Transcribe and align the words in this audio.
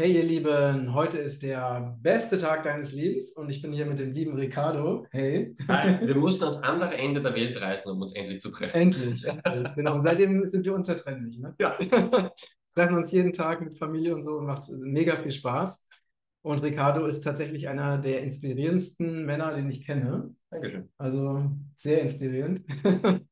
Hey 0.00 0.16
ihr 0.16 0.24
Lieben, 0.24 0.94
heute 0.94 1.18
ist 1.18 1.42
der 1.42 1.94
beste 2.00 2.38
Tag 2.38 2.62
deines 2.62 2.94
Lebens 2.94 3.32
und 3.32 3.50
ich 3.50 3.60
bin 3.60 3.70
hier 3.70 3.84
mit 3.84 3.98
dem 3.98 4.12
lieben 4.12 4.34
Ricardo. 4.34 5.06
Hey. 5.10 5.54
Hi. 5.68 5.98
Wir 6.06 6.16
mussten 6.16 6.44
ans 6.44 6.56
andere 6.62 6.96
Ende 6.96 7.20
der 7.20 7.34
Welt 7.34 7.60
reisen, 7.60 7.90
um 7.90 8.00
uns 8.00 8.14
endlich 8.14 8.40
zu 8.40 8.48
treffen. 8.48 8.74
Endlich, 8.74 9.22
endlich. 9.26 9.74
Genau. 9.74 9.96
Und 9.96 10.00
seitdem 10.00 10.46
sind 10.46 10.64
wir 10.64 10.74
unzertrennlich. 10.74 11.38
Ne? 11.38 11.54
Ja. 11.60 11.76
Treffen 12.74 12.96
uns 12.96 13.12
jeden 13.12 13.34
Tag 13.34 13.60
mit 13.60 13.76
Familie 13.76 14.14
und 14.14 14.22
so 14.22 14.38
und 14.38 14.46
macht 14.46 14.70
mega 14.70 15.18
viel 15.18 15.32
Spaß. 15.32 15.86
Und 16.40 16.62
Ricardo 16.62 17.04
ist 17.04 17.20
tatsächlich 17.20 17.68
einer 17.68 17.98
der 17.98 18.22
inspirierendsten 18.22 19.26
Männer, 19.26 19.54
den 19.54 19.68
ich 19.68 19.84
kenne. 19.84 20.34
Dankeschön. 20.48 20.88
Also 20.96 21.50
sehr 21.76 22.00
inspirierend. 22.00 22.62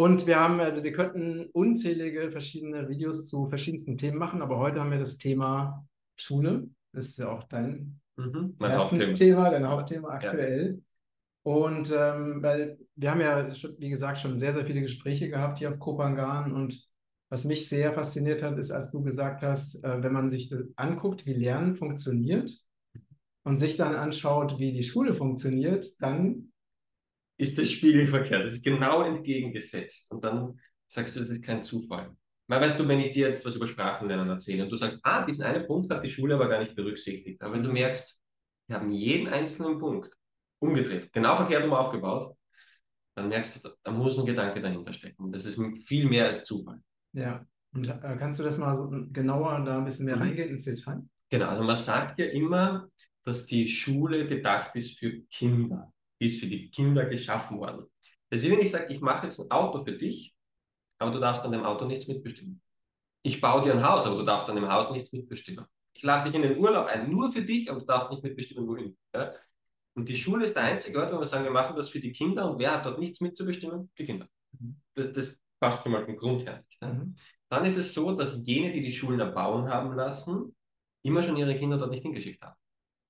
Und 0.00 0.26
wir 0.26 0.40
haben, 0.40 0.60
also 0.60 0.82
wir 0.82 0.92
könnten 0.92 1.50
unzählige 1.52 2.30
verschiedene 2.30 2.88
Videos 2.88 3.28
zu 3.28 3.46
verschiedensten 3.46 3.98
Themen 3.98 4.16
machen, 4.16 4.40
aber 4.40 4.58
heute 4.58 4.80
haben 4.80 4.90
wir 4.90 4.98
das 4.98 5.18
Thema 5.18 5.86
Schule. 6.16 6.68
Das 6.92 7.08
ist 7.08 7.18
ja 7.18 7.30
auch 7.30 7.44
dein 7.44 8.00
Mhm. 8.20 8.54
Mein 8.58 8.70
Herzensthema, 8.72 9.50
dein 9.50 9.66
Hauptthema 9.66 10.08
aktuell. 10.08 10.76
Ja. 10.76 11.52
Und 11.52 11.92
ähm, 11.96 12.42
weil 12.42 12.78
wir 12.96 13.10
haben 13.10 13.20
ja, 13.20 13.48
wie 13.78 13.88
gesagt, 13.88 14.18
schon 14.18 14.38
sehr, 14.38 14.52
sehr 14.52 14.66
viele 14.66 14.82
Gespräche 14.82 15.30
gehabt 15.30 15.58
hier 15.58 15.70
auf 15.70 15.78
Kopangan 15.78 16.52
und 16.52 16.88
was 17.30 17.44
mich 17.44 17.68
sehr 17.68 17.94
fasziniert 17.94 18.42
hat, 18.42 18.58
ist, 18.58 18.70
als 18.70 18.90
du 18.90 19.02
gesagt 19.02 19.42
hast, 19.42 19.82
äh, 19.84 20.02
wenn 20.02 20.12
man 20.12 20.28
sich 20.28 20.52
anguckt, 20.76 21.26
wie 21.26 21.32
Lernen 21.32 21.76
funktioniert 21.76 22.52
und 23.44 23.56
sich 23.56 23.76
dann 23.76 23.94
anschaut, 23.94 24.58
wie 24.58 24.72
die 24.72 24.82
Schule 24.82 25.14
funktioniert, 25.14 25.86
dann 26.00 26.52
ist 27.40 27.58
das 27.58 27.70
spiegelverkehrt. 27.70 28.44
Das 28.44 28.54
ist 28.54 28.64
genau 28.64 29.02
entgegengesetzt. 29.02 30.10
Und 30.12 30.22
dann 30.24 30.60
sagst 30.86 31.16
du, 31.16 31.20
das 31.20 31.30
ist 31.30 31.42
kein 31.42 31.62
Zufall. 31.62 32.14
Weil 32.46 32.60
weißt 32.60 32.78
du, 32.78 32.86
wenn 32.86 33.00
ich 33.00 33.12
dir 33.12 33.28
jetzt 33.28 33.44
was 33.44 33.54
über 33.54 33.66
Sprachenlernen 33.66 34.28
erzähle 34.28 34.64
und 34.64 34.70
du 34.70 34.76
sagst, 34.76 34.98
ah, 35.02 35.24
diesen 35.24 35.44
einen 35.44 35.66
Punkt 35.66 35.92
hat 35.92 36.04
die 36.04 36.10
Schule 36.10 36.34
aber 36.34 36.48
gar 36.48 36.60
nicht 36.60 36.74
berücksichtigt. 36.74 37.40
Aber 37.42 37.54
wenn 37.54 37.62
du 37.62 37.72
merkst, 37.72 38.20
wir 38.66 38.76
haben 38.76 38.90
jeden 38.90 39.28
einzelnen 39.28 39.78
Punkt 39.78 40.14
umgedreht, 40.58 41.12
genau 41.12 41.36
verkehrt 41.36 41.64
um 41.64 41.72
aufgebaut, 41.72 42.36
dann 43.14 43.28
merkst 43.28 43.64
du, 43.64 43.70
da 43.82 43.90
muss 43.90 44.18
ein 44.18 44.26
Gedanke 44.26 44.60
dahinter 44.60 44.92
stecken. 44.92 45.32
Das 45.32 45.46
ist 45.46 45.60
viel 45.86 46.08
mehr 46.08 46.26
als 46.26 46.44
Zufall. 46.44 46.80
Ja, 47.12 47.46
und 47.72 47.88
äh, 47.88 48.16
kannst 48.18 48.40
du 48.40 48.44
das 48.44 48.58
mal 48.58 48.76
so 48.76 48.90
genauer 49.10 49.62
da 49.64 49.78
ein 49.78 49.84
bisschen 49.84 50.06
mehr 50.06 50.16
mhm. 50.16 50.22
reingehen 50.22 50.50
ins 50.50 50.64
Detail? 50.64 51.02
Genau, 51.30 51.48
also 51.48 51.62
man 51.62 51.76
sagt 51.76 52.18
ja 52.18 52.26
immer, 52.26 52.88
dass 53.24 53.46
die 53.46 53.68
Schule 53.68 54.26
gedacht 54.26 54.74
ist 54.74 54.98
für 54.98 55.20
Kinder 55.30 55.92
ist 56.20 56.40
für 56.40 56.46
die 56.46 56.70
Kinder 56.70 57.06
geschaffen 57.06 57.58
worden. 57.58 57.86
Das 58.28 58.42
ist, 58.42 58.50
wenn 58.50 58.60
ich 58.60 58.70
sage, 58.70 58.92
ich 58.92 59.00
mache 59.00 59.26
jetzt 59.26 59.40
ein 59.40 59.50
Auto 59.50 59.84
für 59.84 59.92
dich, 59.92 60.34
aber 60.98 61.10
du 61.10 61.18
darfst 61.18 61.42
an 61.42 61.52
dem 61.52 61.64
Auto 61.64 61.86
nichts 61.86 62.06
mitbestimmen. 62.06 62.62
Ich 63.22 63.40
baue 63.40 63.62
dir 63.62 63.72
ein 63.72 63.86
Haus, 63.86 64.06
aber 64.06 64.16
du 64.16 64.24
darfst 64.24 64.48
an 64.48 64.56
dem 64.56 64.70
Haus 64.70 64.90
nichts 64.90 65.12
mitbestimmen. 65.12 65.64
Ich 65.94 66.02
lade 66.02 66.30
dich 66.30 66.40
in 66.40 66.48
den 66.48 66.58
Urlaub 66.58 66.86
ein, 66.86 67.10
nur 67.10 67.32
für 67.32 67.42
dich, 67.42 67.70
aber 67.70 67.80
du 67.80 67.86
darfst 67.86 68.10
nicht 68.10 68.22
mitbestimmen, 68.22 68.66
wohin. 68.68 68.96
Ja? 69.14 69.34
Und 69.94 70.08
die 70.08 70.16
Schule 70.16 70.44
ist 70.44 70.54
der 70.54 70.62
einzige 70.62 70.98
Ort, 71.00 71.12
wo 71.12 71.18
wir 71.18 71.26
sagen, 71.26 71.44
wir 71.44 71.50
machen 71.50 71.76
das 71.76 71.88
für 71.88 72.00
die 72.00 72.12
Kinder 72.12 72.50
und 72.50 72.58
wer 72.58 72.72
hat 72.72 72.86
dort 72.86 72.98
nichts 72.98 73.20
mitzubestimmen? 73.20 73.90
Die 73.98 74.04
Kinder. 74.04 74.28
Mhm. 74.58 74.80
Das, 74.94 75.12
das 75.12 75.40
passt 75.58 75.82
schon 75.82 75.92
mal 75.92 76.04
vom 76.04 76.16
Grund 76.16 76.46
her 76.46 76.64
nicht. 76.68 76.80
Ne? 76.80 76.94
Mhm. 76.94 77.14
Dann 77.48 77.64
ist 77.64 77.76
es 77.76 77.92
so, 77.92 78.12
dass 78.12 78.38
jene, 78.44 78.72
die 78.72 78.80
die 78.80 78.92
Schulen 78.92 79.20
erbauen 79.20 79.68
haben 79.68 79.94
lassen, 79.96 80.54
immer 81.02 81.22
schon 81.22 81.36
ihre 81.36 81.58
Kinder 81.58 81.76
dort 81.76 81.90
nicht 81.90 82.02
hingeschickt 82.02 82.42
haben. 82.42 82.56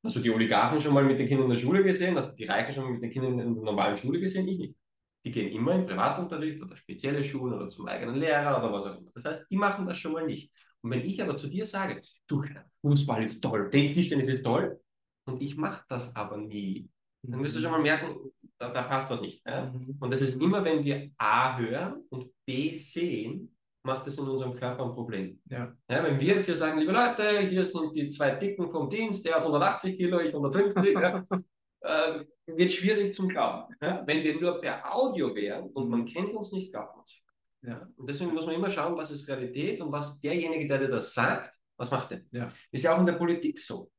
Hast 0.03 0.17
du 0.17 0.21
die 0.21 0.31
Oligarchen 0.31 0.81
schon 0.81 0.95
mal 0.95 1.05
mit 1.05 1.19
den 1.19 1.29
Kindern 1.29 1.47
in 1.47 1.53
der 1.53 1.59
Schule 1.59 1.83
gesehen? 1.83 2.17
Hast 2.17 2.31
du 2.31 2.35
die 2.35 2.47
Reichen 2.47 2.73
schon 2.73 2.85
mal 2.85 2.93
mit 2.93 3.03
den 3.03 3.11
Kindern 3.11 3.39
in 3.39 3.55
der 3.55 3.65
normalen 3.65 3.97
Schule 3.97 4.19
gesehen? 4.19 4.49
Ich 4.49 4.59
nicht. 4.59 4.77
Die 5.25 5.31
gehen 5.31 5.53
immer 5.53 5.75
in 5.75 5.87
Privatunterricht 5.87 6.63
oder 6.63 6.75
spezielle 6.77 7.23
Schulen 7.23 7.55
oder 7.55 7.69
zum 7.69 7.87
eigenen 7.87 8.17
Lehrer 8.17 8.59
oder 8.59 8.73
was 8.73 8.85
auch 8.85 8.99
immer. 8.99 9.11
Das 9.15 9.27
heißt, 9.27 9.47
die 9.51 9.57
machen 9.57 9.87
das 9.87 9.99
schon 9.99 10.13
mal 10.13 10.25
nicht. 10.25 10.51
Und 10.81 10.91
wenn 10.91 11.05
ich 11.05 11.23
aber 11.23 11.37
zu 11.37 11.49
dir 11.49 11.67
sage, 11.67 12.01
du, 12.27 12.43
Fußball 12.81 13.23
ist 13.23 13.43
toll, 13.43 13.69
Tischtennis 13.71 14.29
ist 14.29 14.43
toll, 14.43 14.81
und 15.27 15.43
ich 15.43 15.57
mache 15.57 15.85
das 15.89 16.17
aber 16.17 16.39
nie, 16.39 16.89
dann 17.23 17.43
wirst 17.43 17.57
du 17.57 17.61
schon 17.61 17.71
mal 17.71 17.83
merken, 17.83 18.17
da, 18.59 18.73
da 18.73 18.83
passt 18.83 19.11
was 19.11 19.21
nicht. 19.21 19.47
Ja? 19.47 19.67
Mhm. 19.67 19.97
Und 20.01 20.11
das 20.11 20.23
ist 20.23 20.41
immer, 20.41 20.65
wenn 20.65 20.85
wir 20.85 21.11
A 21.19 21.59
hören 21.59 22.03
und 22.09 22.31
B 22.47 22.77
sehen, 22.77 23.55
macht 23.83 24.07
es 24.07 24.19
in 24.19 24.29
unserem 24.29 24.55
Körper 24.55 24.85
ein 24.85 24.93
Problem. 24.93 25.41
Ja. 25.47 25.75
ja. 25.89 26.05
wenn 26.05 26.19
wir 26.21 26.37
jetzt 26.37 26.47
hier 26.47 26.57
sagen, 26.57 26.79
liebe 26.79 26.93
Leute, 26.93 27.41
hier 27.41 27.65
sind 27.65 27.95
die 27.95 28.11
zwei 28.11 28.33
Dicken 28.33 28.69
vom 28.69 28.91
Dienst, 28.91 29.25
der 29.25 29.37
hat 29.37 29.43
180 29.43 29.97
Kilo, 29.97 30.21
ich 30.21 30.29
150, 30.29 30.95
ja, 30.95 31.25
äh, 31.81 32.25
wird 32.47 32.73
schwierig 32.73 33.15
zum 33.15 33.29
Glauben. 33.29 33.75
Ja. 33.81 34.03
Wenn 34.07 34.23
wir 34.23 34.41
nur 34.41 34.61
per 34.61 34.95
Audio 34.95 35.35
wären 35.35 35.71
und 35.71 35.89
man 35.89 36.05
kennt 36.05 36.35
uns 36.35 36.53
nicht, 36.53 36.73
glaubt 36.73 36.97
man 36.97 37.05
es. 37.05 37.15
Ja. 37.63 37.89
Und 37.97 38.09
deswegen 38.09 38.33
muss 38.33 38.47
man 38.47 38.55
immer 38.55 38.71
schauen, 38.71 38.97
was 38.97 39.11
ist 39.11 39.29
Realität 39.29 39.81
und 39.81 39.93
was 39.93 40.21
derjenige, 40.21 40.67
der 40.67 40.79
dir 40.79 40.89
das 40.89 41.13
sagt, 41.13 41.55
was 41.77 41.91
macht 41.91 42.11
der? 42.11 42.23
Ja. 42.31 42.53
Ist 42.71 42.85
ja 42.85 42.95
auch 42.95 43.01
in 43.01 43.07
der 43.07 43.15
Politik 43.15 43.59
so. 43.59 43.91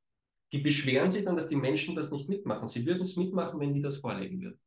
Die 0.51 0.59
beschweren 0.59 1.09
sich 1.09 1.23
dann, 1.23 1.35
dass 1.35 1.47
die 1.47 1.55
Menschen 1.55 1.95
das 1.95 2.11
nicht 2.11 2.27
mitmachen. 2.27 2.67
Sie 2.67 2.85
würden 2.85 3.03
es 3.03 3.15
mitmachen, 3.15 3.59
wenn 3.59 3.73
die 3.73 3.81
das 3.81 3.97
vorlegen 3.97 4.41
würden. 4.41 4.59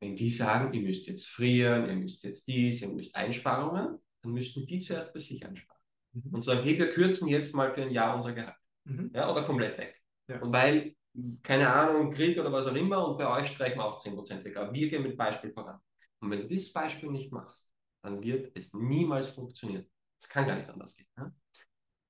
Wenn 0.00 0.16
die 0.16 0.30
sagen, 0.30 0.72
ihr 0.72 0.82
müsst 0.82 1.06
jetzt 1.06 1.28
frieren, 1.28 1.88
ihr 1.88 1.96
müsst 1.96 2.24
jetzt 2.24 2.48
dies, 2.48 2.80
ihr 2.82 2.88
müsst 2.88 3.14
Einsparungen, 3.14 3.98
dann 4.22 4.32
müssten 4.32 4.66
die 4.66 4.80
zuerst 4.80 5.12
bei 5.12 5.20
sich 5.20 5.44
einsparen. 5.44 5.80
Mhm. 6.12 6.34
Und 6.34 6.44
sagen, 6.44 6.62
hey, 6.62 6.78
wir 6.78 6.88
kürzen 6.88 7.28
jetzt 7.28 7.54
mal 7.54 7.72
für 7.72 7.82
ein 7.82 7.90
Jahr 7.90 8.16
unser 8.16 8.32
Gehalt. 8.32 8.56
Mhm. 8.84 9.10
Ja, 9.14 9.30
oder 9.30 9.44
komplett 9.44 9.76
weg. 9.78 10.00
Ja. 10.28 10.40
Und 10.40 10.52
weil, 10.52 10.94
keine 11.42 11.70
Ahnung, 11.70 12.10
Krieg 12.12 12.38
oder 12.38 12.50
was 12.50 12.66
auch 12.66 12.74
immer, 12.74 13.06
und 13.06 13.18
bei 13.18 13.40
euch 13.40 13.48
streichen 13.48 13.78
wir 13.78 13.84
auch 13.84 14.00
10% 14.02 14.44
weg. 14.44 14.56
Aber 14.56 14.72
wir 14.72 14.88
gehen 14.88 15.02
mit 15.02 15.16
Beispiel 15.16 15.52
voran. 15.52 15.78
Und 16.20 16.30
wenn 16.30 16.40
du 16.40 16.48
dieses 16.48 16.72
Beispiel 16.72 17.10
nicht 17.10 17.32
machst, 17.32 17.68
dann 18.02 18.22
wird 18.22 18.52
es 18.54 18.72
niemals 18.72 19.28
funktionieren. 19.28 19.86
Es 20.18 20.28
kann 20.28 20.46
gar 20.46 20.56
nicht 20.56 20.68
anders 20.68 20.96
gehen. 20.96 21.08
Ja? 21.16 21.32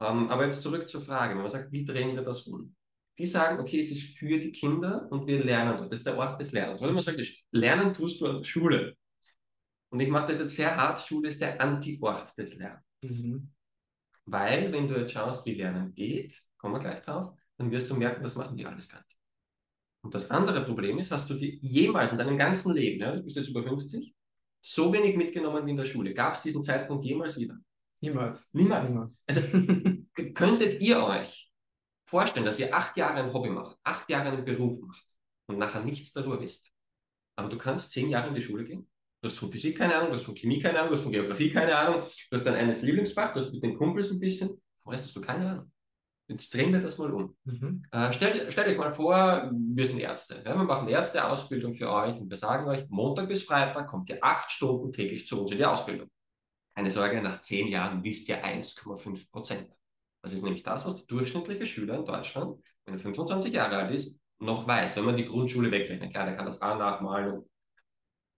Ähm, 0.01 0.29
aber 0.29 0.47
jetzt 0.47 0.63
zurück 0.63 0.89
zur 0.89 1.03
Frage, 1.03 1.35
wenn 1.35 1.43
man 1.43 1.51
sagt, 1.51 1.73
wie 1.73 1.85
drehen 1.85 2.15
wir 2.15 2.23
das 2.23 2.43
um? 2.43 2.75
Die 3.21 3.27
sagen, 3.27 3.61
okay, 3.61 3.81
es 3.81 3.91
ist 3.91 4.19
für 4.19 4.39
die 4.39 4.53
Kinder 4.53 5.07
und 5.11 5.27
wir 5.27 5.45
lernen 5.45 5.79
dort. 5.79 5.93
Das 5.93 6.01
ist 6.01 6.07
der 6.07 6.17
Ort 6.17 6.41
des 6.41 6.53
Lernens. 6.53 6.81
Weil 6.81 6.93
man 6.93 7.03
sagt, 7.03 7.21
Lernen 7.53 7.95
tust 7.95 8.21
du 8.21 8.27
an 8.27 8.39
der 8.39 8.45
Schule. 8.45 8.97
Und 9.91 10.01
ich 10.01 10.09
mache 10.09 10.29
das 10.29 10.41
jetzt 10.41 10.57
sehr 10.57 10.77
hart, 10.77 11.01
Schule 11.01 11.29
ist 11.29 11.41
der 11.41 11.61
Anti-Ort 11.61 12.37
des 12.39 12.57
Lernens. 12.57 12.83
Mhm. 13.03 13.51
Weil, 14.27 14.73
wenn 14.73 14.89
du 14.89 14.95
jetzt 14.95 15.13
schaust, 15.13 15.45
wie 15.47 15.55
Lernen 15.55 15.95
geht, 15.95 16.41
kommen 16.57 16.75
wir 16.75 16.81
gleich 16.81 17.03
drauf, 17.03 17.35
dann 17.59 17.71
wirst 17.71 17.91
du 17.91 17.95
merken, 17.95 18.23
das 18.23 18.37
machen 18.37 18.57
die 18.57 18.67
alles 18.67 18.89
gar 18.89 18.99
nicht. 18.99 19.19
Und 20.03 20.15
das 20.15 20.31
andere 20.31 20.65
Problem 20.65 20.99
ist, 20.99 21.11
hast 21.11 21.29
du 21.29 21.35
die 21.35 21.59
jemals 21.61 22.13
in 22.13 22.19
deinem 22.19 22.39
ganzen 22.39 22.75
Leben, 22.75 23.01
ja, 23.01 23.17
du 23.17 23.23
bist 23.23 23.37
jetzt 23.37 23.49
über 23.49 23.63
50, 23.63 24.15
so 24.63 24.93
wenig 24.93 25.17
mitgenommen 25.17 25.67
wie 25.67 25.71
in 25.71 25.77
der 25.77 25.85
Schule. 25.85 26.15
Gab 26.15 26.35
es 26.35 26.43
diesen 26.43 26.63
Zeitpunkt 26.63 27.05
jemals 27.05 27.39
wieder? 27.39 27.57
Niemals. 28.01 28.49
Niemals. 28.53 28.89
Niemals. 28.89 29.23
Also 29.27 29.41
könntet 30.35 30.81
ihr 30.81 31.03
euch 31.03 31.50
vorstellen, 32.11 32.45
dass 32.45 32.59
ihr 32.59 32.75
acht 32.75 32.97
Jahre 32.97 33.23
ein 33.23 33.33
Hobby 33.33 33.49
macht, 33.51 33.79
acht 33.85 34.11
Jahre 34.11 34.29
einen 34.29 34.45
Beruf 34.45 34.81
macht 34.81 35.05
und 35.47 35.59
nachher 35.59 35.83
nichts 35.83 36.13
darüber 36.13 36.41
wisst. 36.41 36.73
Aber 37.37 37.49
du 37.49 37.57
kannst 37.57 37.93
zehn 37.93 38.11
Jahre 38.11 38.29
in 38.29 38.35
die 38.35 38.43
Schule 38.43 38.65
gehen. 38.65 38.89
Du 39.23 39.29
hast 39.29 39.39
von 39.39 39.51
Physik 39.51 39.79
keine 39.79 39.95
Ahnung, 39.95 40.09
du 40.09 40.15
hast 40.15 40.25
von 40.25 40.35
Chemie 40.35 40.61
keine 40.61 40.79
Ahnung, 40.79 40.91
du 40.91 40.97
hast 40.97 41.03
von 41.03 41.13
Geografie 41.13 41.51
keine 41.51 41.77
Ahnung, 41.77 42.03
du 42.31 42.37
hast 42.37 42.45
dein 42.45 42.55
eines 42.55 42.83
Lieblingsfach, 42.83 43.33
du 43.33 43.41
hast 43.41 43.53
mit 43.53 43.63
den 43.63 43.77
Kumpels 43.77 44.11
ein 44.11 44.19
bisschen, 44.19 44.49
vom 44.83 44.93
Rest 44.93 45.05
hast 45.05 45.17
du 45.17 45.21
keine 45.21 45.51
Ahnung. 45.51 45.73
Jetzt 46.27 46.55
drehen 46.55 46.73
wir 46.73 46.81
das 46.81 46.97
mal 46.97 47.13
um. 47.13 47.37
Mhm. 47.45 47.83
Äh, 47.91 48.13
stell, 48.13 48.51
stell 48.51 48.71
euch 48.71 48.79
mal 48.79 48.93
vor, 48.93 49.51
wir 49.53 49.87
sind 49.87 49.99
Ärzte. 49.99 50.43
Ja, 50.45 50.55
wir 50.55 50.65
machen 50.65 50.89
Ärzteausbildung 50.89 51.75
für 51.75 51.91
euch 51.91 52.15
und 52.15 52.31
wir 52.31 52.37
sagen 52.37 52.69
euch, 52.69 52.89
Montag 52.89 53.29
bis 53.29 53.43
Freitag 53.43 53.89
kommt 53.89 54.09
ihr 54.09 54.19
acht 54.23 54.51
Stunden 54.51 54.93
täglich 54.93 55.27
zu 55.27 55.43
uns 55.43 55.51
in 55.51 55.59
die 55.59 55.65
Ausbildung. 55.65 56.09
Keine 56.75 56.91
Sorge, 56.91 57.21
nach 57.21 57.43
zehn 57.43 57.67
Jahren 57.67 58.03
wisst 58.05 58.29
ihr 58.29 58.45
1,5 58.45 59.31
Prozent. 59.31 59.80
Das 60.23 60.33
ist 60.33 60.43
nämlich 60.43 60.63
das, 60.63 60.85
was 60.87 60.97
der 60.97 61.07
durchschnittliche 61.07 61.67
Schüler 61.67 61.99
in 61.99 62.05
Deutschland, 62.05 62.61
wenn 62.85 62.95
er 62.95 63.01
25 63.01 63.53
Jahre 63.53 63.77
alt 63.77 63.91
ist, 63.91 64.19
noch 64.39 64.67
weiß, 64.67 64.97
wenn 64.97 65.05
man 65.05 65.17
die 65.17 65.25
Grundschule 65.25 65.71
wegrechnet. 65.71 66.11
Klar, 66.11 66.27
der 66.27 66.37
kann 66.37 66.47
das 66.47 66.61
A 66.61 66.77
nachmalen. 66.77 67.43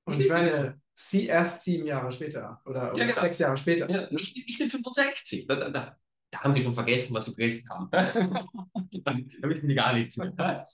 Und 0.04 0.21
ich 0.21 0.28
meine, 0.28 0.81
sie 0.94 1.26
erst 1.26 1.62
sieben 1.62 1.87
Jahre 1.87 2.10
später 2.10 2.60
oder, 2.65 2.94
ja, 2.97 3.06
genau. 3.06 3.21
sechs 3.21 3.38
Jahre 3.38 3.56
später. 3.56 3.88
Ja, 3.88 4.10
ich, 4.10 4.37
ich 4.48 4.59
bin 4.59 4.69
65. 4.69 5.47
Da, 5.47 5.56
da, 5.56 5.71
da, 5.71 5.97
da, 6.31 6.41
haben 6.41 6.54
die 6.54 6.62
schon 6.62 6.75
vergessen, 6.75 7.15
was 7.15 7.26
sie 7.26 7.34
vergessen 7.34 7.69
haben. 7.69 7.89
da 7.91 9.48
wissen 9.48 9.68
die 9.68 9.74
gar 9.74 9.92
nichts 9.92 10.16
mehr. 10.16 10.66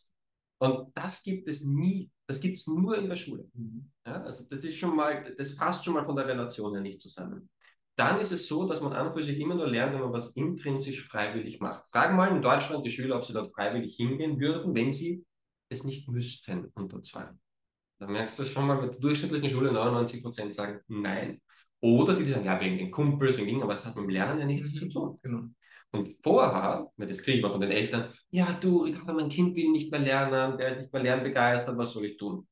Und 0.58 0.92
das 0.94 1.22
gibt 1.22 1.46
es 1.48 1.64
nie. 1.64 2.10
Das 2.26 2.40
gibt 2.40 2.58
es 2.58 2.66
nur 2.66 2.96
in 2.98 3.08
der 3.08 3.16
Schule. 3.16 3.48
Mhm. 3.54 3.90
Ja, 4.06 4.22
also 4.22 4.44
das 4.44 4.64
ist 4.64 4.76
schon 4.76 4.96
mal, 4.96 5.34
das 5.36 5.54
passt 5.54 5.84
schon 5.84 5.94
mal 5.94 6.04
von 6.04 6.16
der 6.16 6.26
Relation 6.26 6.72
her 6.74 6.82
nicht 6.82 7.00
zusammen 7.00 7.48
dann 7.98 8.20
ist 8.20 8.30
es 8.30 8.46
so, 8.46 8.66
dass 8.68 8.80
man 8.80 8.92
an 8.92 9.08
und 9.08 9.12
für 9.12 9.22
sich 9.22 9.40
immer 9.40 9.56
nur 9.56 9.66
lernt, 9.66 9.92
wenn 9.92 10.02
man 10.02 10.12
was 10.12 10.30
intrinsisch 10.36 11.08
freiwillig 11.08 11.58
macht. 11.58 11.88
Fragen 11.90 12.16
mal 12.16 12.28
in 12.34 12.40
Deutschland 12.40 12.86
die 12.86 12.92
Schüler, 12.92 13.16
ob 13.16 13.24
sie 13.24 13.32
dort 13.32 13.52
freiwillig 13.52 13.96
hingehen 13.96 14.38
würden, 14.38 14.72
wenn 14.74 14.92
sie 14.92 15.24
es 15.68 15.82
nicht 15.82 16.08
müssten 16.08 16.70
unter 16.74 17.02
Zwang. 17.02 17.40
Da 17.98 18.06
merkst 18.06 18.38
du 18.38 18.44
schon 18.44 18.68
mal, 18.68 18.80
mit 18.80 18.94
der 18.94 19.00
durchschnittlichen 19.00 19.50
Schule 19.50 19.72
99 19.72 20.22
Prozent 20.22 20.54
sagen 20.54 20.80
nein. 20.86 21.40
Oder 21.80 22.14
die, 22.14 22.24
die 22.24 22.30
sagen, 22.30 22.44
ja, 22.44 22.60
wegen 22.60 22.78
den 22.78 22.92
Kumpels, 22.92 23.36
wegen 23.36 23.48
Dingen, 23.48 23.62
aber 23.64 23.72
es 23.72 23.84
hat 23.84 23.96
mit 23.96 24.04
dem 24.04 24.10
Lernen 24.10 24.38
ja 24.38 24.46
nichts 24.46 24.74
mhm. 24.74 24.78
zu 24.78 24.88
tun. 24.88 25.18
Genau. 25.22 25.42
Und 25.90 26.14
vorher, 26.22 26.86
das 26.98 27.22
kriege 27.22 27.38
ich 27.38 27.42
mal 27.42 27.50
von 27.50 27.60
den 27.60 27.72
Eltern, 27.72 28.12
ja, 28.30 28.52
du, 28.52 28.84
Ricardo, 28.84 29.14
mein 29.14 29.28
Kind 29.28 29.56
will 29.56 29.70
nicht 29.70 29.90
mehr 29.90 30.00
lernen, 30.00 30.56
der 30.56 30.72
ist 30.72 30.80
nicht 30.82 30.92
mehr 30.92 31.02
lernbegeistert, 31.02 31.76
was 31.76 31.92
soll 31.92 32.04
ich 32.04 32.16
tun? 32.16 32.46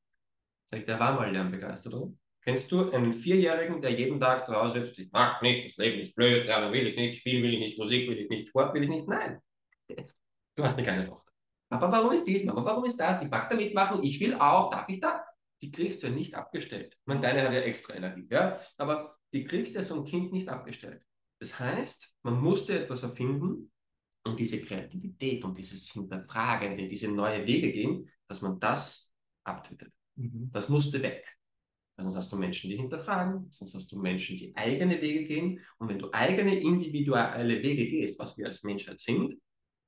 Sag 0.65 0.79
ich, 0.79 0.85
der 0.85 0.99
war 0.99 1.13
mal 1.13 1.31
lernbegeistert, 1.31 1.93
oder? 1.93 2.11
Kennst 2.47 2.71
du 2.71 2.89
einen 2.91 3.11
Vierjährigen, 3.11 3.81
der 3.81 3.91
jeden 3.91 4.21
Tag 4.21 4.45
zu 4.45 4.53
Hause 4.53 4.85
sitzt, 4.85 4.97
ich 4.99 5.11
mag 5.11 5.41
nicht, 5.41 5.65
das 5.65 5.75
Leben 5.75 5.99
ist 5.99 6.15
blöd, 6.15 6.45
lernen 6.45 6.71
will 6.71 6.87
ich 6.87 6.95
nicht, 6.95 7.19
spielen 7.19 7.43
will 7.43 7.53
ich 7.53 7.59
nicht, 7.59 7.77
Musik 7.77 8.07
will 8.09 8.19
ich 8.19 8.29
nicht, 8.29 8.47
Sport 8.47 8.73
will 8.73 8.83
ich 8.83 8.89
nicht? 8.89 9.05
Nein. 9.05 9.41
Du 10.55 10.63
hast 10.63 10.75
eine 10.75 10.83
kleine 10.83 11.05
Tochter. 11.05 11.29
Aber 11.69 11.91
warum 11.91 12.13
ist 12.13 12.23
dies, 12.23 12.45
Mama, 12.45 12.63
warum 12.63 12.85
ist 12.85 12.97
das? 12.97 13.19
Die 13.19 13.27
mag 13.27 13.49
da 13.49 13.55
mitmachen, 13.57 14.01
ich 14.01 14.17
will 14.21 14.35
auch, 14.35 14.69
darf 14.69 14.87
ich 14.87 15.01
da? 15.01 15.25
Die 15.61 15.73
kriegst 15.73 16.01
du 16.01 16.07
ja 16.07 16.13
nicht 16.13 16.35
abgestellt. 16.35 16.95
Ich 16.97 17.05
meine, 17.05 17.19
deine 17.19 17.43
hat 17.43 17.51
ja 17.51 17.59
extra 17.59 17.95
Energie, 17.95 18.25
ja? 18.31 18.57
Aber 18.77 19.17
die 19.33 19.43
kriegst 19.43 19.75
du 19.75 19.79
ja 19.79 19.83
so 19.83 19.95
ein 19.95 20.05
Kind 20.05 20.31
nicht 20.31 20.47
abgestellt. 20.47 21.03
Das 21.41 21.59
heißt, 21.59 22.15
man 22.23 22.39
musste 22.39 22.81
etwas 22.81 23.03
erfinden 23.03 23.73
und 24.23 24.39
diese 24.39 24.61
Kreativität 24.61 25.43
und 25.43 25.57
dieses 25.57 25.91
Hinterfragende, 25.91 26.87
diese 26.87 27.09
neue 27.09 27.45
Wege 27.45 27.73
gehen, 27.73 28.09
dass 28.25 28.41
man 28.41 28.57
das 28.57 29.11
abtötet. 29.43 29.91
Mhm. 30.15 30.49
Das 30.53 30.69
musste 30.69 31.03
weg. 31.03 31.36
Sonst 31.99 32.15
hast 32.15 32.31
du 32.31 32.37
Menschen, 32.37 32.69
die 32.69 32.77
hinterfragen, 32.77 33.49
sonst 33.51 33.73
hast 33.73 33.91
du 33.91 33.99
Menschen, 33.99 34.37
die 34.37 34.55
eigene 34.55 35.01
Wege 35.01 35.23
gehen. 35.23 35.59
Und 35.79 35.89
wenn 35.89 35.97
du 35.97 36.09
eigene 36.11 36.59
individuelle 36.59 37.63
Wege 37.63 37.87
gehst, 37.87 38.19
was 38.19 38.37
wir 38.37 38.45
als 38.45 38.63
Menschheit 38.63 38.99
sind, 38.99 39.35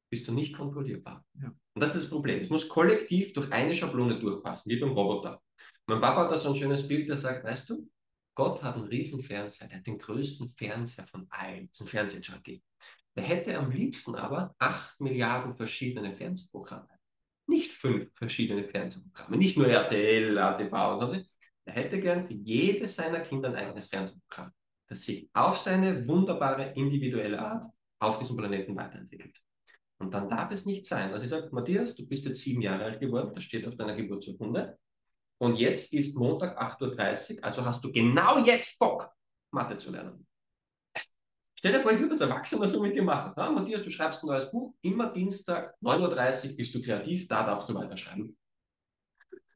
bist 0.09 0.27
du 0.27 0.33
nicht 0.33 0.55
kontrollierbar. 0.55 1.23
Ja. 1.39 1.49
Und 1.49 1.81
das 1.81 1.93
ist 1.95 2.05
das 2.05 2.09
Problem. 2.09 2.41
Es 2.41 2.49
muss 2.49 2.67
kollektiv 2.67 3.33
durch 3.33 3.51
eine 3.51 3.75
Schablone 3.75 4.19
durchpassen, 4.19 4.71
wie 4.71 4.79
beim 4.79 4.89
Roboter. 4.89 5.39
Mein 5.85 6.01
Papa 6.01 6.23
hat 6.23 6.31
da 6.31 6.37
so 6.37 6.49
ein 6.49 6.55
schönes 6.55 6.87
Bild, 6.87 7.07
der 7.09 7.17
sagt, 7.17 7.45
weißt 7.45 7.69
du, 7.69 7.87
Gott 8.33 8.63
hat 8.63 8.75
einen 8.75 8.85
riesen 8.85 9.21
Fernseher, 9.21 9.67
der 9.67 9.79
hat 9.79 9.87
den 9.87 9.97
größten 9.97 10.49
Fernseher 10.49 11.05
von 11.05 11.27
allen, 11.29 11.67
das 11.67 11.79
ist 11.79 11.81
ein 11.81 11.89
Fernsehjunkie. 11.89 12.63
Der 13.15 13.23
hätte 13.23 13.57
am 13.57 13.69
liebsten 13.69 14.15
aber 14.15 14.55
acht 14.59 14.99
Milliarden 14.99 15.55
verschiedene 15.55 16.15
Fernsehprogramme. 16.15 16.87
Nicht 17.47 17.71
fünf 17.71 18.09
verschiedene 18.15 18.63
Fernsehprogramme, 18.63 19.37
nicht 19.37 19.57
nur 19.57 19.67
RTL, 19.67 20.37
ATV 20.37 20.73
und 20.73 20.99
so, 20.99 21.23
er 21.69 21.83
hätte 21.83 21.99
gern 21.99 22.27
für 22.27 22.33
jedes 22.33 22.95
seiner 22.95 23.19
Kinder 23.19 23.49
ein 23.49 23.55
eigenes 23.55 23.87
Fernsehprogramm, 23.87 24.51
das 24.87 25.03
sich 25.03 25.29
auf 25.33 25.57
seine 25.59 26.07
wunderbare 26.07 26.73
individuelle 26.75 27.39
Art 27.39 27.65
auf 27.99 28.17
diesem 28.17 28.37
Planeten 28.37 28.75
weiterentwickelt. 28.75 29.37
Und 29.99 30.13
dann 30.13 30.29
darf 30.29 30.51
es 30.51 30.65
nicht 30.65 30.85
sein, 30.85 31.11
dass 31.11 31.21
ich 31.21 31.29
sage, 31.29 31.49
Matthias, 31.51 31.95
du 31.95 32.07
bist 32.07 32.25
jetzt 32.25 32.41
sieben 32.41 32.61
Jahre 32.61 32.85
alt 32.85 32.99
geworden, 32.99 33.33
das 33.35 33.43
steht 33.43 33.67
auf 33.67 33.75
deiner 33.75 33.95
Geburtsurkunde. 33.95 34.79
Und 35.37 35.57
jetzt 35.57 35.93
ist 35.93 36.17
Montag 36.17 36.59
8.30 36.59 37.37
Uhr, 37.37 37.43
also 37.43 37.63
hast 37.63 37.83
du 37.83 37.91
genau 37.91 38.43
jetzt 38.43 38.79
Bock, 38.79 39.11
Mathe 39.51 39.77
zu 39.77 39.91
lernen. 39.91 40.25
Stell 41.55 41.73
dir 41.73 41.81
vor, 41.81 41.91
ich 41.91 41.99
würde 41.99 42.11
das 42.11 42.21
Erwachsene 42.21 42.67
so 42.67 42.81
mit 42.81 42.95
dir 42.95 43.03
machen. 43.03 43.33
Ja, 43.37 43.51
Matthias, 43.51 43.83
du 43.83 43.91
schreibst 43.91 44.23
ein 44.23 44.27
neues 44.27 44.49
Buch, 44.49 44.73
immer 44.81 45.11
Dienstag, 45.11 45.75
9.30 45.83 46.51
Uhr 46.51 46.55
bist 46.55 46.73
du 46.73 46.81
kreativ, 46.81 47.27
da 47.27 47.45
darfst 47.45 47.69
du 47.69 47.75
weiterschreiben. 47.75 48.38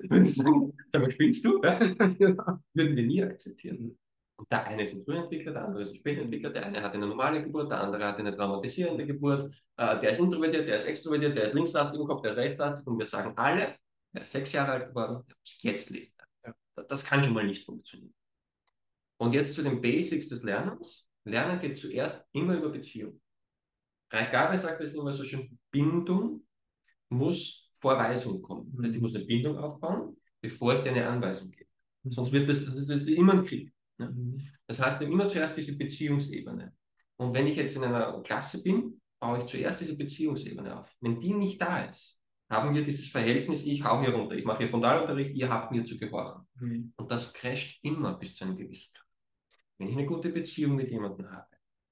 Würde 0.09 0.25
ich 0.25 0.35
sagen, 0.35 0.73
sag 0.91 1.01
mal, 1.01 1.11
spielst 1.11 1.45
du? 1.45 1.61
Würden 1.61 2.95
wir 2.95 3.03
nie 3.03 3.23
akzeptieren. 3.23 3.97
Und 4.35 4.51
der 4.51 4.65
eine 4.65 4.83
ist 4.83 4.93
ein 4.93 5.03
Frühentwickler, 5.03 5.53
der 5.53 5.65
andere 5.65 5.83
ist 5.83 5.91
ein 5.91 5.97
Spätentwickler, 5.97 6.49
der 6.49 6.65
eine 6.65 6.81
hat 6.81 6.93
eine 6.93 7.07
normale 7.07 7.43
Geburt, 7.43 7.71
der 7.71 7.81
andere 7.81 8.05
hat 8.05 8.17
eine 8.17 8.35
traumatisierende 8.35 9.05
Geburt, 9.05 9.53
äh, 9.77 9.99
der 10.01 10.09
ist 10.09 10.19
introvertiert, 10.19 10.67
der 10.67 10.77
ist 10.77 10.85
extrovertiert, 10.85 11.37
der 11.37 11.45
ist 11.45 11.53
linkslastig 11.53 11.99
im 11.99 12.07
Kopf, 12.07 12.21
der 12.21 12.31
ist 12.31 12.37
rechtslastig 12.37 12.87
und 12.87 12.97
wir 12.97 13.05
sagen 13.05 13.33
alle, 13.37 13.75
er 14.13 14.21
ist 14.21 14.31
sechs 14.31 14.51
Jahre 14.51 14.71
alt 14.73 14.89
geworden, 14.89 15.23
der 15.27 15.35
muss 15.39 15.61
jetzt 15.61 15.89
lesen. 15.89 16.13
Das 16.75 17.05
kann 17.05 17.23
schon 17.23 17.33
mal 17.33 17.45
nicht 17.45 17.65
funktionieren. 17.65 18.13
Und 19.17 19.33
jetzt 19.33 19.53
zu 19.53 19.61
den 19.61 19.79
Basics 19.79 20.27
des 20.27 20.43
Lernens. 20.43 21.07
Lernen 21.25 21.59
geht 21.59 21.77
zuerst 21.77 22.25
immer 22.33 22.57
über 22.57 22.69
Beziehung. 22.69 23.21
Reich 24.11 24.31
Gabe 24.31 24.57
sagt 24.57 24.81
es 24.81 24.93
immer 24.93 25.11
so 25.11 25.23
schön, 25.23 25.57
Bindung 25.71 26.45
muss 27.09 27.62
Vorweisung 27.83 28.41
kommt. 28.41 28.73
Das 28.73 28.85
heißt, 28.85 28.95
ich 28.95 29.01
mhm. 29.01 29.03
muss 29.03 29.15
eine 29.15 29.25
Bindung 29.25 29.57
aufbauen, 29.57 30.15
bevor 30.41 30.75
ich 30.75 30.81
dir 30.83 30.91
eine 30.91 31.07
Anweisung 31.07 31.51
gebe. 31.51 31.69
Mhm. 32.03 32.11
Sonst 32.11 32.31
wird 32.31 32.47
das, 32.47 32.63
das 32.65 32.89
ist 32.89 33.09
immer 33.09 33.33
ein 33.33 33.43
Krieg. 33.43 33.73
Ne? 33.97 34.09
Mhm. 34.09 34.41
Das 34.65 34.79
heißt, 34.79 35.01
immer 35.01 35.27
zuerst 35.27 35.57
diese 35.57 35.77
Beziehungsebene. 35.77 36.73
Und 37.17 37.33
wenn 37.33 37.45
ich 37.45 37.57
jetzt 37.57 37.75
in 37.75 37.83
einer 37.83 38.21
Klasse 38.23 38.63
bin, 38.63 39.01
baue 39.19 39.39
ich 39.39 39.45
zuerst 39.45 39.81
diese 39.81 39.95
Beziehungsebene 39.95 40.79
auf. 40.79 40.95
Wenn 41.01 41.19
die 41.19 41.33
nicht 41.33 41.61
da 41.61 41.83
ist, 41.83 42.21
haben 42.49 42.73
wir 42.73 42.83
dieses 42.83 43.09
Verhältnis, 43.09 43.65
ich 43.65 43.83
hau 43.83 44.01
hier 44.01 44.13
runter, 44.13 44.35
ich 44.35 44.45
mache 44.45 44.59
hier 44.59 44.69
Frontalunterricht, 44.69 45.35
ihr 45.35 45.49
habt 45.49 45.71
mir 45.71 45.83
zu 45.83 45.97
gehorchen. 45.97 46.47
Mhm. 46.59 46.93
Und 46.95 47.11
das 47.11 47.33
crasht 47.33 47.83
immer 47.83 48.17
bis 48.17 48.35
zu 48.35 48.45
einem 48.45 48.55
gewissen 48.57 48.93
Grad. 48.93 49.07
Wenn 49.77 49.89
ich 49.89 49.97
eine 49.97 50.05
gute 50.05 50.29
Beziehung 50.29 50.75
mit 50.75 50.89
jemandem 50.89 51.29
habe, 51.29 51.49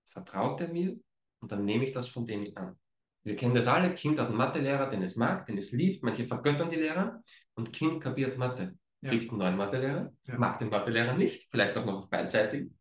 vertraut 0.08 0.62
er 0.62 0.70
mir 0.70 0.98
und 1.40 1.52
dann 1.52 1.66
nehme 1.66 1.84
ich 1.84 1.92
das 1.92 2.08
von 2.08 2.26
dem 2.26 2.50
an. 2.56 2.78
Wir 3.24 3.36
kennen 3.36 3.54
das 3.54 3.68
alle. 3.68 3.94
Kind 3.94 4.20
hat 4.20 4.28
einen 4.28 4.38
Mathelehrer, 4.38 4.90
den 4.90 5.04
es 5.04 5.16
mag, 5.16 5.46
den 5.46 5.58
es 5.58 5.72
liebt. 5.72 6.04
Manche 6.04 6.28
vergöttern 6.28 6.70
die 6.70 6.78
Lehrer. 6.78 7.24
Und 7.54 7.72
Kind 7.72 8.02
kapiert 8.02 8.38
Mathe. 8.38 8.76
Ja. 9.02 9.10
Kriegt 9.10 9.30
einen 9.30 9.40
neuen 9.40 9.58
Mathelehrer, 9.58 10.14
ja. 10.28 10.38
mag 10.38 10.60
den 10.60 10.70
Mathelehrer 10.70 11.18
nicht, 11.18 11.48
vielleicht 11.50 11.76
auch 11.76 11.86
noch 11.86 11.96
auf 11.96 12.10
beidseitig. 12.10 12.72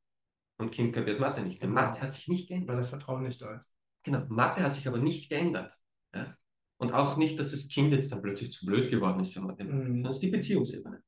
Und 0.59 0.71
Kind 0.71 0.95
kapiert 0.95 1.19
Mathe 1.19 1.41
nicht. 1.41 1.63
Denn 1.63 1.71
Mathe 1.71 2.01
hat 2.03 2.13
sich 2.13 2.29
nicht 2.29 2.49
geändert. 2.49 2.69
Weil 2.69 2.77
das 2.77 2.91
Vertrauen 2.91 3.23
nicht 3.23 3.41
da 3.41 3.55
ist. 3.55 3.75
Genau. 4.03 4.27
Mathe 4.29 4.63
hat 4.63 4.75
sich 4.75 4.87
aber 4.87 4.99
nicht 4.99 5.31
geändert. 5.31 5.73
Ja? 6.15 6.37
Und 6.77 6.93
auch 6.93 7.17
nicht, 7.17 7.39
dass 7.39 7.51
das 7.53 7.69
Kind 7.69 7.93
jetzt 7.93 8.13
dann 8.13 8.23
plötzlich 8.23 8.53
zu 8.53 8.67
blöd 8.67 8.91
geworden 8.91 9.21
ist 9.21 9.33
für 9.33 9.41
Mathematik. 9.41 9.89
Mhm. 9.89 10.03
Das 10.03 10.17
ist 10.17 10.23
die 10.23 10.31
Beziehungsebene. 10.31 11.03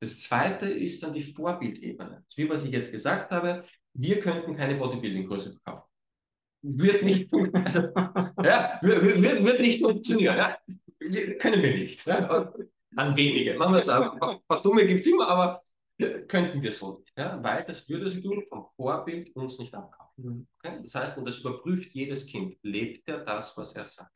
Das 0.00 0.20
zweite 0.20 0.66
ist 0.66 1.02
dann 1.02 1.12
die 1.12 1.20
Vorbildebene. 1.20 2.24
Wie 2.36 2.48
was 2.48 2.64
ich 2.64 2.72
jetzt 2.72 2.92
gesagt 2.92 3.30
habe, 3.30 3.64
wir 3.94 4.20
könnten 4.20 4.56
keine 4.56 4.74
Bodybuilding-Kurse 4.74 5.52
verkaufen 5.52 5.91
wird 6.62 7.02
nicht, 7.02 7.32
also, 7.32 7.80
ja, 8.42 8.78
wird, 8.82 9.44
wird 9.44 9.60
nicht 9.60 9.80
funktionieren. 9.80 10.36
Ja? 10.36 10.58
Können 11.38 11.62
wir 11.62 11.76
nicht. 11.76 12.06
Ja? 12.06 12.52
An 12.96 13.16
wenige. 13.16 13.54
Machen 13.54 13.74
wir 13.74 13.80
es 13.80 13.88
auch. 13.88 14.12
Ein 14.12 14.38
paar 14.46 14.62
Dumme 14.62 14.86
gibt 14.86 15.00
es 15.00 15.06
immer, 15.06 15.28
aber 15.28 15.60
könnten 16.28 16.62
wir 16.62 16.72
so 16.72 16.98
nicht. 16.98 17.12
Ja? 17.16 17.42
Weil 17.42 17.64
das 17.64 17.88
würdest 17.88 18.24
du 18.24 18.40
vom 18.48 18.66
Vorbild 18.76 19.34
uns 19.34 19.58
nicht 19.58 19.74
abkaufen. 19.74 20.48
Okay? 20.58 20.78
Das 20.82 20.94
heißt, 20.94 21.18
und 21.18 21.26
das 21.26 21.38
überprüft 21.38 21.92
jedes 21.92 22.26
Kind. 22.26 22.56
Lebt 22.62 23.08
er 23.08 23.18
das, 23.18 23.56
was 23.56 23.72
er 23.74 23.84
sagt? 23.84 24.12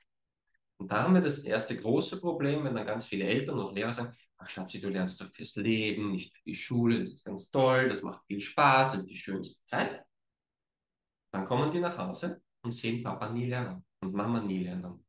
Und 0.78 0.93
da 0.93 1.02
haben 1.02 1.14
wir 1.14 1.22
das 1.22 1.38
erste 1.38 1.76
große 1.76 2.20
Problem, 2.20 2.64
wenn 2.64 2.75
dann 2.75 2.87
ganz 2.87 3.06
viele 3.06 3.25
Eltern 3.25 3.58
und 3.58 3.75
Lehrer 3.75 3.93
sagen, 3.93 4.14
ach 4.37 4.48
Schatzi, 4.48 4.81
du 4.81 4.88
lernst 4.88 5.20
doch 5.20 5.31
fürs 5.32 5.56
Leben, 5.56 6.12
nicht 6.12 6.34
für 6.37 6.43
die 6.44 6.54
Schule, 6.54 7.00
das 7.00 7.14
ist 7.14 7.25
ganz 7.25 7.50
toll, 7.50 7.88
das 7.88 8.02
macht 8.02 8.26
viel 8.26 8.40
Spaß, 8.40 8.93
das 8.93 9.00
ist 9.00 9.10
die 9.10 9.16
schönste 9.16 9.58
Zeit. 9.64 10.04
Dann 11.36 11.46
kommen 11.46 11.70
die 11.70 11.80
nach 11.80 11.98
Hause 11.98 12.40
und 12.62 12.72
sehen 12.72 13.02
Papa 13.02 13.28
nie 13.28 13.46
lernen 13.46 13.84
und 14.00 14.14
Mama 14.14 14.40
nie 14.40 14.64
lernen. 14.64 15.04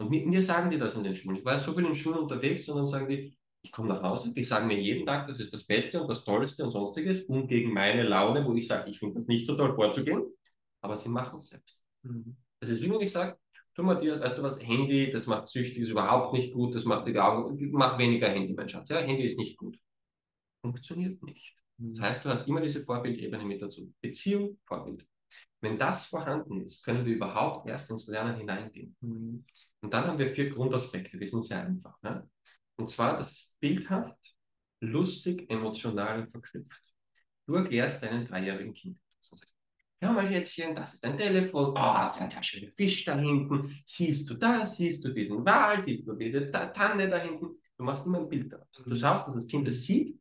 Und 0.00 0.10
mit 0.10 0.26
mir 0.26 0.42
sagen 0.42 0.70
die 0.70 0.78
das 0.78 0.96
in 0.96 1.04
den 1.04 1.14
Schulen. 1.14 1.36
Ich 1.36 1.44
war 1.44 1.56
so 1.56 1.72
viel 1.72 1.86
in 1.86 1.94
Schulen 1.94 2.18
unterwegs 2.18 2.68
und 2.68 2.78
dann 2.78 2.86
sagen 2.86 3.08
die, 3.08 3.36
ich 3.62 3.70
komme 3.70 3.88
nach 3.88 4.02
Hause, 4.02 4.32
die 4.32 4.42
sagen 4.42 4.66
mir 4.66 4.80
jeden 4.80 5.06
Tag, 5.06 5.28
das 5.28 5.38
ist 5.38 5.52
das 5.52 5.64
Beste 5.64 6.00
und 6.00 6.08
das 6.08 6.24
Tollste 6.24 6.64
und 6.64 6.72
sonstiges, 6.72 7.22
um 7.22 7.46
gegen 7.46 7.72
meine 7.72 8.02
Laune, 8.02 8.44
wo 8.44 8.54
ich 8.54 8.66
sage, 8.66 8.90
ich 8.90 8.98
finde 8.98 9.14
das 9.14 9.26
nicht 9.26 9.46
so 9.46 9.56
toll 9.56 9.72
vorzugehen, 9.74 10.24
aber 10.80 10.96
sie 10.96 11.10
machen 11.10 11.38
es 11.38 11.48
selbst. 11.48 11.80
Mhm. 12.02 12.36
Das 12.58 12.70
ist 12.70 12.82
wie 12.82 12.90
wenn 12.90 13.00
ich 13.00 13.12
sage, 13.12 13.38
du 13.74 13.84
Matthias, 13.84 14.20
weißt 14.20 14.38
du 14.38 14.42
was, 14.42 14.60
Handy, 14.60 15.12
das 15.12 15.28
macht 15.28 15.46
süchtig, 15.46 15.78
ist 15.78 15.90
überhaupt 15.90 16.32
nicht 16.32 16.52
gut, 16.52 16.74
das 16.74 16.84
macht 16.84 17.06
die 17.06 17.16
Augen, 17.16 17.70
mach 17.70 17.98
weniger 17.98 18.28
Handy, 18.28 18.52
mein 18.52 18.68
Schatz. 18.68 18.88
Ja, 18.88 18.98
Handy 18.98 19.24
ist 19.24 19.38
nicht 19.38 19.56
gut. 19.56 19.78
Funktioniert 20.60 21.22
nicht. 21.22 21.54
Das 21.76 21.98
mhm. 21.98 22.02
heißt, 22.02 22.24
du 22.24 22.30
hast 22.30 22.48
immer 22.48 22.60
diese 22.60 22.82
Vorbildebene 22.82 23.44
mit 23.44 23.62
dazu. 23.62 23.92
Beziehung, 24.00 24.58
Vorbild. 24.66 25.06
Wenn 25.60 25.78
das 25.78 26.06
vorhanden 26.06 26.60
ist, 26.60 26.84
können 26.84 27.04
wir 27.04 27.16
überhaupt 27.16 27.68
erst 27.68 27.90
ins 27.90 28.06
Lernen 28.06 28.36
hineingehen. 28.36 28.96
Mhm. 29.00 29.44
Und 29.80 29.94
dann 29.94 30.06
haben 30.06 30.18
wir 30.18 30.28
vier 30.28 30.50
Grundaspekte, 30.50 31.18
die 31.18 31.26
sind 31.26 31.42
sehr 31.42 31.64
einfach. 31.64 32.00
Ne? 32.02 32.28
Und 32.76 32.90
zwar, 32.90 33.16
das 33.16 33.32
ist 33.32 33.60
bildhaft, 33.60 34.34
lustig, 34.80 35.50
emotional 35.50 36.20
und 36.22 36.30
verknüpft. 36.30 36.92
Du 37.46 37.54
erklärst 37.54 38.02
deinen 38.02 38.26
dreijährigen 38.26 38.72
Kind. 38.72 38.98
Hör 40.00 40.12
mal 40.12 40.30
jetzt 40.30 40.52
hier, 40.52 40.72
das 40.74 40.94
ist 40.94 41.04
dein 41.04 41.18
Telefon. 41.18 41.70
Oh, 41.70 42.18
der, 42.18 42.28
der 42.28 42.42
schöne 42.42 42.70
Fisch 42.70 43.04
da 43.04 43.18
hinten. 43.18 43.68
Siehst 43.84 44.30
du 44.30 44.34
das? 44.34 44.76
Siehst 44.76 45.04
du 45.04 45.12
diesen 45.12 45.44
Wal? 45.44 45.80
Siehst 45.80 46.06
du 46.06 46.12
diese 46.12 46.52
Tanne 46.52 47.08
da 47.08 47.18
hinten? 47.18 47.58
Du 47.76 47.84
machst 47.84 48.06
immer 48.06 48.18
ein 48.18 48.28
Bild 48.28 48.52
daraus. 48.52 48.68
Du 48.72 48.94
schaust, 48.94 49.26
dass 49.26 49.34
das 49.34 49.46
Kind 49.48 49.66
es 49.66 49.84
sieht. 49.84 50.20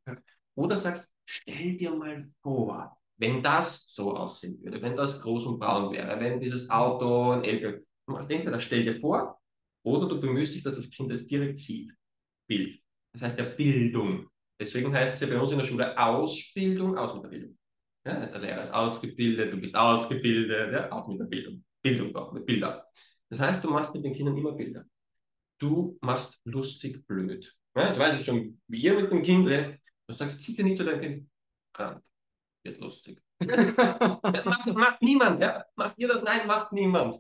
Oder 0.56 0.78
sagst, 0.78 1.14
stell 1.26 1.78
dir 1.78 1.94
mal 1.94 2.28
vor, 2.42 2.97
wenn 3.18 3.42
das 3.42 3.86
so 3.88 4.16
aussehen 4.16 4.64
würde, 4.64 4.82
wenn 4.82 4.96
das 4.96 5.20
groß 5.22 5.46
und 5.46 5.60
braun 5.60 5.92
wäre, 5.92 6.20
wenn 6.20 6.40
dieses 6.40 6.70
Auto 6.70 7.32
ein 7.32 7.44
LKW, 7.44 7.80
du 8.06 8.14
machst 8.14 8.30
entweder 8.30 8.60
stell 8.60 8.84
dir 8.84 9.00
vor, 9.00 9.40
oder 9.84 10.08
du 10.08 10.20
bemühst 10.20 10.54
dich, 10.54 10.64
dass 10.64 10.76
das 10.76 10.90
Kind 10.90 11.12
es 11.12 11.28
direkt 11.28 11.58
sieht. 11.58 11.94
Bild. 12.48 12.80
Das 13.14 13.22
heißt 13.24 13.40
ja 13.40 13.46
Bildung. 13.46 14.28
Deswegen 14.60 14.94
heißt 14.94 15.16
es 15.16 15.22
ja 15.22 15.28
bei 15.28 15.42
uns 15.42 15.52
in 15.52 15.58
der 15.58 15.66
Schule 15.66 15.98
Ausbildung, 15.98 16.98
aus 16.98 17.14
mit 17.14 17.24
der 17.24 17.30
Bildung. 17.30 17.58
Ja, 18.06 18.26
der 18.26 18.40
Lehrer 18.40 18.64
ist 18.64 18.74
ausgebildet, 18.74 19.54
du 19.54 19.58
bist 19.58 19.76
ausgebildet, 19.76 20.72
ja, 20.74 20.90
aus 20.92 21.08
mit 21.08 21.20
der 21.20 21.26
Bildung. 21.26 21.64
Bildung 21.82 22.14
doch, 22.14 22.32
mit 22.34 22.46
Bildern. 22.46 22.82
Das 23.30 23.40
heißt, 23.40 23.64
du 23.64 23.70
machst 23.70 23.94
mit 23.94 24.04
den 24.04 24.14
Kindern 24.14 24.38
immer 24.38 24.54
Bilder. 24.54 24.86
Du 25.60 25.98
machst 26.02 26.40
lustig 26.46 27.06
blöd. 27.08 27.54
Ja, 27.76 27.88
jetzt 27.88 28.00
weiß 28.00 28.20
ich 28.20 28.26
schon, 28.26 28.62
wie 28.68 28.82
ihr 28.82 28.94
mit 28.94 29.12
dem 29.12 29.22
Kind 29.22 29.48
redet. 29.48 29.80
Du 30.08 30.14
sagst 30.14 30.42
sicher 30.44 30.64
nicht 30.64 30.78
zu 30.78 30.86
deinem 30.86 31.02
Kind, 31.02 31.30
wird 32.68 32.80
lustig. 32.80 33.22
macht, 33.40 34.68
macht 34.68 35.02
niemand, 35.02 35.42
ja? 35.42 35.66
Macht 35.76 35.98
ihr 35.98 36.08
das? 36.08 36.24
Nein, 36.24 36.48
macht 36.48 36.72
niemand. 36.72 37.20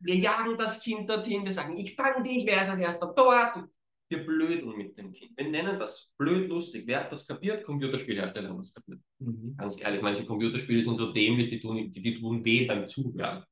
Wir 0.00 0.16
jagen 0.16 0.56
das 0.56 0.82
Kind 0.82 1.08
dorthin, 1.10 1.44
wir 1.44 1.52
sagen, 1.52 1.76
ich 1.76 1.94
fange 1.94 2.22
dich, 2.22 2.46
wer 2.46 2.62
ist 2.62 2.70
als 2.70 2.80
erster 2.80 3.12
dort? 3.14 3.68
Wir 4.08 4.26
blödeln 4.26 4.76
mit 4.76 4.96
dem 4.96 5.12
Kind. 5.12 5.36
Wir 5.36 5.48
nennen 5.48 5.78
das 5.78 6.12
blöd 6.16 6.48
lustig. 6.48 6.84
Wer 6.86 7.00
hat 7.00 7.12
das 7.12 7.26
kapiert? 7.26 7.64
Computerspielhersteller 7.64 8.48
haben 8.48 8.58
das 8.58 8.74
kapiert. 8.74 9.00
Mhm. 9.18 9.56
Ganz 9.56 9.80
ehrlich, 9.80 10.02
manche 10.02 10.24
Computerspiele 10.24 10.82
sind 10.82 10.96
so 10.96 11.12
dämlich, 11.12 11.48
die 11.48 11.60
tun, 11.60 11.90
die, 11.90 12.00
die 12.00 12.18
tun 12.18 12.44
weh 12.44 12.66
beim 12.66 12.88
Zuhören. 12.88 13.44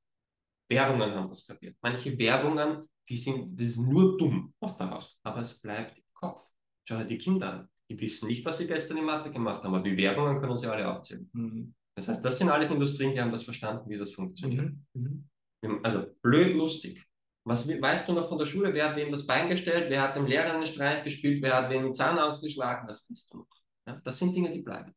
Werbungen 0.68 1.12
haben 1.12 1.28
das 1.28 1.46
kapiert. 1.46 1.76
Manche 1.80 2.18
Werbungen, 2.18 2.88
die 3.08 3.16
sind, 3.16 3.58
das 3.58 3.68
ist 3.70 3.78
nur 3.78 4.16
dumm 4.18 4.52
was 4.58 4.76
daraus. 4.76 5.18
Aber 5.22 5.42
es 5.42 5.60
bleibt 5.60 5.96
im 5.96 6.04
Kopf. 6.12 6.44
Schau 6.84 6.96
dir 6.98 7.04
die 7.04 7.18
Kinder 7.18 7.52
an. 7.52 7.68
Die 7.90 8.00
wissen 8.00 8.28
nicht, 8.28 8.44
was 8.44 8.58
sie 8.58 8.66
gestern 8.66 8.98
in 8.98 9.04
Mathe 9.04 9.30
gemacht 9.30 9.62
haben, 9.62 9.74
aber 9.74 9.82
die 9.82 9.96
Werbungen 9.96 10.40
können 10.40 10.58
sie 10.58 10.66
alle 10.66 10.88
aufzählen. 10.88 11.28
Mhm. 11.32 11.74
Das 11.94 12.08
heißt, 12.08 12.24
das 12.24 12.38
sind 12.38 12.48
alles 12.48 12.70
Industrien, 12.70 13.12
die 13.12 13.20
haben 13.20 13.32
das 13.32 13.42
verstanden, 13.42 13.88
wie 13.88 13.98
das 13.98 14.12
funktioniert. 14.12 14.72
Mhm. 14.94 15.28
mhm. 15.62 15.80
Also 15.82 16.06
blöd 16.22 16.54
lustig. 16.54 17.04
Was 17.44 17.66
weißt 17.66 18.06
du 18.06 18.12
noch 18.12 18.28
von 18.28 18.38
der 18.38 18.46
Schule? 18.46 18.74
Wer 18.74 18.90
hat 18.90 18.96
wem 18.96 19.10
das 19.10 19.26
Bein 19.26 19.48
gestellt? 19.48 19.88
Wer 19.88 20.02
hat 20.02 20.16
dem 20.16 20.26
Lehrer 20.26 20.52
einen 20.52 20.66
Streich 20.66 21.02
gespielt? 21.02 21.42
Wer 21.42 21.56
hat 21.56 21.72
den 21.72 21.94
Zahn 21.94 22.18
ausgeschlagen? 22.18 22.86
Das 22.86 23.08
weißt 23.08 23.32
du 23.32 23.38
noch. 23.38 23.46
Ja? 23.86 24.00
Das 24.04 24.18
sind 24.18 24.36
Dinge, 24.36 24.52
die 24.52 24.60
bleiben. 24.60 24.94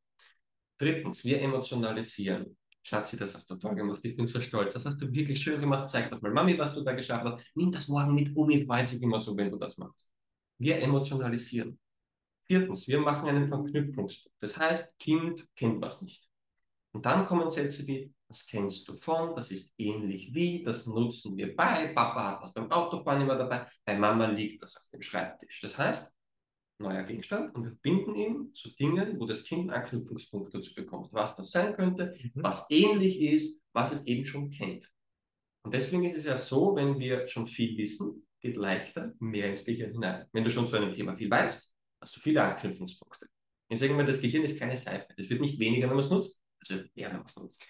Drittens, 0.77 1.23
wir 1.23 1.41
emotionalisieren. 1.41 2.57
Schatzi, 2.83 3.15
das 3.15 3.35
hast 3.35 3.49
du 3.49 3.55
toll 3.55 3.75
gemacht. 3.75 4.01
Ich 4.03 4.17
bin 4.17 4.27
so 4.27 4.41
stolz. 4.41 4.73
Das 4.73 4.85
hast 4.85 4.97
du 4.97 5.11
wirklich 5.13 5.41
schön 5.41 5.61
gemacht. 5.61 5.89
Zeig 5.89 6.11
doch 6.11 6.21
mal, 6.21 6.31
Mami, 6.31 6.57
was 6.57 6.73
du 6.73 6.81
da 6.81 6.91
geschafft 6.91 7.25
hast. 7.25 7.45
Nimm 7.55 7.71
das 7.71 7.87
morgen 7.87 8.13
mit 8.15 8.35
um. 8.35 8.49
Ich 8.49 8.67
weiß 8.67 8.95
immer 8.95 9.19
so, 9.19 9.37
wenn 9.37 9.49
du 9.49 9.57
das 9.57 9.77
machst. 9.77 10.09
Wir 10.57 10.81
emotionalisieren. 10.81 11.79
Viertens, 12.51 12.85
wir 12.89 12.99
machen 12.99 13.29
einen 13.29 13.47
Verknüpfungspunkt. 13.47 14.35
Das 14.41 14.57
heißt, 14.57 14.99
Kind 14.99 15.47
kennt 15.55 15.81
was 15.81 16.01
nicht. 16.01 16.27
Und 16.91 17.05
dann 17.05 17.25
kommen 17.25 17.49
Sätze 17.49 17.87
wie, 17.87 18.13
das 18.27 18.45
kennst 18.45 18.89
du 18.89 18.93
von, 18.93 19.33
das 19.37 19.51
ist 19.51 19.73
ähnlich 19.77 20.33
wie, 20.33 20.61
das 20.61 20.85
nutzen 20.85 21.37
wir 21.37 21.55
bei, 21.55 21.93
Papa 21.93 22.31
hat 22.31 22.43
das 22.43 22.53
beim 22.53 22.69
Autofahren 22.69 23.21
immer 23.21 23.37
dabei, 23.37 23.65
bei 23.85 23.97
Mama 23.97 24.25
liegt 24.25 24.61
das 24.61 24.75
auf 24.75 24.83
dem 24.91 25.01
Schreibtisch. 25.01 25.61
Das 25.61 25.77
heißt, 25.77 26.11
neuer 26.79 27.03
Gegenstand 27.03 27.55
und 27.55 27.63
wir 27.63 27.75
binden 27.81 28.15
ihn 28.15 28.53
zu 28.53 28.75
Dingen, 28.75 29.17
wo 29.17 29.25
das 29.25 29.45
Kind 29.45 29.71
Anknüpfungspunkte 29.71 30.57
dazu 30.57 30.75
bekommt, 30.75 31.13
was 31.13 31.37
das 31.37 31.51
sein 31.51 31.73
könnte, 31.73 32.17
mhm. 32.21 32.43
was 32.43 32.65
ähnlich 32.69 33.21
ist, 33.21 33.61
was 33.71 33.93
es 33.93 34.05
eben 34.05 34.25
schon 34.25 34.49
kennt. 34.49 34.91
Und 35.63 35.73
deswegen 35.73 36.03
ist 36.03 36.17
es 36.17 36.25
ja 36.25 36.35
so, 36.35 36.75
wenn 36.75 36.99
wir 36.99 37.29
schon 37.29 37.47
viel 37.47 37.77
wissen, 37.77 38.27
geht 38.41 38.57
leichter 38.57 39.13
mehr 39.19 39.47
ins 39.47 39.63
Gehirn 39.63 39.93
hinein. 39.93 40.25
Wenn 40.33 40.43
du 40.43 40.51
schon 40.51 40.67
zu 40.67 40.75
einem 40.75 40.91
Thema 40.91 41.15
viel 41.15 41.31
weißt, 41.31 41.70
hast 42.01 42.15
du 42.15 42.19
viele 42.19 42.43
Anknüpfungspunkte. 42.43 43.27
Ich 43.69 43.79
sage 43.79 43.93
immer, 43.93 44.03
das 44.03 44.19
Gehirn 44.19 44.43
ist 44.43 44.59
keine 44.59 44.75
Seife. 44.75 45.07
Es 45.17 45.29
wird 45.29 45.39
nicht 45.41 45.59
weniger, 45.59 45.87
wenn 45.87 45.95
man 45.95 46.03
es 46.03 46.11
nutzt, 46.11 46.43
also 46.59 46.83
eher, 46.95 47.09
wenn 47.09 47.17
man 47.17 47.25
es 47.25 47.35
nutzt. 47.37 47.65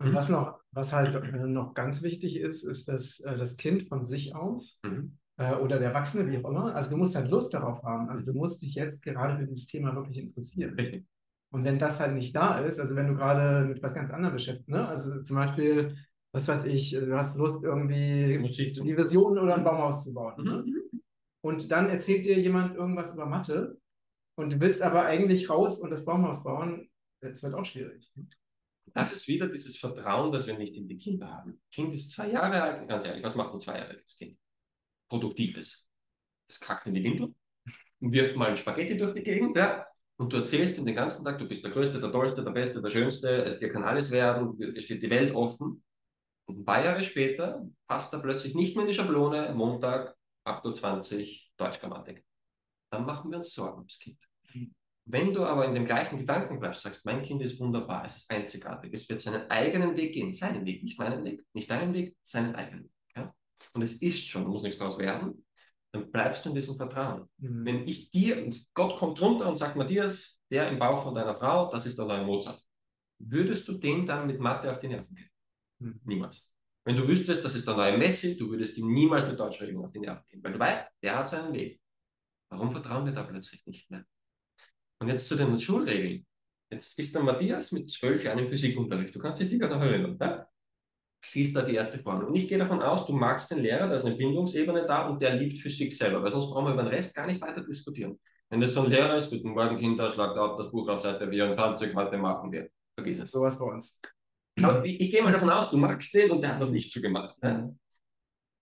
Und 0.00 0.14
was 0.14 0.28
noch, 0.28 0.60
was 0.70 0.92
halt 0.92 1.32
noch 1.48 1.74
ganz 1.74 2.02
wichtig 2.02 2.36
ist, 2.36 2.62
ist, 2.62 2.88
dass 2.88 3.20
äh, 3.20 3.36
das 3.36 3.56
Kind 3.56 3.88
von 3.88 4.04
sich 4.04 4.34
aus 4.34 4.80
mhm. 4.84 5.18
äh, 5.38 5.54
oder 5.54 5.78
der 5.78 5.88
Erwachsene, 5.88 6.30
wie 6.30 6.38
auch 6.38 6.50
immer, 6.50 6.74
also 6.74 6.90
du 6.90 6.98
musst 6.98 7.16
halt 7.16 7.30
Lust 7.30 7.52
darauf 7.52 7.82
haben. 7.82 8.08
Also 8.08 8.30
du 8.30 8.38
musst 8.38 8.62
dich 8.62 8.74
jetzt 8.76 9.02
gerade 9.02 9.38
für 9.38 9.46
dieses 9.46 9.66
Thema 9.66 9.94
wirklich 9.96 10.18
interessieren. 10.18 10.74
Richtig. 10.74 11.04
Und 11.50 11.64
wenn 11.64 11.78
das 11.78 11.98
halt 11.98 12.14
nicht 12.14 12.36
da 12.36 12.60
ist, 12.60 12.78
also 12.78 12.94
wenn 12.94 13.08
du 13.08 13.14
gerade 13.14 13.66
mit 13.66 13.82
was 13.82 13.94
ganz 13.94 14.10
anderem 14.10 14.34
beschäftigt, 14.34 14.68
ne? 14.68 14.86
also 14.86 15.22
zum 15.22 15.36
Beispiel, 15.36 15.96
was 16.30 16.46
weiß 16.46 16.64
ich, 16.66 16.90
du 16.90 17.16
hast 17.16 17.38
Lust 17.38 17.64
irgendwie 17.64 18.38
die 18.46 18.94
Version 18.94 19.38
oder 19.38 19.56
ein 19.56 19.64
Baumhaus 19.64 20.04
zu 20.04 20.12
bauen. 20.12 20.44
Ne? 20.44 20.62
Mhm. 20.64 20.72
Ne? 20.72 20.77
Und 21.40 21.70
dann 21.70 21.88
erzählt 21.88 22.24
dir 22.24 22.38
jemand 22.38 22.76
irgendwas 22.76 23.14
über 23.14 23.26
Mathe 23.26 23.78
und 24.36 24.52
du 24.52 24.60
willst 24.60 24.82
aber 24.82 25.04
eigentlich 25.04 25.48
raus 25.48 25.80
und 25.80 25.90
das 25.90 26.04
Baumhaus 26.04 26.42
bauen, 26.42 26.90
das 27.20 27.42
wird 27.42 27.54
auch 27.54 27.64
schwierig. 27.64 28.10
Das 28.94 29.12
ist 29.12 29.28
wieder 29.28 29.48
dieses 29.48 29.76
Vertrauen, 29.76 30.32
das 30.32 30.46
wir 30.46 30.56
nicht 30.56 30.74
in 30.74 30.88
die 30.88 30.96
Kinder 30.96 31.30
haben. 31.30 31.60
Kind 31.70 31.92
ist 31.94 32.10
zwei 32.10 32.30
Jahre 32.30 32.62
alt, 32.62 32.88
ganz 32.88 33.04
ehrlich, 33.04 33.22
was 33.22 33.34
macht 33.34 33.52
ein 33.52 33.60
zweijähriges 33.60 34.16
Kind? 34.16 34.38
Produktives. 35.08 35.88
Es 36.48 36.58
kackt 36.58 36.86
in 36.86 36.94
die 36.94 37.04
Windel 37.04 37.34
und 38.00 38.12
wirft 38.12 38.36
mal 38.36 38.48
ein 38.48 38.56
Spaghetti 38.56 38.96
durch 38.96 39.12
die 39.12 39.22
Gegend, 39.22 39.56
ja, 39.56 39.86
und 40.18 40.32
du 40.32 40.38
erzählst 40.38 40.76
ihm 40.78 40.84
den 40.84 40.96
ganzen 40.96 41.24
Tag, 41.24 41.38
du 41.38 41.46
bist 41.46 41.62
der 41.62 41.70
Größte, 41.70 42.00
der 42.00 42.10
Tollste, 42.10 42.42
der 42.42 42.50
Beste, 42.50 42.82
der 42.82 42.90
Schönste, 42.90 43.44
es 43.44 43.60
dir 43.60 43.70
kann 43.70 43.84
alles 43.84 44.10
werden, 44.10 44.58
dir 44.58 44.80
steht 44.80 45.02
die 45.02 45.10
Welt 45.10 45.32
offen. 45.32 45.84
Und 46.46 46.60
ein 46.60 46.64
paar 46.64 46.84
Jahre 46.84 47.04
später 47.04 47.64
passt 47.86 48.12
er 48.12 48.18
plötzlich 48.18 48.54
nicht 48.54 48.74
mehr 48.74 48.84
in 48.84 48.88
die 48.88 48.94
Schablone, 48.94 49.54
Montag, 49.54 50.16
8.20 50.48 51.20
Uhr, 51.20 51.26
Deutschgrammatik. 51.56 52.24
Dann 52.90 53.04
machen 53.04 53.30
wir 53.30 53.38
uns 53.38 53.52
Sorgen 53.52 53.78
ums 53.78 53.98
Kind. 53.98 54.18
Wenn 55.10 55.32
du 55.32 55.44
aber 55.44 55.64
in 55.64 55.74
dem 55.74 55.86
gleichen 55.86 56.18
Gedanken 56.18 56.60
bleibst, 56.60 56.82
sagst, 56.82 57.06
mein 57.06 57.22
Kind 57.22 57.40
ist 57.40 57.58
wunderbar, 57.58 58.04
es 58.04 58.18
ist 58.18 58.30
einzigartig, 58.30 58.92
es 58.92 59.08
wird 59.08 59.22
seinen 59.22 59.50
eigenen 59.50 59.96
Weg 59.96 60.12
gehen, 60.12 60.34
seinen 60.34 60.66
Weg, 60.66 60.82
nicht 60.82 60.98
meinen 60.98 61.24
Weg, 61.24 61.44
nicht 61.54 61.70
deinen 61.70 61.94
Weg, 61.94 62.14
seinen 62.24 62.54
eigenen. 62.54 62.90
Ja? 63.16 63.34
Und 63.72 63.80
es 63.80 64.02
ist 64.02 64.28
schon, 64.28 64.46
muss 64.46 64.62
nichts 64.62 64.78
daraus 64.78 64.98
werden, 64.98 65.46
dann 65.92 66.10
bleibst 66.10 66.44
du 66.44 66.50
in 66.50 66.54
diesem 66.54 66.76
Vertrauen. 66.76 67.26
Mhm. 67.38 67.64
Wenn 67.64 67.88
ich 67.88 68.10
dir, 68.10 68.50
Gott 68.74 68.98
kommt 68.98 69.18
runter 69.20 69.48
und 69.48 69.56
sagt, 69.56 69.76
Matthias, 69.76 70.38
der 70.50 70.68
im 70.68 70.78
Bauch 70.78 71.02
von 71.02 71.14
deiner 71.14 71.36
Frau, 71.36 71.70
das 71.70 71.86
ist 71.86 71.96
der 71.96 72.04
neue 72.04 72.24
Mozart, 72.24 72.62
würdest 73.18 73.66
du 73.68 73.72
den 73.72 74.04
dann 74.04 74.26
mit 74.26 74.40
Mathe 74.40 74.70
auf 74.70 74.78
die 74.78 74.88
Nerven 74.88 75.14
gehen? 75.14 75.30
Mhm. 75.78 76.00
Niemals. 76.04 76.46
Wenn 76.88 76.96
du 76.96 77.06
wüsstest, 77.06 77.44
das 77.44 77.54
ist 77.54 77.68
der 77.68 77.76
neue 77.76 77.98
Messi, 77.98 78.34
du 78.34 78.48
würdest 78.48 78.78
ihm 78.78 78.90
niemals 78.90 79.26
mit 79.26 79.38
Deutschregelung 79.38 79.84
auf 79.84 79.92
die 79.92 79.98
Nerven 79.98 80.24
gehen, 80.26 80.42
weil 80.42 80.54
du 80.54 80.58
weißt, 80.58 80.86
der 81.02 81.18
hat 81.18 81.28
seinen 81.28 81.52
Weg. 81.52 81.82
Warum 82.48 82.72
vertrauen 82.72 83.04
wir 83.04 83.12
da 83.12 83.24
plötzlich 83.24 83.66
nicht 83.66 83.90
mehr? 83.90 84.06
Und 84.98 85.08
jetzt 85.08 85.28
zu 85.28 85.36
den 85.36 85.60
Schulregeln. 85.60 86.24
Jetzt 86.72 86.98
ist 86.98 87.14
der 87.14 87.22
Matthias 87.22 87.72
mit 87.72 87.90
zwölf 87.90 88.24
Jahren 88.24 88.38
im 88.38 88.48
Physikunterricht. 88.48 89.14
Du 89.14 89.18
kannst 89.18 89.42
dich 89.42 89.50
sicher 89.50 89.68
noch 89.68 89.82
erinnern. 89.82 90.16
Ja? 90.18 90.48
Siehst 91.22 91.54
da 91.54 91.60
die 91.60 91.74
erste 91.74 91.98
Formel. 91.98 92.24
Und 92.24 92.34
ich 92.36 92.48
gehe 92.48 92.56
davon 92.56 92.80
aus, 92.80 93.04
du 93.04 93.12
magst 93.12 93.50
den 93.50 93.58
Lehrer, 93.58 93.86
da 93.86 93.96
ist 93.96 94.06
eine 94.06 94.16
Bindungsebene 94.16 94.86
da 94.86 95.08
und 95.08 95.20
der 95.20 95.34
liebt 95.34 95.58
Physik 95.58 95.92
selber, 95.92 96.22
weil 96.22 96.30
sonst 96.30 96.46
brauchen 96.46 96.68
wir 96.68 96.72
über 96.72 96.84
den 96.84 96.94
Rest 96.94 97.14
gar 97.14 97.26
nicht 97.26 97.42
weiter 97.42 97.62
diskutieren. 97.62 98.18
Wenn 98.48 98.62
das 98.62 98.72
so 98.72 98.80
ein 98.80 98.90
Lehrer 98.90 99.14
ist, 99.14 99.28
guten 99.28 99.50
Morgen 99.50 99.76
Kinder, 99.76 100.10
schlagt 100.10 100.38
auf 100.38 100.56
das 100.56 100.70
Buch 100.70 100.88
auf 100.88 101.02
Seite 101.02 101.28
24, 101.28 101.94
heute 101.94 102.16
machen 102.16 102.50
wir. 102.50 102.70
Vergiss 102.94 103.18
es. 103.18 103.30
Sowas 103.30 103.58
bei 103.58 103.66
uns. 103.66 104.00
Aber 104.64 104.84
ich, 104.84 105.00
ich 105.00 105.10
gehe 105.10 105.22
mal 105.22 105.32
davon 105.32 105.50
aus, 105.50 105.70
du 105.70 105.76
magst 105.76 106.12
den 106.14 106.30
und 106.30 106.42
der 106.42 106.54
hat 106.54 106.62
das 106.62 106.70
nicht 106.70 106.92
so 106.92 107.00
gemacht. 107.00 107.36
Ja? 107.42 107.70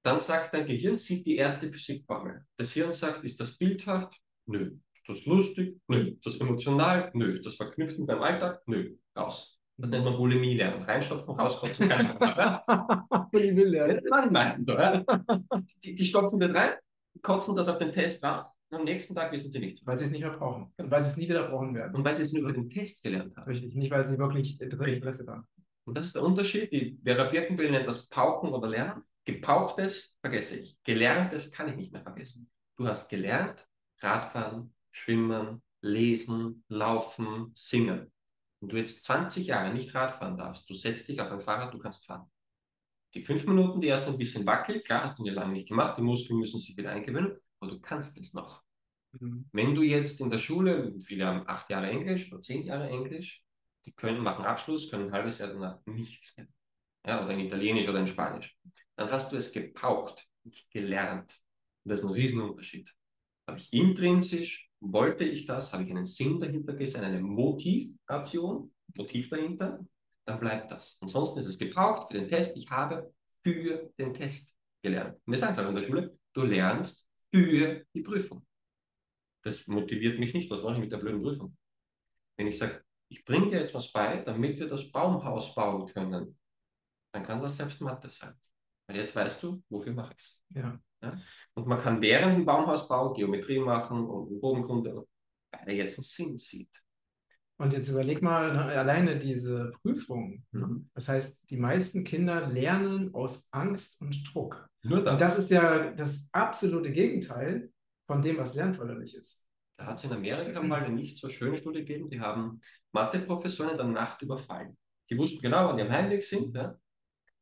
Dann 0.03 0.21
sagt 0.21 0.55
dein 0.55 0.67
Gehirn, 0.67 0.97
sieht 0.97 1.26
die 1.26 1.37
erste 1.37 1.69
Physikformel. 1.69 2.45
Das 2.57 2.73
Hirn 2.73 2.93
sagt, 2.93 3.25
ist 3.25 3.41
das 3.41 3.57
bildhaft? 3.57 4.17
Nö. 4.47 4.76
Ist 4.95 5.09
das 5.09 5.26
lustig? 5.26 5.81
Nö. 5.88 6.11
Ist 6.11 6.26
das 6.26 6.37
emotional? 6.37 7.11
Nö. 7.12 7.33
Ist 7.33 7.45
das 7.45 7.57
verknüpft 7.57 7.99
mit 7.99 8.09
deinem 8.09 8.23
Alltag? 8.23 8.62
Nö. 8.67 8.97
Raus. 9.17 9.59
Das 9.79 9.91
nennt 9.91 10.05
man 10.05 10.17
Bulimie 10.17 10.57
lernen. 10.57 10.83
Reinstopfen, 10.83 11.35
rauskotzen. 11.35 11.88
Bulimie 13.33 13.65
lernen. 13.65 13.97
Das 13.97 14.11
machen 14.11 14.29
die 14.29 14.33
meisten 14.33 14.65
so. 14.65 14.73
Ja? 14.73 15.05
Die, 15.85 15.95
die 15.95 16.07
stopfen 16.07 16.41
das 16.41 16.55
rein, 16.55 16.75
kotzen 17.21 17.57
das 17.57 17.69
auf 17.69 17.79
den 17.79 17.93
Test 17.93 18.23
raus. 18.25 18.47
Und 18.71 18.79
am 18.79 18.85
nächsten 18.85 19.15
Tag 19.15 19.33
wissen 19.33 19.53
sie 19.53 19.59
nichts. 19.59 19.85
Weil 19.85 19.99
sie 19.99 20.05
es 20.07 20.11
nicht 20.11 20.23
mehr 20.23 20.31
brauchen. 20.31 20.73
Und 20.76 20.91
weil 20.91 21.05
sie 21.05 21.11
es 21.11 21.17
nie 21.17 21.29
wieder 21.29 21.49
brauchen 21.49 21.75
werden. 21.75 21.95
Und 21.95 22.05
weil 22.05 22.17
sie 22.17 22.23
es 22.23 22.33
nur 22.33 22.43
über 22.43 22.53
den 22.53 22.71
Test 22.71 23.03
gelernt 23.03 23.37
haben. 23.37 23.50
Richtig. 23.50 23.75
Nicht, 23.75 23.91
weil 23.91 24.05
sie 24.07 24.19
wirklich 24.19 24.61
Interesse 24.61 25.26
haben. 25.26 25.47
Und 25.87 25.97
das 25.97 26.07
ist 26.07 26.14
der 26.16 26.23
Unterschied. 26.23 26.73
Die 26.73 26.99
Vera 27.02 27.25
Birkenbill 27.25 27.71
nennt 27.71 27.87
das 27.87 28.09
Pauken 28.09 28.50
oder 28.52 28.69
Lernen. 28.69 29.05
Gepauchtes 29.25 30.16
vergesse 30.21 30.61
ich. 30.61 30.76
Gelerntes 30.85 31.52
kann 31.52 31.69
ich 31.69 31.76
nicht 31.76 31.93
mehr 31.93 32.02
vergessen. 32.02 32.50
Du 32.76 32.87
hast 32.87 33.09
gelernt, 33.09 33.66
Radfahren, 34.00 34.75
Schwimmen, 34.90 35.62
Lesen, 35.81 36.64
Laufen, 36.69 37.52
Singen. 37.55 38.12
Und 38.61 38.73
du 38.73 38.76
jetzt 38.76 39.05
20 39.05 39.47
Jahre 39.47 39.73
nicht 39.73 39.95
Radfahren 39.95 40.37
darfst, 40.37 40.69
du 40.69 40.75
setzt 40.75 41.09
dich 41.09 41.21
auf 41.21 41.31
ein 41.31 41.40
Fahrrad, 41.40 41.73
du 41.73 41.78
kannst 41.78 42.05
fahren. 42.05 42.31
Die 43.14 43.21
fünf 43.21 43.47
Minuten, 43.47 43.81
die 43.81 43.88
erst 43.88 44.09
ein 44.09 44.19
bisschen 44.19 44.45
wackelt, 44.45 44.85
klar, 44.85 45.05
hast 45.05 45.19
du 45.19 45.25
dir 45.25 45.33
lange 45.33 45.52
nicht 45.52 45.69
gemacht, 45.69 45.97
die 45.97 46.02
Muskeln 46.02 46.38
müssen 46.38 46.61
sich 46.61 46.76
wieder 46.76 46.90
eingewöhnen, 46.90 47.38
aber 47.61 47.71
du 47.71 47.81
kannst 47.81 48.19
es 48.19 48.35
noch. 48.35 48.62
Mhm. 49.12 49.49
Wenn 49.52 49.75
du 49.75 49.83
jetzt 49.83 50.21
in 50.21 50.31
der 50.31 50.38
Schule, 50.38 50.95
viele 51.00 51.26
haben 51.26 51.45
acht 51.47 51.71
Jahre 51.71 51.88
Englisch 51.88 52.31
oder 52.33 52.40
zehn 52.40 52.64
Jahre 52.64 52.88
Englisch, 52.88 53.46
die 53.87 53.93
können 53.93 54.23
machen 54.23 54.45
Abschluss, 54.45 54.90
können 54.90 55.07
ein 55.07 55.12
halbes 55.12 55.38
Jahr 55.38 55.49
danach 55.49 55.78
nichts 55.87 56.37
mehr. 56.37 56.49
Ja, 57.07 57.25
oder 57.25 57.33
in 57.33 57.40
Italienisch 57.40 57.88
oder 57.88 58.00
in 58.00 58.07
Spanisch. 58.07 58.57
Dann 58.97 59.11
hast 59.11 59.33
du 59.33 59.37
es 59.37 59.52
gepaukt, 59.52 60.26
nicht 60.45 60.71
gelernt. 60.71 61.38
Und 61.85 61.90
das 61.90 62.00
ist 62.00 62.07
ein 62.07 62.12
Riesenunterschied. 62.12 62.93
Habe 63.47 63.59
ich 63.59 63.73
intrinsisch 63.73 64.66
wollte 64.81 65.25
ich 65.25 65.47
das? 65.47 65.73
Habe 65.73 65.85
ich 65.85 65.90
einen 65.90 66.05
Sinn 66.05 66.40
dahinter 66.40 66.75
gesehen, 66.75 67.05
eine 67.05 67.21
Motivation, 67.21 68.75
Motiv 68.95 69.28
dahinter? 69.31 69.85
Dann 70.25 70.40
bleibt 70.40 70.73
das. 70.73 70.99
Ansonsten 71.00 71.38
ist 71.38 71.47
es 71.47 71.59
gebraucht 71.59 72.11
für 72.11 72.19
den 72.19 72.28
Test. 72.28 72.57
Ich 72.57 72.69
habe 72.71 73.12
für 73.43 73.90
den 73.99 74.12
Test 74.12 74.57
gelernt. 74.83 75.14
Und 75.25 75.33
wir 75.33 75.38
sagen 75.38 75.52
es 75.52 75.59
auch 75.59 75.69
in 75.69 75.76
der 75.76 75.85
Schule, 75.85 76.19
du 76.33 76.43
lernst 76.43 77.09
für 77.33 77.85
die 77.95 78.02
Prüfung. 78.02 78.45
Das 79.43 79.66
motiviert 79.69 80.19
mich 80.19 80.35
nicht. 80.35 80.50
Was 80.50 80.62
mache 80.62 80.75
ich 80.75 80.81
mit 80.81 80.93
der 80.93 80.99
blöden 80.99 81.23
Prüfung? 81.23 81.57
Wenn 82.37 82.49
ich 82.49 82.59
sage, 82.59 82.85
ich 83.09 83.25
bringe 83.25 83.51
dir 83.51 83.61
jetzt 83.61 83.75
was 83.75 83.93
bei, 83.93 84.23
damit 84.23 84.59
wir 84.59 84.69
das 84.69 84.91
Baumhaus 84.91 85.55
bauen 85.55 85.87
können, 85.87 86.39
dann 87.13 87.25
kann 87.25 87.41
das 87.41 87.57
selbst 87.57 87.81
Mathe 87.81 88.11
sein. 88.11 88.35
Weil 88.87 88.99
jetzt 88.99 89.15
weißt 89.15 89.43
du, 89.43 89.63
wofür 89.69 89.93
mache 89.93 90.15
ich 90.17 90.25
es. 90.25 90.45
Ja. 90.51 90.79
Ja? 91.03 91.19
Und 91.55 91.67
man 91.67 91.81
kann 91.81 92.01
während 92.01 92.39
dem 92.39 92.45
Baumhausbau 92.45 93.13
Geometrie 93.13 93.59
machen 93.59 94.07
und 94.07 94.41
Bodenkunde, 94.41 95.07
weil 95.51 95.69
er 95.69 95.75
jetzt 95.75 95.99
einen 95.99 96.05
Sinn 96.05 96.39
sieht. 96.39 96.83
Und 97.59 97.73
jetzt 97.73 97.89
überleg 97.89 98.21
mal, 98.21 98.53
ne, 98.53 98.65
alleine 98.65 99.19
diese 99.19 99.73
Prüfung. 99.81 100.45
Ne? 100.53 100.67
Mhm. 100.67 100.91
Das 100.95 101.09
heißt, 101.09 101.49
die 101.49 101.57
meisten 101.57 102.05
Kinder 102.05 102.47
lernen 102.47 103.15
aus 103.15 103.49
Angst 103.51 104.01
und 104.03 104.31
Druck. 104.33 104.69
Nur 104.83 105.03
das. 105.03 105.13
Und 105.15 105.21
das 105.21 105.39
ist 105.39 105.51
ja 105.51 105.91
das 105.93 106.29
absolute 106.33 106.93
Gegenteil 106.93 107.73
von 108.07 108.21
dem, 108.21 108.37
was 108.37 108.55
lernförderlich 108.55 109.15
ist. 109.15 109.43
Da 109.79 109.87
hat 109.87 109.99
es 109.99 110.05
in 110.05 110.13
Amerika 110.13 110.63
mal 110.63 110.85
eine 110.85 110.95
nicht 110.95 111.19
so 111.19 111.29
schöne 111.29 111.57
Studie 111.57 111.81
gegeben, 111.81 112.11
die 112.11 112.21
haben 112.21 112.61
Matheprofessoren 112.97 113.73
in 113.73 113.76
der 113.76 113.87
Nacht 113.87 114.23
überfallen. 114.23 114.76
Die 115.11 115.19
wussten 115.19 115.43
genau, 115.43 115.69
wann 115.69 115.76
die 115.76 115.83
am 115.83 115.91
Heimweg 115.91 116.25
sind 116.25 116.55
ja, 116.55 116.79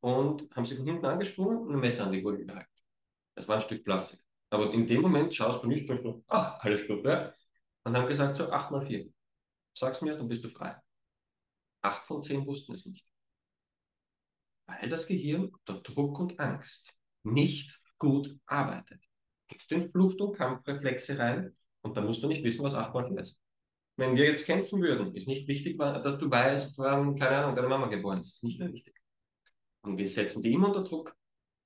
und 0.00 0.50
haben 0.54 0.64
sie 0.64 0.76
von 0.76 0.84
hinten 0.84 1.06
angesprungen 1.06 1.58
und 1.58 1.74
ein 1.74 1.80
Messer 1.80 2.04
an 2.04 2.12
die 2.12 2.22
Gurgel 2.22 2.44
gehalten. 2.44 2.68
Das 3.34 3.46
war 3.48 3.56
ein 3.56 3.62
Stück 3.62 3.84
Plastik. 3.84 4.20
Aber 4.50 4.72
in 4.72 4.86
dem 4.86 5.00
Moment 5.00 5.34
schaust 5.34 5.62
du 5.62 5.66
nicht 5.66 5.88
so, 5.88 6.22
ah, 6.28 6.58
alles 6.60 6.86
gut, 6.86 7.04
ja. 7.04 7.32
Und 7.84 7.96
haben 7.96 8.06
gesagt, 8.06 8.36
so 8.36 8.50
8 8.50 8.70
mal 8.70 8.84
4. 8.84 9.08
Sag's 9.76 10.02
mir, 10.02 10.16
dann 10.16 10.28
bist 10.28 10.44
du 10.44 10.48
frei. 10.48 10.76
Acht 11.82 12.06
von 12.06 12.22
zehn 12.22 12.46
wussten 12.46 12.74
es 12.74 12.86
nicht. 12.86 13.06
Weil 14.66 14.88
das 14.88 15.06
Gehirn 15.06 15.48
unter 15.48 15.80
Druck 15.82 16.18
und 16.18 16.38
Angst 16.40 16.94
nicht 17.22 17.80
gut 17.98 18.38
arbeitet. 18.46 19.02
Gehst 19.48 19.70
du 19.70 19.76
in 19.76 19.90
Flucht- 19.90 20.20
und 20.20 20.36
Kampfreflexe 20.36 21.18
rein 21.18 21.56
und 21.82 21.96
dann 21.96 22.06
musst 22.06 22.22
du 22.22 22.28
nicht 22.28 22.42
wissen, 22.44 22.64
was 22.64 22.74
8 22.74 22.94
mal 22.94 23.06
4 23.06 23.18
ist. 23.18 23.43
Wenn 23.96 24.16
wir 24.16 24.24
jetzt 24.24 24.46
kämpfen 24.46 24.82
würden, 24.82 25.14
ist 25.14 25.28
nicht 25.28 25.46
wichtig, 25.46 25.78
dass 25.78 26.18
du 26.18 26.30
weißt, 26.30 26.76
wann, 26.78 27.16
keine 27.16 27.36
Ahnung, 27.36 27.56
deine 27.56 27.68
Mama 27.68 27.86
geboren 27.86 28.20
ist. 28.20 28.30
Das 28.30 28.36
ist 28.36 28.42
nicht 28.44 28.58
mehr 28.58 28.72
wichtig. 28.72 28.94
Und 29.82 29.98
wir 29.98 30.08
setzen 30.08 30.42
die 30.42 30.52
immer 30.52 30.68
unter 30.68 30.82
Druck, 30.82 31.14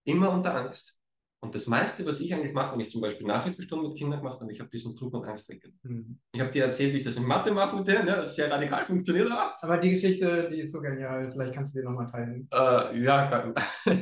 immer 0.05 0.31
unter 0.31 0.55
Angst. 0.55 0.99
Und 1.41 1.55
das 1.55 1.69
meiste, 1.69 2.05
was 2.05 2.19
ich 2.19 2.35
eigentlich 2.35 2.53
mache, 2.53 2.73
wenn 2.73 2.81
ich 2.81 2.91
zum 2.91 3.01
Beispiel 3.01 3.27
Nachhilfestunden 3.27 3.89
mit 3.89 3.97
Kindern 3.97 4.19
gemacht 4.19 4.41
habe, 4.41 4.51
ich 4.53 4.59
habe 4.59 4.71
diesen 4.71 4.97
Druck 4.97 5.15
und 5.15 5.25
Angst 5.25 5.49
weggenommen. 5.49 5.79
Mhm. 5.85 6.19
Ich 6.33 6.41
habe 6.41 6.51
dir 6.51 6.65
erzählt, 6.65 6.93
wie 6.93 6.99
ich 6.99 7.05
das 7.05 7.17
in 7.17 7.25
Mathe 7.25 7.53
mache 7.53 7.77
mit 7.77 7.87
denen, 7.87 8.09
ja, 8.09 8.17
das 8.17 8.35
sehr 8.35 8.51
radikal 8.51 8.85
funktioniert. 8.85 9.31
Aber, 9.31 9.57
aber 9.63 9.77
die 9.79 9.91
Geschichte, 9.91 10.51
die 10.51 10.61
ist 10.61 10.73
so 10.73 10.81
genial, 10.81 11.31
vielleicht 11.31 11.55
kannst 11.55 11.75
du 11.75 11.79
die 11.79 11.85
nochmal 11.85 12.07
teilen. 12.07 12.49
Äh, 12.53 13.03
ja, 13.05 13.55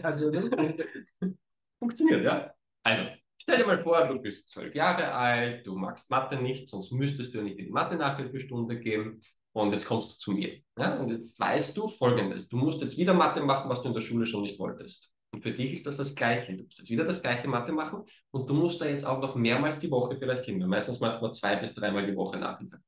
also 0.03 0.33
funktioniert, 1.79 2.25
ja. 2.25 2.55
Also, 2.83 3.11
stell 3.47 3.59
dir 3.59 3.67
mal 3.67 3.81
vor, 3.81 4.09
du 4.09 4.19
bist 4.19 4.49
zwölf 4.49 4.75
Jahre 4.75 5.13
alt, 5.13 5.65
du 5.67 5.77
magst 5.77 6.11
Mathe 6.11 6.37
nicht, 6.37 6.69
sonst 6.69 6.91
müsstest 6.91 7.33
du 7.33 7.43
nicht 7.43 7.59
in 7.59 7.67
die 7.67 7.73
Mathe-Nachhilfestunde 7.73 8.81
gehen. 8.81 9.21
Und 9.53 9.73
jetzt 9.73 9.87
kommst 9.87 10.11
du 10.11 10.19
zu 10.19 10.33
mir. 10.33 10.61
Ja? 10.77 10.99
Und 10.99 11.11
jetzt 11.11 11.39
weißt 11.39 11.77
du 11.77 11.89
Folgendes. 11.89 12.49
Du 12.49 12.57
musst 12.57 12.83
jetzt 12.83 12.99
wieder 12.99 13.15
Mathe 13.15 13.41
machen, 13.41 13.71
was 13.71 13.83
du 13.83 13.89
in 13.89 13.95
der 13.95 14.01
Schule 14.01 14.27
schon 14.27 14.43
nicht 14.43 14.59
wolltest. 14.59 15.13
Und 15.33 15.43
für 15.43 15.53
dich 15.53 15.73
ist 15.73 15.87
das 15.87 15.97
das 15.97 16.15
Gleiche. 16.15 16.57
Du 16.57 16.65
musst 16.65 16.79
jetzt 16.79 16.91
wieder 16.91 17.05
das 17.05 17.23
gleiche 17.23 17.47
Mathe 17.47 17.73
machen 17.73 18.05
und 18.33 18.51
du 18.51 18.55
musst 18.55 18.81
da 18.81 18.87
jetzt 18.87 19.07
auch 19.07 19.21
noch 19.21 19.37
mehrmals 19.37 19.79
die 19.79 19.91
Woche 19.91 20.17
vielleicht 20.19 20.45
hin. 20.45 20.59
Meistens 20.67 21.01
macht 21.01 21.23
man 21.23 21.33
zwei 21.33 21.57
bis 21.57 21.75
dreimal 21.75 22.05
die 22.05 22.17
Woche 22.17 22.39
Nachhilfe. 22.39 22.81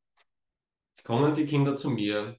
Jetzt 0.95 1.05
kommen 1.05 1.35
die 1.35 1.47
Kinder 1.47 1.77
zu 1.77 1.91
mir 1.91 2.37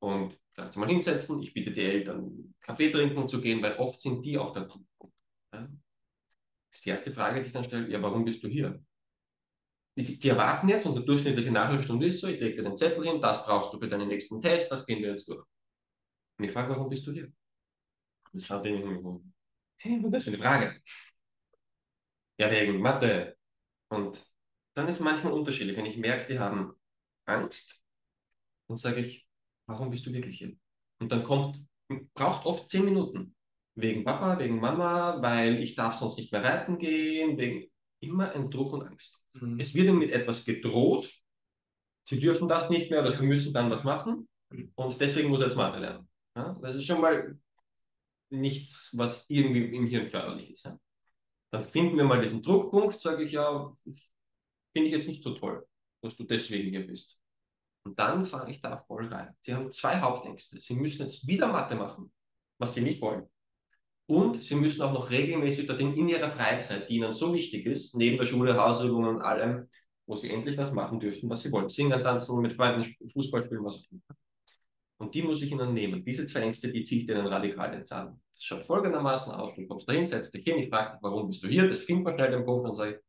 und 0.00 0.38
lass 0.56 0.70
dich 0.70 0.78
mal 0.78 0.88
hinsetzen. 0.88 1.40
Ich 1.40 1.54
bitte 1.54 1.70
die 1.70 1.82
Eltern, 1.82 2.54
Kaffee 2.60 2.90
trinken 2.90 3.28
zu 3.28 3.40
gehen, 3.40 3.62
weil 3.62 3.76
oft 3.76 4.00
sind 4.00 4.24
die 4.26 4.38
auch 4.38 4.52
der 4.52 4.62
Punkt. 4.62 4.88
Ja? 5.54 5.68
Ist 6.74 6.84
die 6.84 6.90
erste 6.90 7.12
Frage, 7.12 7.40
die 7.40 7.46
ich 7.46 7.52
dann 7.52 7.62
stelle, 7.62 7.88
ja, 7.88 8.02
warum 8.02 8.24
bist 8.24 8.42
du 8.42 8.48
hier? 8.48 8.84
Die, 9.96 10.18
die 10.18 10.28
erwarten 10.28 10.68
jetzt, 10.68 10.86
und 10.86 10.96
der 10.96 11.04
durchschnittliche 11.04 11.52
Nachhilfestunde 11.52 12.06
ist 12.06 12.20
so, 12.20 12.26
ich 12.26 12.40
lege 12.40 12.56
dir 12.56 12.64
den 12.64 12.76
Zettel 12.76 13.04
hin, 13.04 13.20
das 13.20 13.44
brauchst 13.44 13.72
du 13.72 13.78
für 13.78 13.88
deinen 13.88 14.08
nächsten 14.08 14.40
Test, 14.42 14.72
das 14.72 14.84
gehen 14.84 15.00
wir 15.00 15.10
jetzt 15.10 15.28
durch. 15.28 15.46
Und 16.36 16.44
ich 16.44 16.50
frage, 16.50 16.70
warum 16.70 16.88
bist 16.88 17.06
du 17.06 17.12
hier? 17.12 17.32
Und 18.32 18.42
schaut 18.42 18.64
den 18.64 19.32
Hey, 19.76 19.98
was 19.98 20.06
ist 20.06 20.12
das 20.14 20.22
für 20.24 20.30
eine 20.30 20.38
Frage? 20.38 20.82
Ja, 22.38 22.50
wegen 22.50 22.80
Mathe. 22.80 23.36
Und 23.88 24.26
dann 24.74 24.88
ist 24.88 24.98
manchmal 24.98 25.32
unterschiedlich. 25.32 25.76
Wenn 25.76 25.86
ich 25.86 25.96
merke, 25.96 26.32
die 26.32 26.40
haben 26.40 26.74
Angst, 27.26 27.80
dann 28.66 28.76
sage 28.76 29.00
ich, 29.00 29.28
warum 29.66 29.90
bist 29.90 30.04
du 30.06 30.12
wirklich 30.12 30.38
hier? 30.38 30.56
Und 30.98 31.12
dann 31.12 31.22
kommt, 31.22 31.64
braucht 32.14 32.46
oft 32.46 32.68
zehn 32.68 32.84
Minuten. 32.84 33.33
Wegen 33.76 34.04
Papa, 34.04 34.38
wegen 34.38 34.60
Mama, 34.60 35.20
weil 35.20 35.62
ich 35.62 35.74
darf 35.74 35.94
sonst 35.94 36.16
nicht 36.16 36.30
mehr 36.30 36.44
reiten 36.44 36.78
gehen, 36.78 37.36
wegen 37.36 37.70
immer 38.00 38.32
ein 38.32 38.50
Druck 38.50 38.72
und 38.72 38.82
Angst. 38.82 39.18
Mhm. 39.32 39.58
Es 39.58 39.74
wird 39.74 39.88
ihnen 39.88 39.98
mit 39.98 40.12
etwas 40.12 40.44
gedroht. 40.44 41.10
Sie 42.04 42.20
dürfen 42.20 42.48
das 42.48 42.70
nicht 42.70 42.90
mehr 42.90 43.00
oder 43.00 43.10
sie 43.10 43.26
müssen 43.26 43.52
dann 43.52 43.70
was 43.70 43.82
machen. 43.82 44.28
Und 44.74 45.00
deswegen 45.00 45.28
muss 45.28 45.40
er 45.40 45.48
jetzt 45.48 45.56
Mathe 45.56 45.78
lernen. 45.78 46.08
Ja, 46.36 46.56
das 46.62 46.74
ist 46.74 46.84
schon 46.84 47.00
mal 47.00 47.38
nichts, 48.30 48.90
was 48.94 49.24
irgendwie 49.28 49.74
im 49.74 49.86
Hirn 49.86 50.10
förderlich 50.10 50.50
ist. 50.50 50.64
Ja? 50.64 50.78
Dann 51.50 51.64
finden 51.64 51.96
wir 51.96 52.04
mal 52.04 52.20
diesen 52.20 52.42
Druckpunkt, 52.42 53.00
sage 53.00 53.24
ich 53.24 53.32
ja, 53.32 53.72
finde 53.84 54.88
ich 54.88 54.92
jetzt 54.92 55.08
nicht 55.08 55.22
so 55.22 55.34
toll, 55.34 55.66
dass 56.02 56.16
du 56.16 56.24
deswegen 56.24 56.70
hier 56.70 56.86
bist. 56.86 57.18
Und 57.84 57.98
dann 57.98 58.24
fahre 58.24 58.50
ich 58.50 58.60
da 58.60 58.78
voll 58.78 59.06
rein. 59.06 59.36
Sie 59.42 59.54
haben 59.54 59.70
zwei 59.70 60.00
Hauptängste. 60.00 60.58
Sie 60.58 60.74
müssen 60.74 61.02
jetzt 61.02 61.26
wieder 61.26 61.48
Mathe 61.48 61.76
machen, 61.76 62.12
was 62.58 62.74
sie 62.74 62.80
nicht 62.80 63.00
wollen. 63.00 63.28
Und 64.06 64.42
sie 64.42 64.54
müssen 64.54 64.82
auch 64.82 64.92
noch 64.92 65.10
regelmäßig 65.10 65.66
dorthin 65.66 65.94
in 65.94 66.08
ihrer 66.08 66.28
Freizeit, 66.28 66.88
die 66.88 66.96
ihnen 66.96 67.12
so 67.12 67.32
wichtig 67.32 67.64
ist, 67.66 67.96
neben 67.96 68.18
der 68.18 68.26
Schule, 68.26 68.56
Hausübungen 68.56 69.16
und 69.16 69.22
allem, 69.22 69.68
wo 70.06 70.14
sie 70.14 70.30
endlich 70.30 70.56
das 70.56 70.72
machen 70.72 71.00
dürften, 71.00 71.30
was 71.30 71.42
sie 71.42 71.50
wollen. 71.50 71.70
Singen, 71.70 72.02
tanzen, 72.02 72.40
mit 72.42 72.52
Freunden, 72.52 72.84
Fußball 73.12 73.44
spielen, 73.46 73.64
was 73.64 73.76
auch 73.76 73.90
immer. 73.90 74.02
Und 74.98 75.14
die 75.14 75.22
muss 75.22 75.42
ich 75.42 75.50
ihnen 75.50 75.72
nehmen. 75.72 76.04
Diese 76.04 76.26
zwei 76.26 76.40
Ängste, 76.40 76.70
die 76.70 76.84
ziehe 76.84 77.00
ich 77.00 77.06
denen 77.06 77.26
radikal 77.26 77.72
ins 77.74 77.88
Zahn. 77.88 78.20
Das 78.34 78.44
schaut 78.44 78.64
folgendermaßen 78.64 79.32
aus. 79.32 79.54
Du 79.56 79.66
kommst 79.66 79.88
dahin, 79.88 80.06
setzt 80.06 80.34
dich 80.34 80.44
hin, 80.44 80.58
ich 80.58 80.68
frage 80.68 80.92
dich, 80.92 81.02
warum 81.02 81.28
bist 81.28 81.42
du 81.42 81.48
hier? 81.48 81.66
Das 81.66 81.78
findet 81.78 82.04
man 82.04 82.14
schnell 82.14 82.30
den 82.30 82.44
Punkt 82.44 82.68
und 82.68 82.74
sage, 82.74 83.02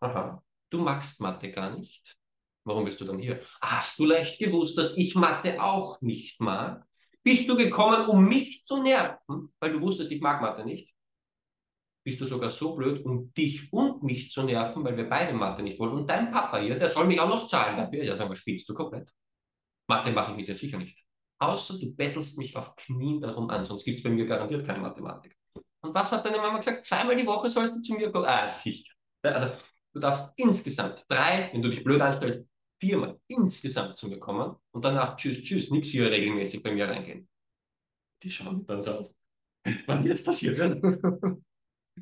aha, 0.00 0.42
du 0.70 0.78
magst 0.78 1.20
Mathe 1.20 1.50
gar 1.50 1.76
nicht. 1.76 2.16
Warum 2.64 2.84
bist 2.84 3.00
du 3.00 3.04
dann 3.04 3.18
hier? 3.18 3.40
Hast 3.60 3.98
du 3.98 4.04
leicht 4.04 4.38
gewusst, 4.38 4.78
dass 4.78 4.96
ich 4.96 5.14
Mathe 5.16 5.60
auch 5.60 6.00
nicht 6.00 6.40
mag? 6.40 6.86
Bist 7.24 7.48
du 7.48 7.56
gekommen, 7.56 8.06
um 8.06 8.28
mich 8.28 8.64
zu 8.64 8.82
nerven, 8.82 9.52
weil 9.60 9.72
du 9.72 9.80
wusstest, 9.80 10.10
ich 10.10 10.20
mag 10.20 10.40
Mathe 10.40 10.64
nicht? 10.64 10.92
Bist 12.04 12.20
du 12.20 12.26
sogar 12.26 12.50
so 12.50 12.74
blöd, 12.74 13.04
um 13.04 13.32
dich 13.32 13.72
und 13.72 14.02
mich 14.02 14.32
zu 14.32 14.42
nerven, 14.42 14.82
weil 14.84 14.96
wir 14.96 15.08
beide 15.08 15.32
Mathe 15.32 15.62
nicht 15.62 15.78
wollen? 15.78 15.92
Und 15.92 16.10
dein 16.10 16.32
Papa 16.32 16.58
hier, 16.58 16.76
der 16.76 16.88
soll 16.88 17.06
mich 17.06 17.20
auch 17.20 17.28
noch 17.28 17.46
zahlen 17.46 17.76
dafür. 17.76 18.02
Ja, 18.02 18.16
sag 18.16 18.28
mal, 18.28 18.34
spielst 18.34 18.68
du 18.68 18.74
komplett? 18.74 19.08
Mathe 19.88 20.10
mache 20.10 20.32
ich 20.32 20.36
mit 20.36 20.48
dir 20.48 20.54
sicher 20.54 20.78
nicht. 20.78 21.04
Außer 21.38 21.78
du 21.78 21.94
bettelst 21.94 22.38
mich 22.38 22.56
auf 22.56 22.74
Knien 22.76 23.20
darum 23.20 23.50
an, 23.50 23.64
sonst 23.64 23.84
gibt 23.84 23.98
es 23.98 24.04
bei 24.04 24.10
mir 24.10 24.26
garantiert 24.26 24.66
keine 24.66 24.80
Mathematik. 24.80 25.36
Und 25.80 25.94
was 25.94 26.10
hat 26.12 26.24
deine 26.24 26.38
Mama 26.38 26.58
gesagt? 26.58 26.84
Zweimal 26.84 27.16
die 27.16 27.26
Woche 27.26 27.50
sollst 27.50 27.76
du 27.76 27.82
zu 27.82 27.94
mir 27.94 28.10
kommen. 28.10 28.26
Ah, 28.26 28.46
sicher. 28.46 28.92
Also, 29.22 29.54
du 29.92 30.00
darfst 30.00 30.30
insgesamt 30.36 31.04
drei, 31.08 31.50
wenn 31.52 31.62
du 31.62 31.68
dich 31.68 31.84
blöd 31.84 32.00
anstellst, 32.00 32.48
viermal 32.82 33.16
insgesamt 33.28 33.96
zu 33.96 34.08
mir 34.08 34.18
kommen 34.18 34.56
und 34.72 34.84
danach 34.84 35.16
tschüss, 35.16 35.40
tschüss, 35.40 35.70
nichts 35.70 35.90
hier 35.90 36.10
regelmäßig 36.10 36.64
bei 36.64 36.72
mir 36.72 36.88
reingehen. 36.88 37.28
Die 38.24 38.30
schauen 38.30 38.66
dann 38.66 38.82
so 38.82 38.94
aus. 38.94 39.14
Was 39.86 40.04
jetzt 40.04 40.24
passiert? 40.24 40.58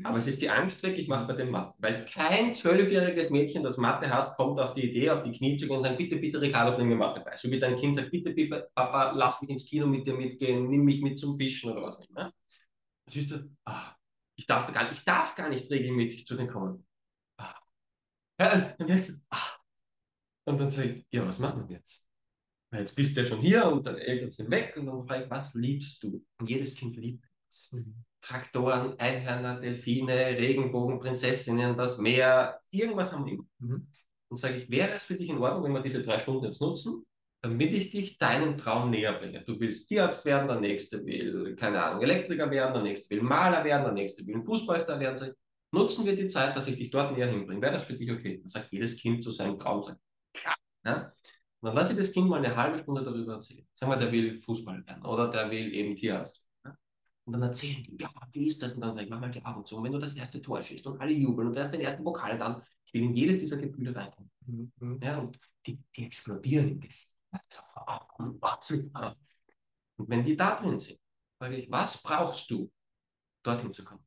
Aber 0.05 0.16
es 0.16 0.27
ist 0.27 0.40
die 0.40 0.49
Angst 0.49 0.83
weg, 0.83 0.97
ich 0.97 1.07
mache 1.09 1.27
bei 1.27 1.35
dem 1.35 1.51
Mathe. 1.51 1.75
Weil 1.79 2.07
kein 2.07 2.55
zwölfjähriges 2.55 3.29
Mädchen, 3.29 3.62
das 3.62 3.77
Mathe 3.77 4.09
hasst, 4.09 4.37
kommt 4.37 4.59
auf 4.59 4.73
die 4.73 4.88
Idee, 4.88 5.11
auf 5.11 5.23
die 5.23 5.33
Knie 5.33 5.59
zu 5.59 5.66
gehen 5.66 5.77
und 5.77 5.83
sagen, 5.83 5.99
bitte, 5.99 6.16
bitte, 6.16 6.40
Ricardo, 6.40 6.77
bring 6.77 6.88
mir 6.88 6.97
Mathe 6.97 7.21
bei. 7.21 7.37
So 7.37 7.51
wie 7.51 7.59
dein 7.59 7.77
Kind 7.77 7.97
sagt, 7.97 8.11
bitte, 8.11 8.31
bitte, 8.33 8.71
Papa, 8.75 9.11
lass 9.11 9.43
mich 9.43 9.51
ins 9.51 9.66
Kino 9.66 9.87
mit 9.87 10.07
dir 10.07 10.14
mitgehen, 10.14 10.69
nimm 10.71 10.85
mich 10.85 11.03
mit 11.03 11.19
zum 11.19 11.37
Fischen 11.37 11.73
oder 11.73 11.83
was 11.83 11.97
auch 11.99 12.09
immer. 12.09 12.33
Das 13.05 13.16
ist 13.16 13.33
du, 13.33 13.51
ah, 13.66 13.95
ich 14.37 14.47
darf 14.47 14.73
gar 14.73 14.85
nicht, 14.85 14.93
ich 14.93 15.05
darf 15.05 15.35
gar 15.35 15.51
nicht 15.51 15.71
regelmäßig 15.71 16.25
zu 16.25 16.37
denen 16.37 16.49
kommen. 16.49 16.87
Ah. 17.37 17.55
Dann 18.38 18.88
heißt 18.88 19.11
es, 19.11 19.23
ah. 19.29 19.60
Und 20.51 20.61
dann 20.61 20.71
sage 20.71 20.89
ich, 20.89 21.07
ja, 21.11 21.27
was 21.27 21.39
machen 21.39 21.69
wir 21.69 21.77
jetzt? 21.77 22.07
Weil 22.71 22.81
jetzt 22.81 22.95
bist 22.95 23.17
du 23.17 23.23
ja 23.23 23.27
schon 23.29 23.41
hier 23.41 23.67
und 23.67 23.87
deine 23.87 24.01
Eltern 24.01 24.31
sind 24.31 24.51
weg 24.51 24.75
und 24.77 24.87
dann 24.87 25.07
frage 25.07 25.25
ich, 25.25 25.31
was 25.31 25.55
liebst 25.55 26.03
du? 26.03 26.25
Und 26.39 26.51
jedes 26.51 26.75
Kind 26.75 26.97
liebt 26.97 27.25
es. 27.49 27.71
Mhm. 27.73 28.05
Traktoren, 28.21 28.99
Einhörner, 28.99 29.61
Delfine, 29.61 30.15
Regenbogen, 30.15 31.01
Prinzessinnen, 31.01 31.77
das 31.77 31.99
Meer, 31.99 32.61
irgendwas 32.71 33.13
haben 33.13 33.25
wir 33.25 33.33
immer. 33.33 33.47
Mhm. 33.59 33.87
Und 34.29 34.37
sage 34.37 34.57
ich, 34.59 34.71
wäre 34.71 34.93
es 34.93 35.05
für 35.05 35.15
dich 35.15 35.31
in 35.31 35.39
Ordnung, 35.39 35.65
wenn 35.65 35.73
wir 35.73 35.83
diese 35.83 36.03
drei 36.03 36.19
Stunden 36.19 36.45
jetzt 36.45 36.61
nutzen, 36.61 37.05
damit 37.43 37.73
ich 37.73 37.91
dich 37.91 38.19
deinem 38.19 38.59
Traum 38.59 38.91
näher 38.91 39.15
bringe. 39.15 39.43
Du 39.45 39.59
willst 39.59 39.89
Tierarzt 39.89 40.25
werden, 40.25 40.47
der 40.47 40.61
nächste 40.61 41.05
will, 41.05 41.57
keine 41.57 41.83
Ahnung, 41.83 42.03
Elektriker 42.03 42.51
werden, 42.51 42.75
der 42.75 42.83
nächste 42.83 43.15
will 43.15 43.23
Maler 43.23 43.65
werden, 43.65 43.85
der 43.85 43.95
nächste 43.95 44.27
will 44.27 44.37
ein 44.37 44.45
Fußballstar 44.45 45.01
werden. 45.01 45.35
Nutzen 45.73 46.05
wir 46.05 46.15
die 46.15 46.29
Zeit, 46.29 46.55
dass 46.57 46.69
ich 46.69 46.77
dich 46.77 46.91
dort 46.91 47.17
näher 47.17 47.29
hinbringe. 47.29 47.63
Wäre 47.63 47.73
das 47.73 47.85
für 47.85 47.95
dich 47.95 48.11
okay? 48.11 48.39
Dann 48.39 48.49
sagt 48.49 48.71
jedes 48.73 48.97
Kind 48.97 49.25
zu 49.25 49.31
seinem 49.33 49.59
Traum, 49.59 49.83
sagt. 49.83 50.01
Ja? 50.85 51.12
Und 51.61 51.66
dann 51.66 51.75
lasse 51.75 51.93
ich 51.93 51.99
das 51.99 52.12
Kind 52.12 52.29
mal 52.29 52.45
eine 52.45 52.57
halbe 52.57 52.81
Stunde 52.83 53.05
darüber 53.05 53.35
erzählen. 53.35 53.66
Sagen 53.75 53.93
wir, 53.93 53.99
der 53.99 54.12
will 54.12 54.38
Fußball 54.38 54.87
werden 54.87 55.05
oder 55.05 55.29
der 55.29 55.51
will 55.51 55.73
eben 55.75 55.95
Tierarzt 55.95 56.43
und 57.31 57.35
dann 57.35 57.43
erzählen 57.43 57.85
die, 57.85 57.97
ja, 58.01 58.11
wie 58.33 58.49
ist 58.49 58.61
das? 58.61 58.73
Und 58.73 58.81
dann 58.81 58.95
sage 58.95 59.05
ich, 59.05 59.11
mach 59.11 59.21
mal 59.21 59.31
die 59.31 59.45
Augen 59.45 59.64
zu. 59.64 59.77
Und 59.77 59.85
wenn 59.85 59.93
du 59.93 59.99
das 59.99 60.14
erste 60.14 60.43
Tor 60.43 60.61
schießt 60.62 60.85
und 60.87 61.01
alle 61.01 61.12
jubeln 61.12 61.47
und 61.47 61.55
du 61.55 61.61
hast 61.61 61.73
den 61.73 61.81
ersten 61.81 62.03
Pokal 62.03 62.37
dann, 62.37 62.62
ich 62.85 62.93
will 62.93 63.03
in 63.03 63.14
jedes 63.14 63.38
dieser 63.38 63.57
Gefühle 63.57 63.95
reinkommen. 63.95 64.33
Mhm. 64.47 64.99
Ja, 65.01 65.19
und 65.19 65.38
die, 65.64 65.79
die 65.95 66.07
explodieren 66.07 66.71
im 66.71 66.81
Gesicht. 66.81 67.14
Und 69.97 70.09
wenn 70.09 70.25
die 70.25 70.37
da 70.37 70.61
drin 70.61 70.79
sind, 70.81 70.99
sage 71.38 71.57
ich, 71.57 71.71
was 71.71 72.03
brauchst 72.03 72.51
du, 72.51 72.69
dorthin 73.45 73.73
zu 73.73 73.85
kommen? 73.85 74.05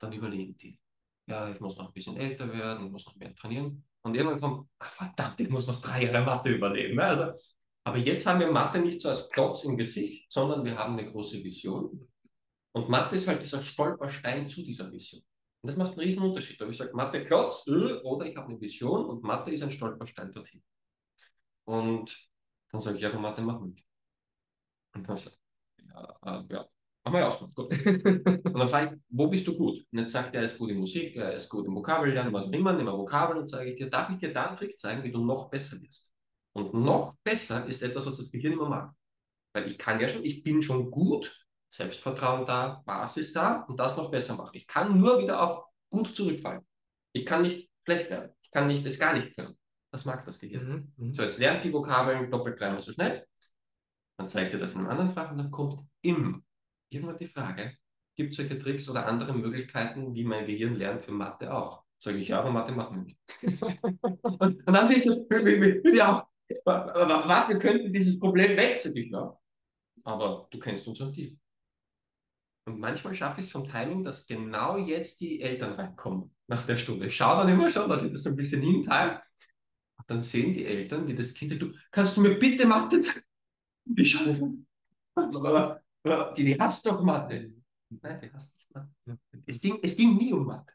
Dann 0.00 0.12
überlegen 0.12 0.56
die, 0.58 0.78
ja, 1.26 1.50
ich 1.50 1.60
muss 1.60 1.78
noch 1.78 1.88
ein 1.88 1.94
bisschen 1.94 2.16
älter 2.18 2.52
werden, 2.52 2.86
ich 2.86 2.92
muss 2.92 3.06
noch 3.06 3.16
mehr 3.16 3.34
trainieren. 3.34 3.86
Und 4.02 4.16
irgendwann 4.16 4.40
kommt, 4.40 4.68
ach, 4.78 4.92
verdammt, 4.92 5.40
ich 5.40 5.50
muss 5.50 5.66
noch 5.66 5.80
drei 5.80 6.04
Jahre 6.04 6.24
Mathe 6.24 6.50
überleben. 6.50 6.98
Also, 7.00 7.38
aber 7.84 7.98
jetzt 7.98 8.26
haben 8.26 8.40
wir 8.40 8.50
Mathe 8.50 8.78
nicht 8.80 9.00
so 9.00 9.08
als 9.08 9.28
Klotz 9.30 9.64
im 9.64 9.76
Gesicht, 9.76 10.30
sondern 10.32 10.64
wir 10.64 10.76
haben 10.76 10.98
eine 10.98 11.10
große 11.10 11.42
Vision. 11.42 12.08
Und 12.72 12.88
Mathe 12.88 13.16
ist 13.16 13.28
halt 13.28 13.42
dieser 13.42 13.62
Stolperstein 13.62 14.48
zu 14.48 14.62
dieser 14.62 14.90
Vision. 14.90 15.22
Und 15.62 15.68
das 15.68 15.76
macht 15.76 15.92
einen 15.92 16.00
riesen 16.00 16.22
Unterschied. 16.22 16.60
Ob 16.62 16.70
ich 16.70 16.76
sage, 16.76 16.94
Mathe 16.94 17.24
Klotz, 17.26 17.66
öh, 17.66 18.00
oder 18.02 18.26
ich 18.26 18.36
habe 18.36 18.48
eine 18.48 18.60
Vision 18.60 19.04
und 19.06 19.22
Mathe 19.22 19.50
ist 19.50 19.62
ein 19.62 19.70
Stolperstein 19.70 20.32
dorthin. 20.32 20.62
Und 21.64 22.30
dann 22.70 22.80
sage 22.80 22.96
ich, 22.96 23.02
ja, 23.02 23.12
Mathe 23.18 23.42
machen 23.42 23.74
wir. 23.74 23.82
Und 24.94 25.08
dann 25.08 25.16
sage 25.16 25.36
ich, 25.76 25.84
ja, 25.86 26.18
äh, 26.22 26.54
ja, 26.54 26.68
machen 27.04 27.14
wir 27.14 27.28
aus. 27.28 27.40
Gut. 27.54 27.70
und 28.44 28.58
dann 28.58 28.68
frage 28.68 28.94
ich, 28.94 29.02
wo 29.08 29.28
bist 29.28 29.46
du 29.46 29.56
gut? 29.56 29.84
Und 29.90 29.98
jetzt 29.98 30.12
sagt 30.12 30.34
er, 30.34 30.40
er 30.40 30.46
ist 30.46 30.58
gut 30.58 30.70
in 30.70 30.78
Musik, 30.78 31.16
er 31.16 31.34
ist 31.34 31.48
gut 31.48 31.66
im 31.66 31.74
Vokabellernen, 31.74 32.32
was 32.32 32.46
auch 32.46 32.52
immer, 32.52 32.72
nehmen 32.72 32.86
wir 32.86 32.98
Vokabeln 32.98 33.40
und 33.40 33.48
sage 33.48 33.70
ich 33.70 33.76
dir, 33.76 33.88
darf 33.88 34.10
ich 34.10 34.18
dir 34.18 34.32
da 34.32 34.46
einen 34.46 34.56
Trick 34.56 34.78
zeigen, 34.78 35.02
wie 35.02 35.12
du 35.12 35.24
noch 35.24 35.48
besser 35.50 35.80
wirst? 35.80 36.10
Und 36.52 36.74
noch 36.74 37.16
besser 37.22 37.66
ist 37.66 37.82
etwas, 37.82 38.06
was 38.06 38.16
das 38.16 38.30
Gehirn 38.30 38.54
immer 38.54 38.68
mag. 38.68 38.92
Weil 39.52 39.66
ich 39.66 39.78
kann 39.78 40.00
ja 40.00 40.08
schon, 40.08 40.24
ich 40.24 40.42
bin 40.42 40.62
schon 40.62 40.90
gut, 40.90 41.36
Selbstvertrauen 41.72 42.46
da, 42.46 42.82
Basis 42.84 43.32
da 43.32 43.62
und 43.62 43.78
das 43.78 43.96
noch 43.96 44.10
besser 44.10 44.34
machen. 44.34 44.50
Ich 44.54 44.66
kann 44.66 44.98
nur 44.98 45.22
wieder 45.22 45.40
auf 45.40 45.64
gut 45.88 46.14
zurückfallen. 46.14 46.66
Ich 47.12 47.24
kann 47.24 47.42
nicht 47.42 47.70
schlecht 47.84 48.10
werden. 48.10 48.32
Ich 48.42 48.50
kann 48.50 48.66
nicht, 48.66 48.84
das 48.84 48.98
gar 48.98 49.14
nicht 49.14 49.36
können. 49.36 49.56
Das 49.92 50.04
mag 50.04 50.24
das 50.24 50.38
Gehirn. 50.38 50.92
Mhm. 50.96 51.06
mhm. 51.06 51.14
So, 51.14 51.22
jetzt 51.22 51.38
lernt 51.38 51.64
die 51.64 51.72
Vokabeln 51.72 52.30
doppelt 52.30 52.60
dreimal 52.60 52.80
so 52.80 52.92
schnell. 52.92 53.24
Dann 54.16 54.28
zeigt 54.28 54.52
ihr 54.52 54.58
das 54.58 54.72
in 54.72 54.80
einem 54.80 54.88
anderen 54.88 55.10
Fach 55.10 55.30
und 55.30 55.38
dann 55.38 55.50
kommt 55.50 55.80
immer 56.02 56.40
irgendwann 56.90 57.16
die 57.16 57.26
Frage, 57.26 57.76
gibt 58.16 58.30
es 58.30 58.36
solche 58.36 58.58
Tricks 58.58 58.88
oder 58.88 59.06
andere 59.06 59.32
Möglichkeiten, 59.32 60.14
wie 60.14 60.24
mein 60.24 60.46
Gehirn 60.46 60.74
lernt 60.74 61.02
für 61.02 61.12
Mathe 61.12 61.52
auch? 61.52 61.84
Sage 62.02 62.18
ich, 62.18 62.28
ja, 62.28 62.40
aber 62.40 62.50
Mathe 62.50 62.72
machen 62.72 62.96
wir 62.96 63.04
nicht. 63.04 63.18
und, 64.22 64.66
und, 64.66 64.72
dann 64.74 64.88
siehst 64.88 65.06
du, 65.06 65.26
auch, 66.02 66.26
was, 66.64 67.48
wir 67.48 67.58
könnten 67.58 67.92
dieses 67.92 68.18
Problem 68.18 68.56
wechseln, 68.56 68.94
ja. 68.96 69.36
Aber 70.04 70.48
du 70.50 70.58
kennst 70.58 70.86
unseren 70.88 71.12
Deal. 71.12 71.36
Und 72.66 72.78
manchmal 72.78 73.14
schaffe 73.14 73.40
ich 73.40 73.46
es 73.46 73.52
vom 73.52 73.66
Timing, 73.66 74.04
dass 74.04 74.26
genau 74.26 74.76
jetzt 74.78 75.20
die 75.20 75.40
Eltern 75.40 75.74
reinkommen 75.74 76.34
nach 76.46 76.64
der 76.66 76.76
Stunde. 76.76 77.06
Ich 77.06 77.16
schaue 77.16 77.38
dann 77.38 77.48
immer 77.48 77.70
schon, 77.70 77.88
dass 77.88 78.04
ich 78.04 78.12
das 78.12 78.22
so 78.22 78.30
ein 78.30 78.36
bisschen 78.36 78.62
hinteile. 78.62 79.22
Und 79.98 80.10
dann 80.10 80.22
sehen 80.22 80.52
die 80.52 80.64
Eltern, 80.64 81.06
wie 81.06 81.14
das 81.14 81.34
Kind 81.34 81.50
sagt, 81.50 81.62
du, 81.62 81.72
kannst 81.90 82.16
du 82.16 82.22
mir 82.22 82.38
bitte 82.38 82.66
Mathe 82.66 83.00
zeigen? 83.00 83.24
Die 83.84 84.04
schauen 84.04 84.66
die, 86.04 86.44
die 86.44 86.58
hasst 86.58 86.86
doch 86.86 87.02
Mathe. 87.02 87.52
Nein, 87.88 88.20
die 88.20 88.32
hasst 88.32 88.54
nicht 88.56 88.74
Mathe. 88.74 89.18
Es 89.46 89.60
ging, 89.60 89.78
es 89.82 89.96
ging 89.96 90.16
nie 90.16 90.32
um 90.32 90.46
Mathe. 90.46 90.72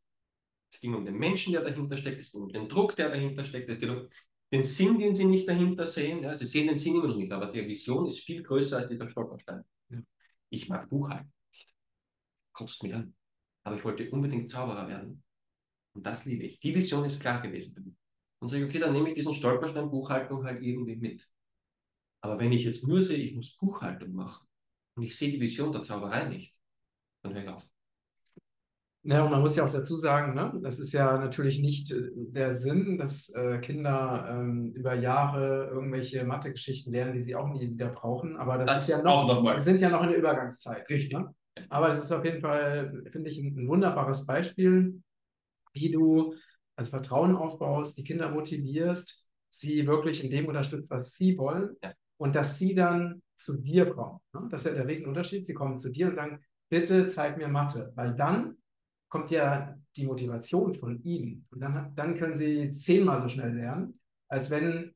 Es 0.71 0.79
ging 0.79 0.93
um 0.93 1.05
den 1.05 1.17
Menschen, 1.17 1.53
der 1.53 1.63
dahinter 1.63 1.97
steckt, 1.97 2.19
es 2.19 2.31
ging 2.31 2.41
um 2.41 2.49
den 2.49 2.67
Druck, 2.67 2.95
der 2.95 3.09
dahinter 3.09 3.45
steckt, 3.45 3.69
es 3.69 3.79
geht 3.79 3.89
um 3.89 4.07
den 4.51 4.63
Sinn, 4.63 4.99
den 4.99 5.15
sie 5.15 5.25
nicht 5.25 5.47
dahinter 5.47 5.85
sehen. 5.85 6.21
Ja, 6.23 6.35
sie 6.35 6.45
sehen 6.45 6.67
den 6.67 6.77
Sinn 6.77 6.95
immer 6.95 7.07
noch 7.07 7.15
nicht, 7.15 7.31
aber 7.31 7.51
die 7.51 7.65
Vision 7.65 8.05
ist 8.07 8.19
viel 8.19 8.43
größer 8.43 8.77
als 8.77 8.89
dieser 8.89 9.09
Stolperstein. 9.09 9.63
Ja. 9.89 9.99
Ich 10.49 10.69
mag 10.69 10.89
Buchhalten 10.89 11.31
nicht. 11.49 11.73
Kotzt 12.51 12.83
mich 12.83 12.93
an. 12.93 13.15
Aber 13.63 13.77
ich 13.77 13.83
wollte 13.83 14.09
unbedingt 14.11 14.51
Zauberer 14.51 14.87
werden. 14.87 15.23
Und 15.93 16.05
das 16.05 16.25
liebe 16.25 16.43
ich. 16.43 16.59
Die 16.59 16.75
Vision 16.75 17.05
ist 17.05 17.19
klar 17.19 17.41
gewesen. 17.41 17.97
Und 18.39 18.49
sage, 18.49 18.65
okay, 18.65 18.79
dann 18.79 18.93
nehme 18.93 19.09
ich 19.09 19.15
diesen 19.15 19.33
Stolperstein 19.33 19.89
Buchhaltung 19.89 20.43
halt 20.43 20.61
irgendwie 20.61 20.97
mit. 20.97 21.27
Aber 22.21 22.37
wenn 22.37 22.51
ich 22.51 22.63
jetzt 22.63 22.87
nur 22.87 23.01
sehe, 23.01 23.17
ich 23.17 23.33
muss 23.33 23.57
Buchhaltung 23.57 24.13
machen 24.13 24.45
und 24.95 25.03
ich 25.03 25.17
sehe 25.17 25.31
die 25.31 25.41
Vision 25.41 25.71
der 25.71 25.83
Zauberei 25.83 26.25
nicht, 26.25 26.55
dann 27.21 27.33
höre 27.33 27.43
ich 27.43 27.49
auf. 27.49 27.67
Ja, 29.07 29.23
und 29.23 29.29
man 29.29 29.41
muss 29.41 29.55
ja 29.55 29.63
auch 29.63 29.71
dazu 29.71 29.97
sagen, 29.97 30.33
ne, 30.33 30.59
das 30.63 30.79
ist 30.79 30.91
ja 30.91 31.19
natürlich 31.19 31.59
nicht 31.59 31.91
äh, 31.91 32.09
der 32.15 32.55
Sinn, 32.55 32.97
dass 32.97 33.29
äh, 33.29 33.59
Kinder 33.59 34.27
ähm, 34.31 34.71
über 34.73 34.95
Jahre 34.95 35.69
irgendwelche 35.71 36.23
Mathe-Geschichten 36.23 36.91
lernen, 36.91 37.13
die 37.13 37.21
sie 37.21 37.35
auch 37.35 37.47
nie 37.47 37.69
wieder 37.69 37.89
brauchen. 37.89 38.35
Aber 38.35 38.57
das, 38.57 38.65
das 38.65 38.83
ist 38.83 38.89
ja 38.89 39.03
noch, 39.03 39.27
noch 39.27 39.43
wir 39.43 39.61
sind 39.61 39.79
ja 39.79 39.89
noch 39.89 40.01
in 40.01 40.09
der 40.09 40.17
Übergangszeit. 40.17 40.89
Richtig. 40.89 41.13
Ne? 41.13 41.35
Aber 41.69 41.89
das 41.89 42.03
ist 42.03 42.11
auf 42.11 42.25
jeden 42.25 42.41
Fall, 42.41 43.03
finde 43.11 43.29
ich, 43.29 43.37
ein, 43.37 43.55
ein, 43.55 43.67
wunderbares 43.67 44.25
Beispiel, 44.25 44.99
wie 45.73 45.91
du 45.91 46.33
also 46.75 46.89
Vertrauen 46.89 47.35
aufbaust, 47.35 47.99
die 47.99 48.03
Kinder 48.03 48.29
motivierst, 48.31 49.29
sie 49.51 49.85
wirklich 49.85 50.23
in 50.23 50.31
dem 50.31 50.47
unterstützt, 50.47 50.89
was 50.89 51.13
sie 51.13 51.37
wollen. 51.37 51.75
Ja. 51.83 51.93
Und 52.17 52.35
dass 52.35 52.57
sie 52.59 52.75
dann 52.75 53.21
zu 53.35 53.61
dir 53.61 53.89
kommen. 53.89 54.19
Ne? 54.33 54.47
Das 54.49 54.61
ist 54.61 54.67
ja 54.67 54.73
der 54.73 54.87
Riesenunterschied. 54.87 55.45
Sie 55.45 55.53
kommen 55.53 55.77
zu 55.77 55.91
dir 55.91 56.07
und 56.07 56.15
sagen, 56.15 56.43
bitte 56.69 57.07
zeig 57.07 57.37
mir 57.37 57.47
Mathe. 57.47 57.91
Weil 57.95 58.15
dann 58.15 58.57
kommt 59.09 59.31
ja 59.31 59.77
die 59.95 60.05
Motivation 60.05 60.75
von 60.75 61.01
ihnen. 61.03 61.47
Und 61.51 61.61
dann, 61.61 61.93
dann 61.95 62.15
können 62.15 62.35
sie 62.35 62.71
zehnmal 62.73 63.21
so 63.21 63.29
schnell 63.29 63.55
lernen, 63.55 63.93
als 64.27 64.49
wenn 64.49 64.93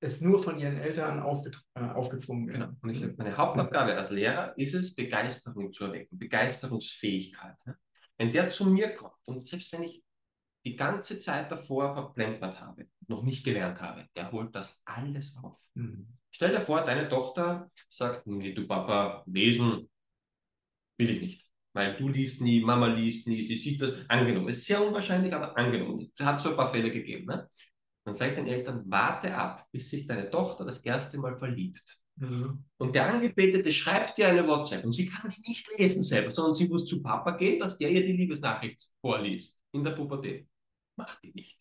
es 0.00 0.20
nur 0.20 0.42
von 0.42 0.58
ihren 0.58 0.76
Eltern 0.76 1.20
aufge, 1.20 1.50
äh, 1.74 1.80
aufgezwungen 1.80 2.46
wird. 2.46 2.60
Genau. 2.60 2.72
Und 2.82 2.90
ich 2.90 3.00
sage, 3.00 3.14
meine 3.16 3.36
Hauptaufgabe 3.36 3.96
als 3.96 4.10
Lehrer 4.10 4.56
ist 4.58 4.74
es, 4.74 4.94
Begeisterung 4.94 5.72
zu 5.72 5.84
erwecken, 5.84 6.18
Begeisterungsfähigkeit. 6.18 7.56
Ne? 7.66 7.76
Wenn 8.18 8.30
der 8.30 8.50
zu 8.50 8.66
mir 8.66 8.94
kommt 8.94 9.16
und 9.24 9.46
selbst 9.46 9.72
wenn 9.72 9.82
ich 9.82 10.04
die 10.64 10.76
ganze 10.76 11.18
Zeit 11.18 11.50
davor 11.50 11.94
verplempert 11.94 12.60
habe, 12.60 12.86
noch 13.08 13.22
nicht 13.22 13.44
gelernt 13.44 13.80
habe, 13.80 14.06
der 14.16 14.30
holt 14.30 14.54
das 14.54 14.80
alles 14.84 15.36
auf. 15.42 15.58
Mhm. 15.74 16.08
Stell 16.34 16.50
dir 16.50 16.60
vor, 16.60 16.84
deine 16.84 17.08
Tochter 17.08 17.70
sagt, 17.88 18.26
nee, 18.26 18.52
du 18.52 18.66
Papa, 18.66 19.22
lesen 19.24 19.88
will 20.98 21.10
ich 21.10 21.20
nicht. 21.20 21.50
Weil 21.72 21.96
du 21.96 22.08
liest 22.08 22.40
nie, 22.40 22.60
Mama 22.60 22.88
liest 22.88 23.28
nie, 23.28 23.40
sie 23.44 23.56
sieht 23.56 23.80
das, 23.80 23.92
angenommen. 24.08 24.48
Ist 24.48 24.64
sehr 24.64 24.84
unwahrscheinlich, 24.84 25.32
aber 25.32 25.56
angenommen. 25.56 26.10
Es 26.12 26.26
hat 26.26 26.40
so 26.40 26.50
ein 26.50 26.56
paar 26.56 26.72
Fälle 26.72 26.90
gegeben. 26.90 27.26
Ne? 27.26 27.48
Dann 28.04 28.14
sage 28.14 28.32
ich 28.32 28.36
den 28.36 28.48
Eltern, 28.48 28.82
warte 28.86 29.32
ab, 29.32 29.68
bis 29.70 29.90
sich 29.90 30.08
deine 30.08 30.28
Tochter 30.28 30.64
das 30.64 30.78
erste 30.78 31.18
Mal 31.18 31.38
verliebt. 31.38 32.00
Mhm. 32.16 32.64
Und 32.78 32.96
der 32.96 33.12
Angebetete 33.12 33.72
schreibt 33.72 34.18
dir 34.18 34.26
eine 34.26 34.44
WhatsApp 34.44 34.84
und 34.84 34.90
sie 34.90 35.06
kann 35.06 35.30
die 35.30 35.48
nicht 35.48 35.78
lesen 35.78 36.02
selber, 36.02 36.32
sondern 36.32 36.54
sie 36.54 36.66
muss 36.66 36.84
zu 36.84 37.00
Papa 37.00 37.30
gehen, 37.36 37.60
dass 37.60 37.78
der 37.78 37.90
ihr 37.90 38.04
die 38.04 38.12
Liebesnachricht 38.12 38.88
vorliest 39.00 39.60
in 39.70 39.84
der 39.84 39.92
Pubertät. 39.92 40.48
Macht 40.96 41.22
die 41.22 41.32
nicht. 41.32 41.60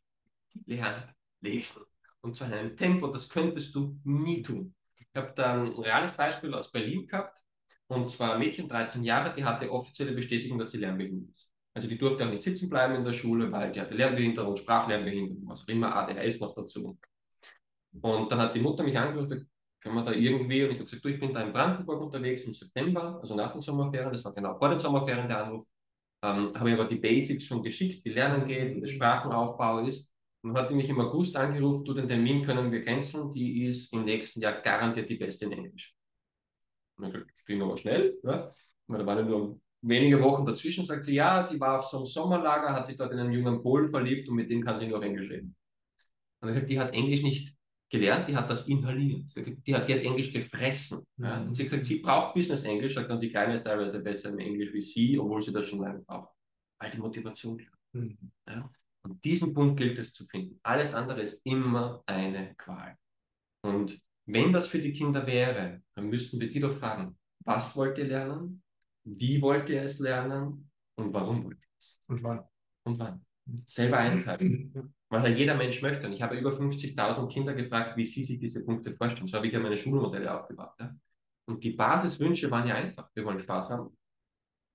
Die 0.51 0.73
lernt 0.73 1.13
lesen. 1.41 1.83
Und 2.23 2.35
zu 2.35 2.45
einem 2.45 2.75
Tempo, 2.77 3.07
das 3.07 3.27
könntest 3.27 3.75
du 3.75 3.99
nie 4.05 4.41
tun. 4.41 4.73
Ich 4.97 5.07
habe 5.15 5.33
da 5.35 5.53
ein 5.61 5.67
reales 5.73 6.13
Beispiel 6.13 6.53
aus 6.53 6.71
Berlin 6.71 7.05
gehabt. 7.05 7.39
Und 7.87 8.09
zwar 8.09 8.33
ein 8.33 8.39
Mädchen, 8.39 8.69
13 8.69 9.03
Jahre, 9.03 9.35
die 9.35 9.43
hatte 9.43 9.69
offizielle 9.69 10.13
Bestätigung, 10.13 10.57
dass 10.57 10.71
sie 10.71 10.77
lernbehindert 10.77 11.31
ist. 11.31 11.51
Also 11.73 11.87
die 11.87 11.97
durfte 11.97 12.25
auch 12.25 12.29
nicht 12.29 12.43
sitzen 12.43 12.69
bleiben 12.69 12.95
in 12.95 13.03
der 13.03 13.13
Schule, 13.13 13.51
weil 13.51 13.71
die 13.71 13.81
hatte 13.81 13.93
Lernbehinderung, 13.93 14.55
Sprachlernbehinderung, 14.55 15.47
was 15.47 15.63
auch 15.63 15.67
immer, 15.67 15.93
ADHS 15.95 16.39
noch 16.39 16.55
dazu. 16.55 16.97
Und 18.01 18.31
dann 18.31 18.39
hat 18.39 18.55
die 18.55 18.61
Mutter 18.61 18.83
mich 18.83 18.97
angerufen 18.97 19.23
und 19.23 19.29
gesagt, 19.29 19.49
können 19.81 19.95
wir 19.95 20.03
da 20.03 20.13
irgendwie, 20.13 20.63
und 20.63 20.71
ich 20.71 20.77
habe 20.77 20.85
gesagt, 20.85 21.03
du, 21.03 21.09
ich 21.09 21.19
bin 21.19 21.33
da 21.33 21.41
in 21.41 21.51
Brandenburg 21.51 22.01
unterwegs 22.01 22.45
im 22.45 22.53
September, 22.53 23.19
also 23.21 23.35
nach 23.35 23.51
den 23.51 23.61
Sommerferien, 23.61 24.11
das 24.13 24.23
war 24.23 24.31
genau 24.31 24.57
vor 24.57 24.69
den 24.69 24.79
Sommerferien 24.79 25.27
der 25.27 25.45
Anruf, 25.45 25.65
ähm, 26.23 26.53
habe 26.55 26.69
ich 26.69 26.79
aber 26.79 26.85
die 26.85 26.95
Basics 26.95 27.43
schon 27.43 27.61
geschickt, 27.61 28.05
wie 28.05 28.11
Lernen 28.11 28.47
geht, 28.47 28.75
wie 28.75 28.81
der 28.81 28.87
Sprachenaufbau 28.87 29.85
ist. 29.85 30.12
Und 30.43 30.57
hat 30.57 30.71
mich 30.71 30.89
im 30.89 30.99
August 30.99 31.35
angerufen, 31.37 31.85
du, 31.85 31.93
den 31.93 32.07
Termin 32.07 32.43
können 32.43 32.69
wir 32.71 32.83
canceln, 32.83 33.31
die 33.31 33.63
ist 33.65 33.93
im 33.93 34.03
nächsten 34.03 34.41
Jahr 34.41 34.61
garantiert 34.61 35.09
die 35.09 35.15
Beste 35.15 35.45
in 35.45 35.53
Englisch. 35.53 35.95
Das 36.97 37.45
ging 37.45 37.61
aber 37.61 37.77
schnell. 37.77 38.19
Ja. 38.23 38.51
Da 38.87 39.05
waren 39.05 39.27
nur 39.27 39.59
wenige 39.81 40.21
Wochen 40.21 40.45
dazwischen. 40.45 40.85
Sagt 40.85 41.05
sie, 41.05 41.15
ja, 41.15 41.47
sie 41.47 41.59
war 41.59 41.79
auf 41.79 41.85
so 41.85 41.97
einem 41.97 42.05
Sommerlager, 42.05 42.73
hat 42.73 42.85
sich 42.85 42.97
dort 42.97 43.13
in 43.13 43.19
einen 43.19 43.31
jungen 43.31 43.61
Polen 43.61 43.87
verliebt 43.87 44.27
und 44.27 44.35
mit 44.35 44.49
dem 44.49 44.61
kann 44.61 44.79
sie 44.79 44.87
nur 44.87 44.97
auf 44.97 45.03
Englisch 45.03 45.29
reden. 45.29 45.55
Und 46.41 46.49
ich 46.49 46.55
gesagt, 46.55 46.69
die 46.69 46.79
hat 46.79 46.93
Englisch 46.93 47.23
nicht 47.23 47.55
gelernt, 47.89 48.27
die 48.27 48.35
hat 48.35 48.49
das 48.49 48.67
inhaliert. 48.67 49.23
Die 49.35 49.73
hat, 49.73 49.87
die 49.87 49.95
hat 49.95 50.01
Englisch 50.01 50.33
gefressen. 50.33 51.07
Ja. 51.17 51.41
Und 51.41 51.53
sie 51.53 51.63
hat 51.63 51.69
gesagt, 51.69 51.85
sie 51.85 51.99
braucht 51.99 52.33
Business 52.33 52.63
Englisch, 52.63 52.95
sagt 52.95 53.09
dann, 53.09 53.21
die 53.21 53.29
Kleine 53.29 53.53
ist 53.53 53.63
teilweise 53.63 54.01
besser 54.01 54.29
im 54.29 54.39
Englisch 54.39 54.73
wie 54.73 54.81
sie, 54.81 55.17
obwohl 55.17 55.41
sie 55.41 55.53
das 55.53 55.67
schon 55.69 55.79
lange 55.79 55.99
braucht. 55.99 56.33
Weil 56.79 56.89
die 56.89 56.97
Motivation 56.97 57.61
mhm. 57.93 58.17
ja. 58.47 58.69
Und 59.05 59.23
diesen 59.23 59.53
Punkt 59.53 59.77
gilt 59.77 59.99
es 59.99 60.13
zu 60.13 60.25
finden. 60.25 60.59
Alles 60.63 60.93
andere 60.93 61.21
ist 61.21 61.41
immer 61.45 62.03
eine 62.05 62.55
Qual. 62.55 62.95
Und 63.61 63.99
wenn 64.25 64.53
das 64.53 64.67
für 64.67 64.79
die 64.79 64.93
Kinder 64.93 65.25
wäre, 65.27 65.81
dann 65.95 66.09
müssten 66.09 66.39
wir 66.39 66.49
die 66.49 66.59
doch 66.59 66.77
fragen, 66.77 67.17
was 67.45 67.75
wollt 67.75 67.97
ihr 67.97 68.05
lernen? 68.05 68.63
Wie 69.03 69.41
wollt 69.41 69.69
ihr 69.69 69.81
es 69.81 69.99
lernen? 69.99 70.71
Und 70.95 71.13
warum 71.13 71.43
wollt 71.43 71.57
ihr 71.57 71.67
es? 71.77 71.99
Und 72.07 72.23
wann? 72.23 72.43
Und 72.85 72.99
wann? 72.99 73.25
Selber 73.65 73.97
einteilen. 73.97 74.93
Was 75.09 75.25
ja 75.25 75.29
jeder 75.29 75.55
Mensch 75.55 75.79
möchte. 75.81 76.07
Und 76.07 76.13
ich 76.13 76.23
habe 76.23 76.35
über 76.35 76.49
50.000 76.49 77.27
Kinder 77.27 77.53
gefragt, 77.53 77.95
wie 77.97 78.05
sie 78.05 78.23
sich 78.23 78.39
diese 78.39 78.63
Punkte 78.63 78.95
vorstellen. 78.95 79.27
So 79.27 79.37
habe 79.37 79.45
ich 79.45 79.53
ja 79.53 79.59
meine 79.59 79.77
Schulmodelle 79.77 80.33
aufgebaut. 80.33 80.73
Ja? 80.79 80.95
Und 81.45 81.63
die 81.63 81.71
Basiswünsche 81.71 82.49
waren 82.49 82.67
ja 82.67 82.75
einfach. 82.75 83.11
Wir 83.13 83.23
wollen 83.23 83.39
Spaß 83.39 83.69
haben. 83.69 83.95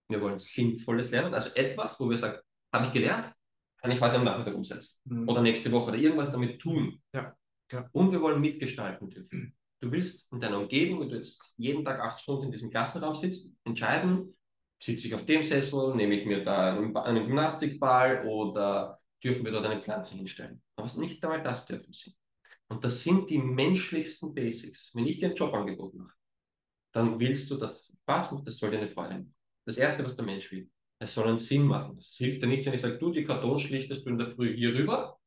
Wir 0.08 0.20
wollen 0.20 0.38
sinnvolles 0.38 1.10
Lernen. 1.10 1.34
Also 1.34 1.50
etwas, 1.54 1.98
wo 1.98 2.08
wir 2.08 2.18
sagen, 2.18 2.38
habe 2.72 2.86
ich 2.86 2.92
gelernt, 2.92 3.32
kann 3.80 3.90
ich 3.90 4.00
heute 4.00 4.16
am 4.16 4.24
Nachmittag 4.24 4.54
umsetzen. 4.54 5.00
Mhm. 5.04 5.28
Oder 5.28 5.42
nächste 5.42 5.70
Woche 5.72 5.90
oder 5.90 5.98
irgendwas 5.98 6.32
damit 6.32 6.60
tun. 6.60 7.00
Ja. 7.12 7.36
Ja. 7.70 7.88
Und 7.92 8.12
wir 8.12 8.20
wollen 8.20 8.40
mitgestalten 8.40 9.10
dürfen. 9.10 9.54
Du 9.80 9.92
willst 9.92 10.26
in 10.32 10.40
deiner 10.40 10.58
Umgebung, 10.58 11.00
wenn 11.00 11.10
du 11.10 11.16
jetzt 11.16 11.54
jeden 11.56 11.84
Tag 11.84 12.00
acht 12.00 12.20
Stunden 12.20 12.44
in 12.44 12.52
diesem 12.52 12.70
Klassenraum 12.70 13.14
sitzt, 13.14 13.54
entscheiden, 13.64 14.36
sitze 14.82 15.06
ich 15.06 15.14
auf 15.14 15.24
dem 15.24 15.42
Sessel, 15.42 15.94
nehme 15.94 16.14
ich 16.14 16.26
mir 16.26 16.42
da 16.42 16.76
einen, 16.76 16.96
einen 16.96 17.26
Gymnastikball 17.26 18.26
oder 18.26 18.98
dürfen 19.22 19.44
wir 19.44 19.52
dort 19.52 19.66
eine 19.66 19.80
Pflanze 19.80 20.16
hinstellen. 20.16 20.62
Aber 20.76 20.90
nicht 20.98 21.22
einmal 21.22 21.42
das 21.42 21.66
dürfen 21.66 21.92
sie. 21.92 22.16
Und 22.68 22.84
das 22.84 23.02
sind 23.02 23.30
die 23.30 23.38
menschlichsten 23.38 24.34
Basics. 24.34 24.90
Wenn 24.94 25.06
ich 25.06 25.18
dir 25.18 25.30
ein 25.30 25.36
Jobangebot 25.36 25.94
mache, 25.94 26.14
dann 26.92 27.18
willst 27.18 27.50
du, 27.50 27.56
dass 27.56 27.86
das 27.86 27.96
Spaß 28.02 28.32
macht, 28.32 28.46
das 28.46 28.58
soll 28.58 28.70
dir 28.70 28.78
eine 28.78 28.88
Freude 28.88 29.14
machen. 29.14 29.34
Das 29.64 29.76
Erste, 29.76 30.04
was 30.04 30.16
der 30.16 30.24
Mensch 30.24 30.50
will. 30.50 30.68
Es 31.00 31.14
soll 31.14 31.28
einen 31.28 31.38
Sinn 31.38 31.64
machen. 31.64 31.94
Das 31.96 32.16
hilft 32.16 32.42
dir 32.42 32.46
nicht, 32.46 32.66
wenn 32.66 32.74
ich 32.74 32.80
sage, 32.80 32.98
du, 32.98 33.12
die 33.12 33.24
Kartons 33.24 33.62
schlichtest 33.62 34.04
du 34.04 34.10
in 34.10 34.18
der 34.18 34.26
Früh 34.26 34.54
hier 34.56 34.74
rüber 34.74 35.18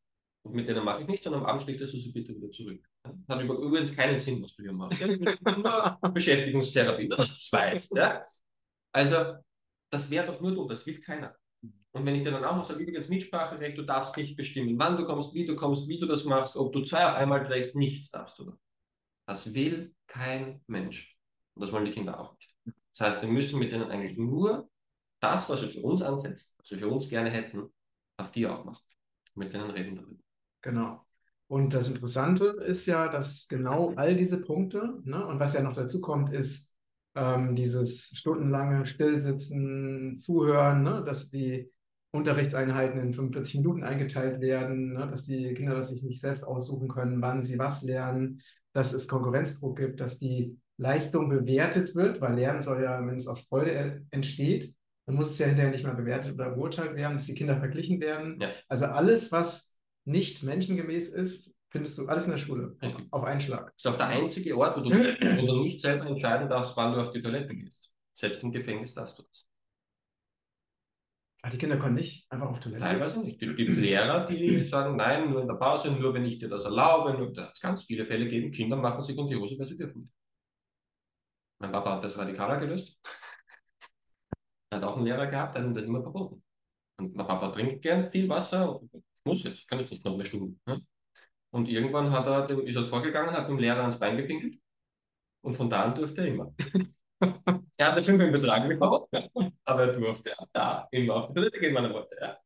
und 0.44 0.54
mit 0.54 0.68
denen 0.68 0.84
mache 0.84 1.02
ich 1.02 1.08
nichts, 1.08 1.24
sondern 1.24 1.44
am 1.44 1.48
Abend 1.48 1.62
schlichtest 1.62 1.94
du 1.94 1.98
sie 1.98 2.12
bitte 2.12 2.36
wieder 2.36 2.52
zurück. 2.52 2.84
Das 3.04 3.38
hat 3.38 3.44
übrigens 3.44 3.96
keinen 3.96 4.18
Sinn, 4.18 4.42
was 4.44 4.56
du 4.56 4.64
hier 4.64 4.74
machst. 4.74 5.00
Nur 5.00 6.00
Beschäftigungstherapie, 6.14 7.08
dass 7.08 7.28
du 7.28 7.34
es 7.34 7.50
weißt. 7.52 7.96
Ja? 7.96 8.24
Also, 8.92 9.36
das 9.90 10.10
wäre 10.10 10.28
doch 10.28 10.42
nur 10.42 10.54
du, 10.54 10.68
das 10.68 10.86
will 10.86 11.00
keiner. 11.00 11.36
Und 11.94 12.06
wenn 12.06 12.16
ich 12.16 12.24
dir 12.24 12.32
dann 12.32 12.46
auch 12.46 12.56
noch 12.56 12.66
sage, 12.66 12.82
übrigens 12.82 13.10
Mitspracherecht, 13.10 13.78
du 13.78 13.84
darfst 13.84 14.16
nicht 14.16 14.36
bestimmen, 14.36 14.80
wann 14.80 14.98
du 14.98 15.06
kommst, 15.06 15.34
wie 15.34 15.46
du 15.46 15.56
kommst, 15.56 15.88
wie 15.88 16.00
du 16.00 16.06
das 16.06 16.24
machst, 16.24 16.56
ob 16.56 16.72
du 16.72 16.84
zwei 16.84 17.06
auf 17.06 17.16
einmal 17.16 17.44
trägst, 17.44 17.76
nichts 17.76 18.12
darfst 18.12 18.40
du. 18.40 18.58
Das 19.28 19.54
will 19.54 19.94
kein 20.08 20.64
Mensch. 20.68 21.18
Und 21.54 21.62
das 21.64 21.72
wollen 21.72 21.86
die 21.86 21.92
Kinder 21.92 22.20
auch 22.20 22.34
nicht. 22.34 22.56
Das 22.94 23.08
heißt, 23.08 23.22
wir 23.22 23.30
müssen 23.30 23.60
mit 23.60 23.72
denen 23.72 23.92
eigentlich 23.92 24.18
nur 24.18 24.70
das, 25.22 25.50
was 25.50 25.62
wir 25.62 25.70
für 25.70 25.82
uns 25.82 26.02
ansetzen, 26.02 26.54
was 26.58 26.72
wir 26.72 26.80
für 26.80 26.90
uns 26.90 27.10
gerne 27.10 27.30
hätten, 27.30 27.72
auf 28.18 28.32
die 28.32 28.48
auch 28.48 28.66
machen. 28.66 28.84
Mit 29.36 29.54
denen 29.54 29.70
reden 29.70 29.96
darüber. 29.96 30.22
Genau. 30.62 31.06
Und 31.48 31.74
das 31.74 31.90
Interessante 31.90 32.46
ist 32.46 32.86
ja, 32.86 33.08
dass 33.08 33.48
genau 33.48 33.94
all 33.96 34.16
diese 34.16 34.42
Punkte, 34.42 35.00
ne, 35.04 35.26
und 35.26 35.40
was 35.40 35.54
ja 35.54 35.62
noch 35.62 35.76
dazu 35.76 36.00
kommt, 36.00 36.32
ist 36.32 36.74
ähm, 37.16 37.56
dieses 37.56 38.12
stundenlange 38.16 38.86
Stillsitzen, 38.86 40.16
Zuhören, 40.16 40.84
ne, 40.84 41.04
dass 41.06 41.30
die 41.30 41.70
Unterrichtseinheiten 42.12 43.00
in 43.00 43.14
45 43.14 43.56
Minuten 43.56 43.84
eingeteilt 43.84 44.42
werden, 44.42 44.94
ne, 44.94 45.08
dass 45.08 45.26
die 45.26 45.54
Kinder 45.54 45.76
das 45.76 45.90
sich 45.90 46.04
nicht 46.04 46.22
selbst 46.22 46.44
aussuchen 46.44 46.88
können, 46.88 47.22
wann 47.22 47.44
sie 47.44 47.60
was 47.60 47.84
lernen, 47.84 48.42
dass 48.74 48.94
es 48.94 49.08
Konkurrenzdruck 49.08 49.78
gibt, 49.78 50.00
dass 50.00 50.20
die 50.20 50.58
Leistung 50.78 51.30
bewertet 51.30 51.96
wird, 51.96 52.22
weil 52.22 52.36
Lernen 52.36 52.62
soll 52.62 52.82
ja, 52.82 53.06
wenn 53.06 53.16
es 53.16 53.28
aus 53.28 53.42
Freude 53.42 54.06
entsteht, 54.10 54.74
dann 55.06 55.16
muss 55.16 55.32
es 55.32 55.40
ja 55.40 55.48
hinterher 55.48 55.72
nicht 55.72 55.84
mehr 55.84 55.94
bewertet 55.94 56.34
oder 56.34 56.52
beurteilt 56.52 56.96
werden, 56.96 57.18
dass 57.18 57.26
die 57.26 57.36
Kinder 57.36 57.58
verglichen 57.58 58.00
werden. 58.00 58.40
Ja. 58.40 58.52
Also 58.68 58.86
alles, 58.86 59.32
was 59.32 59.78
nicht 60.06 60.44
menschengemäß 60.44 61.10
ist, 61.10 61.54
findest 61.70 61.98
du 61.98 62.08
alles 62.08 62.26
in 62.26 62.32
der 62.32 62.38
Schule, 62.38 62.78
auf, 62.82 62.96
auf 63.12 63.24
einen 63.24 63.42
Schlag. 63.42 63.74
Das 63.74 63.86
ist 63.86 63.88
auch 63.88 63.98
der 63.98 64.08
einzige 64.08 64.58
Ort, 64.58 64.78
wo 64.78 64.82
du, 64.82 64.90
wo 64.90 65.48
du 65.48 65.64
nicht 65.64 65.80
selber 65.80 66.06
entscheiden 66.06 66.50
darfst, 66.50 66.76
wann 66.78 66.94
du 66.94 67.02
auf 67.02 67.12
die 67.12 67.22
Toilette 67.22 67.56
gehst. 67.56 67.92
Selbst 68.14 68.44
im 68.44 68.52
Gefängnis 68.52 68.94
darfst 68.94 69.18
du 69.18 69.24
das. 69.24 69.48
Ach, 71.44 71.50
die 71.50 71.58
Kinder 71.58 71.78
können 71.78 71.96
nicht 71.96 72.32
einfach 72.32 72.50
auf 72.50 72.60
Toilette? 72.60 72.84
Teilweise 72.84 73.20
nicht. 73.22 73.42
Es 73.42 73.56
gibt 73.56 73.78
Lehrer, 73.78 74.28
die 74.28 74.64
sagen, 74.64 74.96
nein, 74.96 75.32
nur 75.32 75.42
in 75.42 75.48
der 75.48 75.56
Pause, 75.56 75.92
nur 75.92 76.14
wenn 76.14 76.26
ich 76.26 76.38
dir 76.38 76.50
das 76.50 76.66
erlaube. 76.66 77.18
Nur, 77.18 77.34
da 77.34 77.46
hat 77.46 77.54
es 77.54 77.60
ganz 77.60 77.84
viele 77.84 78.06
Fälle 78.06 78.26
gegeben. 78.26 78.52
Kinder 78.52 78.76
machen 78.76 79.02
sich 79.02 79.18
in 79.18 79.28
die 79.28 79.36
Hose, 79.36 79.58
weil 79.58 79.68
sie 79.68 79.78
dürfen. 79.78 80.12
Mein 81.60 81.72
Papa 81.72 81.96
hat 81.96 82.04
das 82.04 82.18
radikaler 82.18 82.60
gelöst. 82.60 83.00
Er 84.72 84.78
hat 84.78 84.84
auch 84.86 84.96
einen 84.96 85.06
Lehrer 85.06 85.28
gehabt, 85.28 85.56
der 85.56 85.64
hat 85.64 85.76
das 85.76 85.84
immer 85.84 86.02
verboten. 86.02 86.42
Und 86.98 87.16
mein 87.16 87.28
Papa 87.28 87.50
trinkt 87.50 87.82
gern 87.82 88.10
viel 88.10 88.28
Wasser. 88.30 88.80
Ich 88.94 89.26
muss 89.26 89.44
jetzt, 89.44 89.68
kann 89.68 89.80
jetzt 89.80 89.92
nicht 89.92 90.06
noch 90.06 90.14
eine 90.14 90.26
Stunde. 90.26 90.56
Ne? 90.66 90.82
Und 91.52 91.68
irgendwann 91.68 92.12
hat 92.12 92.28
er, 92.28 92.50
ist 92.64 92.78
er 92.78 92.86
vorgegangen, 92.86 93.36
hat 93.36 93.50
dem 93.50 93.60
Lehrer 93.60 93.82
ans 93.82 94.00
Bein 94.00 94.18
gepinkelt. 94.18 94.58
Und 95.44 95.58
von 95.58 95.70
da 95.70 95.84
an 95.84 95.96
durfte 95.96 96.22
er 96.22 96.28
immer. 96.28 96.54
er 97.78 97.88
hat 97.88 97.94
eine 97.94 98.04
5 98.04 98.22
im 98.22 98.32
Betrag 98.32 98.68
bekommen, 98.68 99.06
aber 99.66 99.88
er 99.88 99.94
durfte 99.94 100.34
da 100.54 100.88
immer 100.92 101.16
auf 101.16 101.28
die 101.28 101.34
Toilette 101.34 101.60
gehen, 101.60 101.74
meine 101.74 101.94
Worte. 101.94 102.16
Ja. 102.22 102.38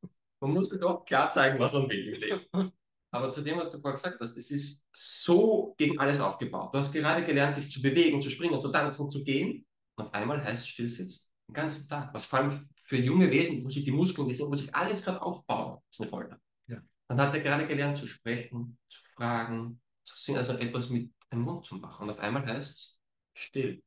Man 0.41 0.51
muss 0.51 0.69
doch 0.69 1.05
klar 1.05 1.29
zeigen, 1.29 1.59
was 1.59 1.73
man 1.73 1.89
will 1.89 2.13
im 2.13 2.21
Leben. 2.21 2.71
Aber 3.11 3.29
zu 3.29 3.41
dem, 3.41 3.57
was 3.57 3.69
du 3.69 3.79
vorher 3.79 3.95
gesagt 3.95 4.19
hast, 4.19 4.35
es 4.35 4.49
ist 4.51 4.83
so 4.93 5.75
gegen 5.77 5.99
alles 5.99 6.19
aufgebaut. 6.19 6.73
Du 6.73 6.79
hast 6.79 6.91
gerade 6.91 7.25
gelernt, 7.25 7.57
dich 7.57 7.71
zu 7.71 7.81
bewegen, 7.81 8.21
zu 8.21 8.29
springen, 8.29 8.59
zu 8.59 8.71
tanzen, 8.71 9.09
zu 9.09 9.23
gehen. 9.23 9.65
Und 9.95 10.05
auf 10.05 10.13
einmal 10.13 10.43
heißt 10.43 10.63
es 10.63 10.67
stillsitzen. 10.67 11.29
Den 11.47 11.53
ganzen 11.53 11.87
Tag. 11.87 12.13
Was 12.13 12.25
vor 12.25 12.39
allem 12.39 12.69
für 12.83 12.97
junge 12.97 13.29
Wesen, 13.29 13.63
wo 13.63 13.69
sich 13.69 13.83
die 13.83 13.91
Muskeln, 13.91 14.27
wo 14.27 14.55
sich 14.55 14.75
alles 14.75 15.03
gerade 15.03 15.21
aufbauen, 15.21 15.81
ist 15.89 16.01
eine 16.01 16.09
Folter. 16.09 16.39
Ja. 16.67 16.81
Dann 17.07 17.21
hat 17.21 17.33
er 17.33 17.41
gerade 17.41 17.67
gelernt 17.67 17.97
zu 17.97 18.07
sprechen, 18.07 18.77
zu 18.89 19.01
fragen, 19.15 19.81
zu 20.03 20.17
singen, 20.17 20.39
also 20.39 20.53
etwas 20.53 20.89
mit 20.89 21.11
dem 21.31 21.41
Mund 21.41 21.65
zu 21.65 21.75
machen. 21.75 22.03
Und 22.03 22.11
auf 22.11 22.19
einmal 22.19 22.45
heißt 22.45 22.71
es 22.77 22.99
still. 23.33 23.83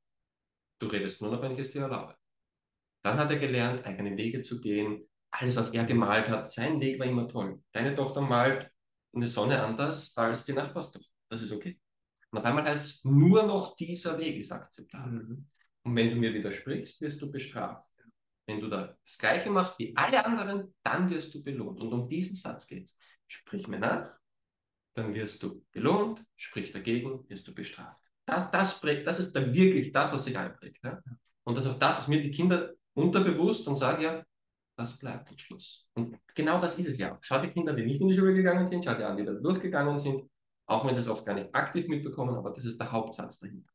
Du 0.79 0.87
redest 0.87 1.21
nur 1.21 1.31
noch, 1.31 1.43
wenn 1.43 1.53
ich 1.53 1.59
es 1.59 1.71
dir 1.71 1.83
erlaube. 1.83 2.17
Dann 3.03 3.19
hat 3.19 3.31
er 3.31 3.39
gelernt, 3.39 3.85
eigene 3.85 4.17
Wege 4.17 4.43
zu 4.43 4.61
gehen. 4.61 5.09
Alles, 5.31 5.57
was 5.57 5.71
er 5.71 5.85
gemalt 5.85 6.29
hat, 6.29 6.51
sein 6.51 6.81
Weg 6.81 6.99
war 6.99 7.07
immer 7.07 7.29
toll. 7.29 7.63
Deine 7.73 7.95
Tochter 7.95 8.21
malt 8.21 8.71
eine 9.15 9.27
Sonne 9.27 9.63
anders 9.63 10.17
als 10.17 10.45
die 10.45 10.53
Nachbarstochter. 10.53 11.09
Das 11.29 11.43
ist 11.43 11.53
okay. 11.53 11.79
Und 12.31 12.39
auf 12.39 12.45
einmal 12.45 12.65
heißt 12.65 12.85
es, 12.85 13.05
nur 13.05 13.45
noch 13.45 13.77
dieser 13.77 14.19
Weg 14.19 14.37
ist 14.37 14.53
akzeptabel. 14.53 15.25
Mhm. 15.25 15.47
Und 15.85 15.97
wenn 15.97 16.11
du 16.11 16.17
mir 16.17 16.35
widersprichst, 16.35 17.01
wirst 17.01 17.21
du 17.23 17.31
bestraft. 17.31 17.89
Wenn 18.47 18.61
du 18.61 18.69
da 18.69 18.97
das 19.05 19.19
Gleiche 19.19 19.51
machst 19.51 19.79
wie 19.79 19.95
alle 19.97 20.25
anderen, 20.25 20.75
dann 20.83 21.11
wirst 21.11 21.35
du 21.35 21.43
belohnt. 21.43 21.81
Und 21.81 21.93
um 21.93 22.09
diesen 22.09 22.37
Satz 22.37 22.67
geht 22.67 22.85
es. 22.85 22.97
Sprich 23.27 23.69
mir 23.69 23.79
nach, 23.79 24.11
dann 24.95 25.15
wirst 25.15 25.43
du 25.43 25.65
belohnt, 25.71 26.25
sprich 26.37 26.73
dagegen, 26.73 27.29
wirst 27.29 27.47
du 27.47 27.55
bestraft. 27.55 28.01
Das, 28.27 28.51
das, 28.51 28.81
prägt, 28.81 29.07
das 29.07 29.21
ist 29.21 29.33
dann 29.35 29.53
wirklich 29.53 29.93
das, 29.93 30.13
was 30.13 30.25
sich 30.25 30.37
einprägt. 30.37 30.83
Ja? 30.83 31.01
Und 31.45 31.57
das 31.57 31.65
ist 31.65 31.71
auch 31.71 31.79
das, 31.79 31.99
was 31.99 32.09
mir 32.09 32.21
die 32.21 32.31
Kinder 32.31 32.75
unterbewusst 32.95 33.67
und 33.69 33.77
sagen, 33.77 34.03
ja, 34.03 34.25
das 34.77 34.97
bleibt 34.97 35.29
am 35.29 35.39
Schluss. 35.39 35.89
Und 35.95 36.19
genau 36.35 36.61
das 36.61 36.79
ist 36.79 36.89
es 36.89 36.99
ja. 36.99 37.19
Schau 37.21 37.41
die 37.41 37.49
Kinder, 37.49 37.73
die 37.75 37.85
nicht 37.85 38.01
in 38.01 38.09
die 38.09 38.17
Schule 38.17 38.35
gegangen 38.35 38.67
sind, 38.67 38.85
schau 38.85 38.95
die 38.95 39.05
an, 39.05 39.17
die 39.17 39.25
da 39.25 39.33
durchgegangen 39.33 39.99
sind, 39.99 40.31
auch 40.67 40.87
wenn 40.87 40.95
sie 40.95 41.01
es 41.01 41.09
oft 41.09 41.25
gar 41.27 41.35
nicht 41.35 41.55
aktiv 41.55 41.89
mitbekommen, 41.89 42.37
aber 42.37 42.51
das 42.51 42.65
ist 42.65 42.79
der 42.79 42.91
Hauptsatz 42.93 43.39
dahinter. 43.39 43.71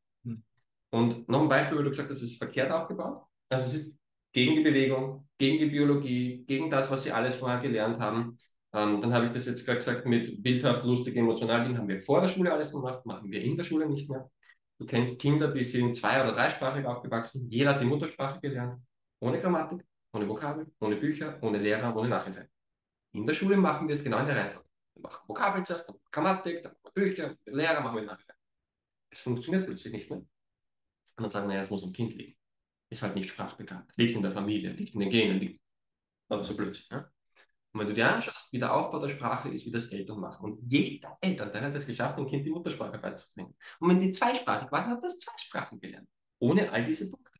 Und 0.94 1.28
noch 1.28 1.42
ein 1.42 1.48
Beispiel, 1.48 1.76
weil 1.76 1.84
du 1.84 1.90
gesagt 1.90 2.10
hast, 2.10 2.18
es 2.18 2.30
ist 2.30 2.38
verkehrt 2.38 2.70
aufgebaut. 2.70 3.24
Also 3.48 3.66
es 3.68 3.74
ist 3.78 3.94
gegen 4.32 4.56
die 4.56 4.62
Bewegung, 4.62 5.28
gegen 5.38 5.58
die 5.58 5.66
Biologie, 5.66 6.44
gegen 6.46 6.70
das, 6.70 6.90
was 6.90 7.02
sie 7.02 7.12
alles 7.12 7.36
vorher 7.36 7.60
gelernt 7.60 7.98
haben. 7.98 8.38
Ähm, 8.72 9.00
dann 9.00 9.12
habe 9.12 9.26
ich 9.26 9.32
das 9.32 9.46
jetzt 9.46 9.64
gerade 9.64 9.78
gesagt 9.78 10.06
mit 10.06 10.42
bildhaft, 10.42 10.84
lustig, 10.84 11.16
emotional. 11.16 11.64
Den 11.64 11.76
haben 11.76 11.88
wir 11.88 12.00
vor 12.00 12.20
der 12.20 12.28
Schule 12.28 12.52
alles 12.52 12.70
gemacht, 12.70 13.04
machen 13.06 13.30
wir 13.30 13.42
in 13.42 13.56
der 13.56 13.64
Schule 13.64 13.88
nicht 13.88 14.08
mehr. 14.08 14.30
Du 14.78 14.86
kennst 14.86 15.20
Kinder, 15.20 15.48
die 15.48 15.64
sind 15.64 15.96
zwei- 15.96 16.22
oder 16.22 16.32
dreisprachig 16.32 16.84
aufgewachsen. 16.86 17.48
Jeder 17.50 17.70
hat 17.74 17.80
die 17.80 17.86
Muttersprache 17.86 18.40
gelernt, 18.40 18.80
ohne 19.20 19.40
Grammatik 19.40 19.84
ohne 20.14 20.28
Vokabel, 20.28 20.66
ohne 20.80 20.96
Bücher, 20.96 21.38
ohne 21.42 21.58
Lehrer, 21.58 21.94
ohne 21.96 22.08
Nachhilfe. 22.08 22.48
In 23.12 23.26
der 23.26 23.34
Schule 23.34 23.56
machen 23.56 23.88
wir 23.88 23.94
es 23.94 24.04
genau 24.04 24.18
in 24.20 24.26
der 24.26 24.36
Reihenfolge. 24.36 24.68
Wir 24.94 25.02
machen 25.02 25.28
Vokabel 25.28 25.64
zuerst, 25.64 25.88
dann 25.88 25.96
Grammatik, 26.10 26.62
dann 26.62 26.76
Bücher, 26.94 27.34
Lehrer, 27.46 27.80
machen 27.80 27.96
wir 27.96 28.04
Nachhilfe. 28.04 28.34
Es 29.10 29.20
funktioniert 29.20 29.66
plötzlich 29.66 29.92
nicht 29.92 30.10
mehr. 30.10 30.22
Und 31.16 31.22
dann 31.24 31.30
sagen 31.30 31.48
wir, 31.48 31.56
ja, 31.56 31.60
es 31.60 31.70
muss 31.70 31.84
am 31.84 31.92
Kind 31.92 32.14
liegen. 32.14 32.36
Ist 32.90 33.02
halt 33.02 33.14
nicht 33.14 33.28
sprachbekannt. 33.28 33.90
Liegt 33.96 34.16
in 34.16 34.22
der 34.22 34.32
Familie, 34.32 34.72
liegt 34.72 34.94
in 34.94 35.00
den 35.00 35.10
Genen, 35.10 35.38
liegt. 35.38 35.60
Aber 36.28 36.42
so 36.42 36.56
plötzlich. 36.56 36.88
Ja? 36.90 37.10
Und 37.72 37.80
wenn 37.80 37.88
du 37.88 37.94
dir 37.94 38.08
anschaust, 38.08 38.52
wie 38.52 38.58
der 38.58 38.72
Aufbau 38.72 39.00
der 39.00 39.08
Sprache 39.08 39.48
ist, 39.48 39.66
wie 39.66 39.70
das 39.72 39.86
Eltern 39.86 40.20
machen. 40.20 40.44
Und 40.44 40.72
jeder 40.72 41.18
Elternteil 41.20 41.62
hat 41.62 41.74
es 41.74 41.86
geschafft, 41.86 42.18
dem 42.18 42.28
Kind 42.28 42.46
die 42.46 42.50
Muttersprache 42.50 42.98
beizubringen. 42.98 43.56
Und 43.80 43.88
wenn 43.90 44.00
die 44.00 44.12
zweisprachig 44.12 44.70
waren, 44.70 44.90
hat 44.90 45.02
das 45.02 45.18
zwei 45.18 45.36
Sprachen 45.38 45.80
gelernt. 45.80 46.08
Ohne 46.38 46.70
all 46.70 46.86
diese 46.86 47.10
Punkte. 47.10 47.32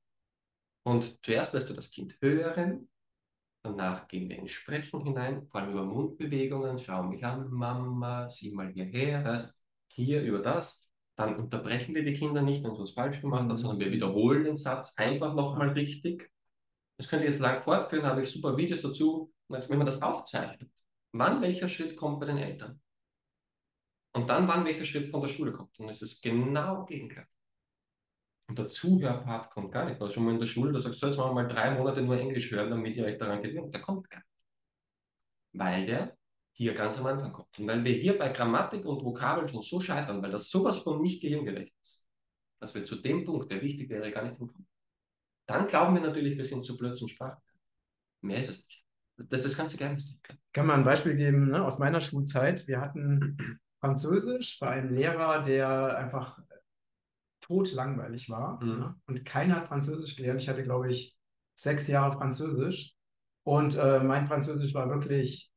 Und 0.83 1.19
zuerst 1.23 1.55
lässt 1.55 1.71
du 1.71 1.75
das 1.75 1.91
Kind 1.91 2.17
hören, 2.21 2.89
danach 3.63 4.07
gehen 4.09 4.29
wir 4.29 4.39
in 4.39 4.49
Sprechen 4.49 5.03
hinein, 5.03 5.47
vor 5.47 5.61
allem 5.61 5.71
über 5.71 5.85
Mundbewegungen, 5.85 6.79
schau 6.79 7.05
mich 7.05 7.25
an, 7.25 7.51
Mama, 7.51 8.29
sieh 8.29 8.51
mal 8.51 8.71
hierher, 8.71 9.55
hier 9.89 10.23
über 10.23 10.41
das. 10.41 10.84
Dann 11.17 11.37
unterbrechen 11.37 11.95
wir 11.95 12.05
die 12.05 12.15
Kinder 12.15 12.43
nicht, 12.43 12.65
wenn 12.65 12.75
sie 12.75 12.83
was 12.83 12.93
falsch 12.93 13.21
gemacht 13.21 13.43
haben, 13.43 13.57
sondern 13.57 13.81
wir 13.81 13.93
wiederholen 13.93 14.45
den 14.45 14.57
Satz 14.57 14.95
einfach 14.97 15.35
nochmal 15.35 15.71
richtig. 15.71 16.31
Das 16.97 17.09
könnt 17.09 17.23
ihr 17.23 17.29
jetzt 17.29 17.41
lang 17.41 17.63
fortführen, 17.63 18.07
habe 18.07 18.23
ich 18.23 18.31
super 18.31 18.57
Videos 18.57 18.83
dazu, 18.83 19.33
wenn 19.49 19.79
man 19.79 19.87
das 19.87 20.03
aufzeichnet. 20.03 20.71
Wann 21.13 21.41
welcher 21.43 21.69
Schritt 21.69 21.97
kommt 21.97 22.21
bei 22.21 22.27
den 22.27 22.39
Eltern? 22.39 22.81
Und 24.13 24.29
dann 24.29 24.47
wann 24.49 24.65
welcher 24.65 24.85
Schritt 24.85 25.11
von 25.11 25.21
der 25.21 25.29
Schule 25.29 25.53
kommt. 25.53 25.79
Und 25.79 25.89
es 25.89 26.03
ist 26.03 26.23
genau 26.23 26.85
gegenteil. 26.85 27.27
Und 28.49 28.59
der 28.59 28.69
Zuhörpart 28.69 29.51
kommt 29.51 29.73
gar 29.73 29.87
nicht. 29.87 30.01
Weil 30.01 30.11
schon 30.11 30.25
mal 30.25 30.35
in 30.35 30.41
der 30.41 30.47
Schule, 30.47 30.73
da 30.73 30.79
sagst 30.79 31.03
du, 31.03 31.07
jetzt 31.07 31.17
mal 31.17 31.49
drei 31.49 31.77
Monate 31.77 32.03
nur 32.03 32.19
Englisch 32.19 32.51
hören, 32.51 32.71
damit 32.71 32.97
ihr 32.97 33.05
euch 33.05 33.19
daran 33.19 33.43
gewöhnt. 33.43 33.73
Der 33.75 33.81
kommt 33.81 34.09
gar 34.11 34.19
nicht. 34.19 34.29
Weil 35.53 35.87
der 35.87 36.17
hier 36.57 36.75
ganz 36.75 36.99
am 36.99 37.07
Anfang 37.07 37.33
kommt. 37.33 37.59
Und 37.59 37.67
weil 37.67 37.85
wir 37.85 37.93
hier 37.93 38.17
bei 38.17 38.29
Grammatik 38.29 38.85
und 38.87 39.05
Vokabeln 39.05 39.49
schon 39.49 39.63
so 39.63 39.81
scheitern, 39.81 40.23
weil 40.23 40.31
das 40.31 40.49
sowas 40.49 40.79
von 40.79 41.03
nicht 41.03 41.21
gehirngerecht 41.21 41.75
ist, 41.83 42.07
dass 42.61 42.75
wir 42.75 42.85
zu 42.85 42.97
dem 42.97 43.25
Punkt, 43.25 43.51
der 43.51 43.61
wichtig 43.61 43.91
wäre, 43.91 44.11
gar 44.11 44.23
nicht 44.23 44.37
hinkommen. 44.37 44.67
Dann 45.47 45.67
glauben 45.67 45.95
wir 45.95 46.03
natürlich, 46.03 46.37
wir 46.37 46.45
sind 46.45 46.65
zu 46.65 46.77
blöd 46.77 46.97
zum 46.97 47.09
Sprachen. 47.09 47.43
Mehr 48.23 48.39
ist 48.39 48.51
es 48.51 48.57
nicht. 48.65 48.85
Das 49.17 49.41
ist 49.41 49.47
das 49.47 49.57
ganze 49.57 49.77
Geheimnis. 49.77 50.17
Kann 50.53 50.67
mal 50.67 50.75
ein 50.75 50.85
Beispiel 50.85 51.17
geben 51.17 51.51
ne, 51.51 51.65
aus 51.65 51.79
meiner 51.79 52.01
Schulzeit. 52.01 52.67
Wir 52.67 52.81
hatten 52.81 53.61
Französisch 53.81 54.59
bei 54.61 54.71
einem 54.71 54.91
Lehrer, 54.91 55.43
der 55.45 55.99
einfach 55.99 56.39
totlangweilig 57.41 58.31
war. 58.31 58.63
Mhm. 58.63 58.79
Ne? 58.79 58.95
Und 59.07 59.25
keiner 59.25 59.57
hat 59.57 59.69
Französisch 59.69 60.17
gelernt. 60.17 60.41
Ich 60.41 60.49
hatte, 60.49 60.63
glaube 60.63 60.91
ich, 60.91 61.17
sechs 61.55 61.89
Jahre 61.89 62.17
Französisch. 62.17 62.95
Und 63.43 63.77
äh, 63.77 64.01
mein 64.01 64.27
Französisch 64.27 64.73
war 64.73 64.89
wirklich, 64.89 65.53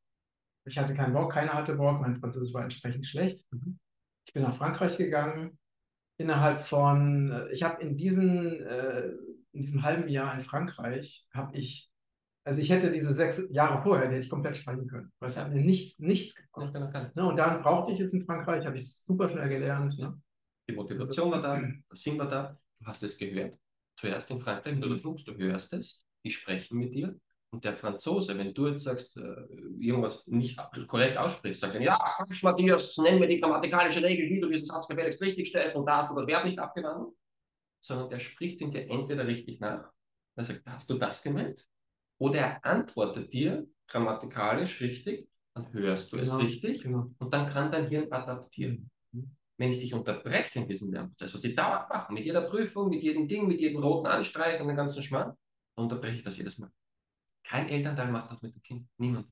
ich 0.68 0.78
hatte 0.78 0.94
keinen 0.94 1.14
Bock, 1.14 1.32
keiner 1.34 1.54
hatte 1.54 1.76
Bock, 1.76 2.02
mein 2.02 2.18
Französisch 2.18 2.54
war 2.54 2.64
entsprechend 2.64 3.06
schlecht. 3.06 3.46
Mhm. 3.52 3.80
Ich 4.26 4.34
bin 4.34 4.44
nach 4.44 4.56
Frankreich 4.56 4.98
gegangen. 4.98 5.58
Innerhalb 6.20 6.60
von, 6.60 7.32
äh, 7.32 7.52
ich 7.52 7.64
habe 7.64 7.82
in, 7.82 7.96
diesen, 7.96 8.62
äh, 8.62 9.08
in 9.52 9.62
diesem 9.62 9.84
halben 9.84 10.08
Jahr 10.08 10.34
in 10.36 10.42
Frankreich, 10.42 11.28
habe 11.32 11.56
ich 11.58 11.92
Also 12.44 12.62
ich 12.62 12.70
hätte 12.70 12.92
diese 12.92 13.14
sechs 13.14 13.44
Jahre 13.50 13.84
vorher, 13.84 14.08
die 14.08 14.16
hätte 14.16 14.24
ich 14.24 14.30
komplett 14.30 14.58
streichen 14.58 14.88
können. 14.88 15.12
Weil 15.20 15.30
es 15.30 15.38
hat 15.38 15.52
mir 15.52 15.62
nichts, 15.62 16.00
nichts 16.00 16.34
gebracht. 16.34 16.74
Ne? 17.16 17.28
Und 17.28 17.36
dann 17.36 17.62
brauchte 17.62 17.92
ich 17.92 18.00
es 18.00 18.14
in 18.14 18.26
Frankreich, 18.26 18.66
habe 18.66 18.78
ich 18.78 18.84
es 18.84 19.04
super 19.04 19.30
schnell 19.30 19.50
gelernt. 19.50 19.98
Ne? 20.00 20.20
Die 20.70 20.76
Motivation 20.76 21.32
war 21.32 21.42
da, 21.42 21.60
der 21.60 21.74
Sinn 21.92 22.18
war 22.18 22.30
da, 22.30 22.58
du 22.80 22.88
hast 22.88 23.04
es 23.04 23.18
gehört. 23.18 23.58
Zuerst 24.00 24.32
in 24.32 24.40
Frankreich, 24.40 24.80
du 24.80 24.88
mhm. 24.88 25.18
du 25.26 25.38
hörst 25.38 25.74
es, 25.74 26.04
die 26.24 26.32
sprechen 26.32 26.78
mit 26.78 26.94
dir. 26.94 27.20
Und 27.50 27.64
der 27.64 27.78
Franzose, 27.78 28.38
wenn 28.38 28.54
du 28.54 28.68
jetzt 28.68 28.84
sagst, 28.84 29.16
äh, 29.18 29.22
irgendwas 29.80 30.28
nicht 30.28 30.60
korrekt 30.88 31.18
aussprichst, 31.18 31.62
sagt 31.62 31.76
dann, 31.76 31.82
ja, 31.82 31.98
Matthias, 32.42 32.98
nenn 32.98 33.20
mir 33.20 33.28
die 33.28 33.40
grammatikalische 33.40 34.04
Regel, 34.04 34.30
wie 34.30 34.42
du 34.42 34.50
diesen 34.50 34.66
Satz 34.66 34.88
gefälligst 34.88 35.22
richtig 35.22 35.48
stellst 35.48 35.76
und 35.76 35.86
da 35.86 36.02
hast 36.02 36.12
du 36.12 36.16
das 36.16 36.28
Verb 36.28 36.44
nicht 36.44 36.60
abgewandelt. 36.60 37.16
Sondern 37.82 38.10
der 38.10 38.20
spricht 38.20 38.60
in 38.62 38.72
dir 38.72 38.90
entweder 38.90 39.26
richtig 39.26 39.62
nach, 39.62 39.92
er 40.36 40.44
sagt, 40.44 40.64
hast 40.66 40.90
du 40.90 40.96
das 40.96 41.24
gemeint? 41.24 41.66
Oder 42.20 42.40
er 42.40 42.66
antwortet 42.66 43.32
dir 43.32 43.66
grammatikalisch 43.88 44.82
richtig, 44.82 45.30
dann 45.54 45.72
hörst 45.72 46.12
du 46.12 46.18
genau, 46.18 46.36
es 46.36 46.44
richtig 46.44 46.84
genau. 46.84 47.10
und 47.18 47.34
dann 47.34 47.48
kann 47.48 47.72
dein 47.72 47.88
Hirn 47.88 48.12
adaptieren. 48.12 48.90
Mhm. 49.12 49.36
Wenn 49.58 49.72
ich 49.72 49.80
dich 49.80 49.94
unterbreche 49.94 50.60
in 50.60 50.68
diesem 50.68 50.92
Lernprozess, 50.92 51.34
was 51.34 51.42
die 51.42 51.56
dauernd 51.56 51.90
machen, 51.90 52.14
mit 52.14 52.26
jeder 52.26 52.42
Prüfung, 52.42 52.90
mit 52.90 53.02
jedem 53.02 53.28
Ding, 53.28 53.48
mit 53.48 53.62
jedem 53.62 53.82
roten 53.82 54.08
Anstreich 54.08 54.60
und 54.60 54.68
dem 54.68 54.76
ganzen 54.76 55.02
Schmarrn, 55.02 55.36
dann 55.76 55.86
unterbreche 55.86 56.18
ich 56.18 56.24
das 56.24 56.38
jedes 56.38 56.58
Mal. 56.60 56.72
Kein 57.48 57.70
Elternteil 57.70 58.12
macht 58.12 58.32
das 58.32 58.42
mit 58.42 58.54
dem 58.54 58.62
Kind. 58.62 58.88
Niemand. 58.98 59.28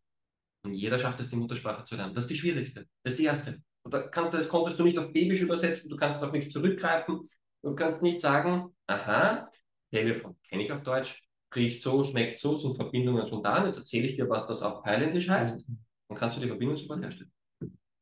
Und 0.63 0.73
jeder 0.73 0.99
schafft 0.99 1.19
es, 1.19 1.29
die 1.29 1.35
Muttersprache 1.35 1.83
zu 1.83 1.95
lernen. 1.95 2.15
Das 2.15 2.23
ist 2.23 2.29
die 2.29 2.37
schwierigste. 2.37 2.87
Das 3.03 3.13
ist 3.13 3.19
die 3.19 3.25
erste. 3.25 3.61
Und 3.83 3.93
da 3.93 4.07
konntest, 4.07 4.49
konntest 4.49 4.79
du 4.79 4.83
nicht 4.83 4.97
auf 4.97 5.07
Babisch 5.13 5.41
übersetzen, 5.41 5.89
du 5.89 5.97
kannst 5.97 6.23
auf 6.23 6.31
nichts 6.31 6.51
zurückgreifen, 6.51 7.27
du 7.61 7.75
kannst 7.75 8.01
nicht 8.01 8.19
sagen, 8.19 8.75
aha, 8.87 9.49
Telefon 9.91 10.35
kenne 10.49 10.63
ich 10.63 10.71
auf 10.71 10.81
Deutsch, 10.81 11.21
riecht 11.55 11.83
so, 11.83 12.03
schmeckt 12.03 12.39
so, 12.39 12.57
sind 12.57 12.75
Verbindungen 12.75 13.27
schon 13.27 13.43
da. 13.43 13.63
Jetzt 13.65 13.77
erzähle 13.77 14.07
ich 14.07 14.15
dir, 14.15 14.27
was 14.27 14.47
das 14.47 14.63
auf 14.63 14.81
Thailändisch 14.83 15.29
heißt. 15.29 15.67
Mhm. 15.67 15.77
Dann 16.07 16.17
kannst 16.17 16.37
du 16.37 16.41
die 16.41 16.47
Verbindung 16.47 16.77
sofort 16.77 17.03
herstellen. 17.03 17.31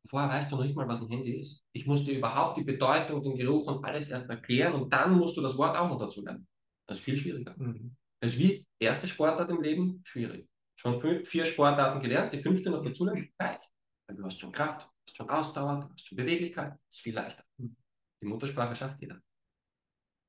Vorher 0.05 0.29
weißt 0.29 0.51
du 0.51 0.57
noch 0.57 0.63
nicht 0.63 0.75
mal, 0.75 0.87
was 0.87 1.01
ein 1.01 1.07
Handy 1.07 1.39
ist. 1.39 1.63
Ich 1.71 1.85
muss 1.87 2.03
dir 2.03 2.17
überhaupt 2.17 2.57
die 2.57 2.63
Bedeutung, 2.63 3.23
den 3.23 3.35
Geruch 3.35 3.67
und 3.67 3.83
alles 3.83 4.09
erst 4.09 4.29
erklären 4.29 4.73
und 4.73 4.93
dann 4.93 5.17
musst 5.17 5.35
du 5.35 5.41
das 5.41 5.57
Wort 5.57 5.75
auch 5.75 5.89
noch 5.89 5.99
dazu 5.99 6.23
lernen. 6.23 6.47
Das 6.85 6.97
ist 6.97 7.03
viel 7.03 7.17
schwieriger. 7.17 7.55
Mhm. 7.57 7.95
Das 8.23 8.35
ist 8.35 8.39
wie 8.39 8.65
erste 8.79 9.05
Sportart 9.05 9.49
im 9.49 9.61
Leben, 9.61 10.01
schwierig. 10.05 10.47
Schon 10.77 10.97
fünf, 11.01 11.27
vier 11.27 11.43
Sportarten 11.43 11.99
gelernt, 11.99 12.31
die 12.31 12.39
fünfte 12.39 12.69
noch 12.69 12.81
dazu 12.81 13.03
lernen, 13.03 13.29
leicht. 13.37 13.69
Weil 14.07 14.15
du 14.15 14.23
hast 14.23 14.39
schon 14.39 14.53
Kraft, 14.53 14.83
du 14.83 15.09
hast 15.09 15.17
schon 15.17 15.29
Ausdauer, 15.29 15.81
du 15.81 15.93
hast 15.93 16.07
schon 16.07 16.15
Beweglichkeit, 16.15 16.79
ist 16.89 17.01
viel 17.01 17.15
leichter. 17.15 17.43
Die 17.57 18.25
Muttersprache 18.25 18.77
schafft 18.77 19.01
jeder. 19.01 19.21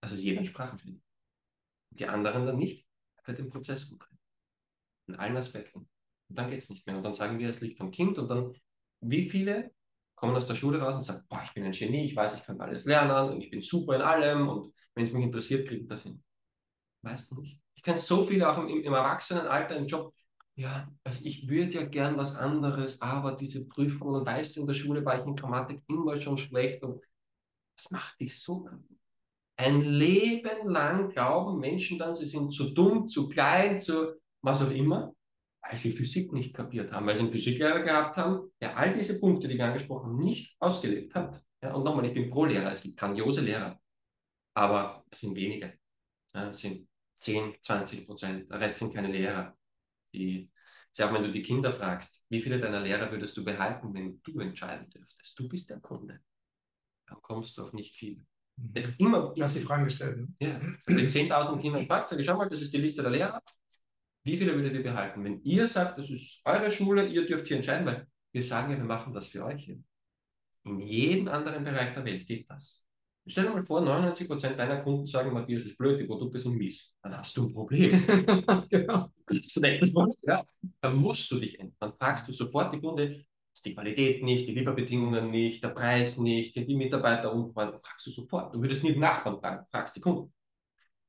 Also 0.00 0.16
ist 0.16 0.22
jeder 0.22 0.40
in 0.40 0.46
Sprachenfähig. 0.46 1.00
Die 1.90 2.04
anderen 2.04 2.46
dann 2.46 2.58
nicht 2.58 2.84
wird 3.26 3.38
im 3.38 3.48
Prozess 3.48 3.84
umdrehen. 3.84 4.18
In 5.06 5.14
allen 5.14 5.36
Aspekten. 5.36 5.88
Und 6.28 6.36
dann 6.36 6.50
geht 6.50 6.62
es 6.62 6.70
nicht 6.70 6.84
mehr. 6.88 6.96
Und 6.96 7.04
dann 7.04 7.14
sagen 7.14 7.38
wir, 7.38 7.48
es 7.48 7.60
liegt 7.60 7.80
am 7.80 7.92
Kind. 7.92 8.18
Und 8.18 8.26
dann, 8.26 8.52
wie 9.02 9.30
viele 9.30 9.70
kommen 10.16 10.34
aus 10.34 10.46
der 10.48 10.56
Schule 10.56 10.80
raus 10.80 10.96
und 10.96 11.02
sagen, 11.02 11.24
boah, 11.28 11.42
ich 11.44 11.54
bin 11.54 11.62
ein 11.62 11.70
Genie, 11.70 12.06
ich 12.06 12.16
weiß, 12.16 12.34
ich 12.34 12.42
kann 12.42 12.60
alles 12.60 12.86
lernen 12.86 13.34
und 13.34 13.40
ich 13.40 13.50
bin 13.50 13.60
super 13.60 13.94
in 13.94 14.02
allem 14.02 14.48
und 14.48 14.74
wenn 14.96 15.04
es 15.04 15.12
mich 15.12 15.22
interessiert, 15.22 15.68
kriege 15.68 15.82
ich 15.82 15.88
das 15.88 16.02
hin. 16.02 16.24
Weißt 17.02 17.30
du 17.30 17.40
nicht. 17.40 17.63
Kenne 17.84 17.98
so 17.98 18.24
viele 18.24 18.50
auch 18.50 18.58
im, 18.58 18.68
im 18.68 18.92
Erwachsenenalter 18.92 19.76
im 19.76 19.86
Job. 19.86 20.12
Ja, 20.56 20.88
also 21.04 21.24
ich 21.24 21.48
würde 21.48 21.72
ja 21.72 21.84
gern 21.84 22.16
was 22.16 22.36
anderes, 22.36 23.02
aber 23.02 23.32
diese 23.32 23.66
Prüfungen, 23.66 24.20
und 24.20 24.26
weißt 24.26 24.56
du, 24.56 24.60
in 24.60 24.66
der 24.66 24.74
Schule 24.74 25.04
war 25.04 25.18
ich 25.18 25.26
in 25.26 25.36
Grammatik 25.36 25.82
immer 25.88 26.16
schon 26.16 26.38
schlecht 26.38 26.82
und 26.82 27.02
das 27.76 27.90
macht 27.90 28.20
dich 28.20 28.40
so. 28.40 28.68
Ein 29.56 29.82
Leben 29.82 30.68
lang 30.68 31.08
glauben 31.08 31.58
Menschen 31.58 31.98
dann, 31.98 32.14
sie 32.14 32.26
sind 32.26 32.52
zu 32.52 32.70
dumm, 32.70 33.08
zu 33.08 33.28
klein, 33.28 33.78
zu 33.80 34.14
was 34.42 34.62
auch 34.62 34.70
immer, 34.70 35.12
weil 35.60 35.76
sie 35.76 35.92
Physik 35.92 36.32
nicht 36.32 36.54
kapiert 36.54 36.92
haben, 36.92 37.06
weil 37.06 37.16
sie 37.16 37.22
einen 37.22 37.32
Physiklehrer 37.32 37.80
gehabt 37.80 38.16
haben, 38.16 38.52
der 38.60 38.76
all 38.76 38.94
diese 38.94 39.18
Punkte, 39.18 39.48
die 39.48 39.56
wir 39.56 39.66
angesprochen 39.66 40.06
haben, 40.06 40.18
nicht 40.18 40.56
ausgelebt 40.60 41.14
hat. 41.14 41.42
Ja, 41.62 41.74
und 41.74 41.84
nochmal, 41.84 42.06
ich 42.06 42.14
bin 42.14 42.30
pro 42.30 42.44
Lehrer, 42.44 42.70
es 42.70 42.82
gibt 42.82 42.96
grandiose 42.96 43.40
Lehrer, 43.40 43.80
aber 44.54 45.04
es 45.10 45.20
sind 45.20 45.34
wenige. 45.34 45.78
Ja, 46.34 46.50
es 46.50 46.58
sind 46.60 46.86
10, 47.24 47.56
20 47.62 48.06
Prozent, 48.06 48.50
der 48.50 48.60
Rest 48.60 48.78
sind 48.78 48.94
keine 48.94 49.08
Lehrer. 49.08 49.56
Die, 50.12 50.50
auch 51.00 51.12
wenn 51.12 51.24
du 51.24 51.32
die 51.32 51.42
Kinder 51.42 51.72
fragst, 51.72 52.24
wie 52.28 52.40
viele 52.40 52.60
deiner 52.60 52.80
Lehrer 52.80 53.10
würdest 53.10 53.36
du 53.36 53.44
behalten, 53.44 53.92
wenn 53.94 54.20
du 54.22 54.38
entscheiden 54.40 54.88
dürftest? 54.90 55.38
Du 55.38 55.48
bist 55.48 55.68
der 55.70 55.80
Kunde. 55.80 56.20
Dann 57.06 57.20
kommst 57.22 57.56
du 57.56 57.62
auf 57.62 57.72
nicht 57.72 57.96
viel. 57.96 58.24
Es 58.74 58.86
ist 58.86 59.00
immer. 59.00 59.32
Du 59.34 59.42
hast 59.42 59.56
die 59.56 59.60
Fragen 59.60 59.84
gestellt. 59.84 60.18
Ne? 60.18 60.28
Ja. 60.38 60.60
Wenn 60.86 61.08
10.000 61.08 61.60
Kinder 61.60 61.80
fragt, 61.86 62.08
sage 62.08 62.20
ich, 62.20 62.26
schau 62.26 62.36
mal, 62.36 62.48
das 62.48 62.62
ist 62.62 62.72
die 62.72 62.78
Liste 62.78 63.02
der 63.02 63.10
Lehrer. 63.10 63.42
Wie 64.22 64.36
viele 64.36 64.54
würdet 64.54 64.74
ihr 64.74 64.82
behalten? 64.82 65.24
Wenn 65.24 65.42
ihr 65.42 65.66
sagt, 65.66 65.98
das 65.98 66.10
ist 66.10 66.40
eure 66.44 66.70
Schule, 66.70 67.06
ihr 67.08 67.26
dürft 67.26 67.46
hier 67.46 67.56
entscheiden, 67.56 67.84
weil 67.84 68.06
wir 68.32 68.42
sagen 68.42 68.70
ja, 68.70 68.78
wir 68.78 68.84
machen 68.84 69.12
das 69.12 69.26
für 69.28 69.44
euch 69.44 69.64
hier. 69.64 69.82
In 70.64 70.80
jedem 70.80 71.28
anderen 71.28 71.64
Bereich 71.64 71.92
der 71.92 72.04
Welt 72.04 72.26
geht 72.26 72.48
das. 72.48 72.83
Stell 73.26 73.44
dir 73.44 73.50
mal 73.50 73.64
vor, 73.64 73.80
99% 73.80 74.54
deiner 74.54 74.82
Kunden 74.82 75.06
sagen, 75.06 75.32
Matthias 75.32 75.64
ist 75.64 75.78
blöd, 75.78 75.98
die 75.98 76.04
Produkte 76.04 76.38
sind 76.38 76.56
mies. 76.56 76.94
Dann 77.02 77.16
hast 77.16 77.34
du 77.36 77.46
ein 77.46 77.52
Problem. 77.54 78.04
genau. 78.68 79.10
Ja. 80.22 80.44
Dann 80.82 80.96
musst 80.96 81.30
du 81.30 81.38
dich 81.38 81.58
ändern. 81.58 81.76
Dann 81.80 81.92
fragst 81.92 82.28
du 82.28 82.32
sofort 82.32 82.74
die 82.74 82.80
Kunde, 82.80 83.24
ist 83.54 83.64
die 83.64 83.72
Qualität 83.72 84.22
nicht, 84.22 84.46
die 84.46 84.52
Lieferbedingungen 84.52 85.30
nicht, 85.30 85.64
der 85.64 85.68
Preis 85.68 86.18
nicht, 86.18 86.54
die 86.54 86.76
Mitarbeiter 86.76 87.32
unfreundlich, 87.32 87.80
fragst 87.80 88.06
du 88.06 88.10
sofort. 88.10 88.54
Du 88.54 88.60
würdest 88.60 88.84
nie 88.84 88.92
den 88.92 89.00
Nachbarn 89.00 89.40
fragen, 89.40 89.64
fragst 89.70 89.96
die 89.96 90.00
Kunden. 90.00 90.30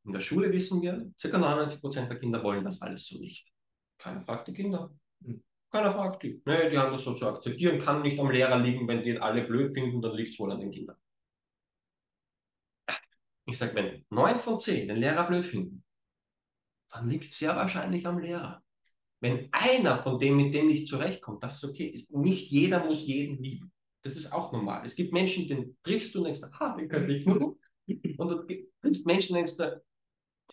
In 0.05 0.13
der 0.13 0.21
Schule 0.21 0.53
wissen 0.53 0.81
wir, 0.81 1.11
ca. 1.21 1.37
99 1.37 1.81
Prozent 1.81 2.09
der 2.09 2.19
Kinder 2.19 2.41
wollen 2.43 2.63
das 2.63 2.81
alles 2.81 3.07
so 3.07 3.19
nicht. 3.19 3.45
Keiner 3.97 4.21
fragt 4.21 4.47
die 4.47 4.53
Kinder. 4.53 4.89
Hm. 5.23 5.43
Keiner 5.69 5.91
fragt 5.91 6.23
die. 6.23 6.41
Nee, 6.45 6.69
die 6.69 6.77
haben 6.77 6.93
das 6.93 7.03
so 7.03 7.13
zu 7.15 7.27
akzeptieren. 7.27 7.79
Kann 7.79 8.03
nicht 8.03 8.19
am 8.19 8.29
Lehrer 8.29 8.59
liegen, 8.59 8.87
wenn 8.87 9.03
die 9.03 9.17
alle 9.17 9.43
blöd 9.43 9.73
finden, 9.73 10.01
dann 10.01 10.15
liegt 10.15 10.33
es 10.33 10.39
wohl 10.39 10.51
an 10.51 10.59
den 10.59 10.71
Kindern. 10.71 10.95
Ich 13.45 13.57
sage, 13.57 13.75
wenn 13.75 14.05
9 14.09 14.39
von 14.39 14.59
10 14.59 14.87
den 14.87 14.97
Lehrer 14.97 15.27
blöd 15.27 15.45
finden, 15.45 15.83
dann 16.89 17.09
liegt 17.09 17.31
es 17.31 17.39
sehr 17.39 17.55
wahrscheinlich 17.55 18.05
am 18.07 18.19
Lehrer. 18.19 18.63
Wenn 19.21 19.49
einer 19.51 20.01
von 20.01 20.19
denen 20.19 20.37
mit 20.37 20.53
dem 20.53 20.67
nicht 20.67 20.87
zurechtkommt, 20.87 21.43
das 21.43 21.55
ist 21.55 21.65
okay. 21.65 22.05
Nicht 22.09 22.51
jeder 22.51 22.83
muss 22.83 23.05
jeden 23.05 23.41
lieben. 23.41 23.71
Das 24.03 24.15
ist 24.15 24.31
auch 24.31 24.51
normal. 24.51 24.85
Es 24.85 24.95
gibt 24.95 25.13
Menschen, 25.13 25.47
den 25.47 25.77
triffst 25.83 26.13
du 26.13 26.19
und 26.19 26.25
denkst, 26.25 26.41
ah, 26.59 26.75
den 26.75 26.87
könnte 26.87 27.11
ich 27.11 27.25
nur. 27.25 27.57
Und 27.87 28.29
du 28.29 28.67
triffst 28.81 29.05
Menschen 29.05 29.35
und 29.35 29.37
denkst, 29.37 29.57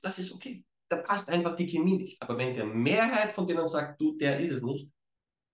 das 0.03 0.19
ist 0.19 0.33
okay. 0.33 0.65
Da 0.89 0.97
passt 0.97 1.29
einfach 1.31 1.57
die 1.57 1.67
Chemie 1.67 1.99
nicht. 1.99 2.23
Aber 2.23 2.37
wenn 2.37 2.55
der 2.55 2.67
Mehrheit 2.67 3.33
von 3.33 3.47
denen 3.47 3.67
sagt, 3.67 4.01
du, 4.01 4.17
der 4.17 4.41
ist 4.41 4.51
es 4.51 4.63
nicht, 4.63 4.91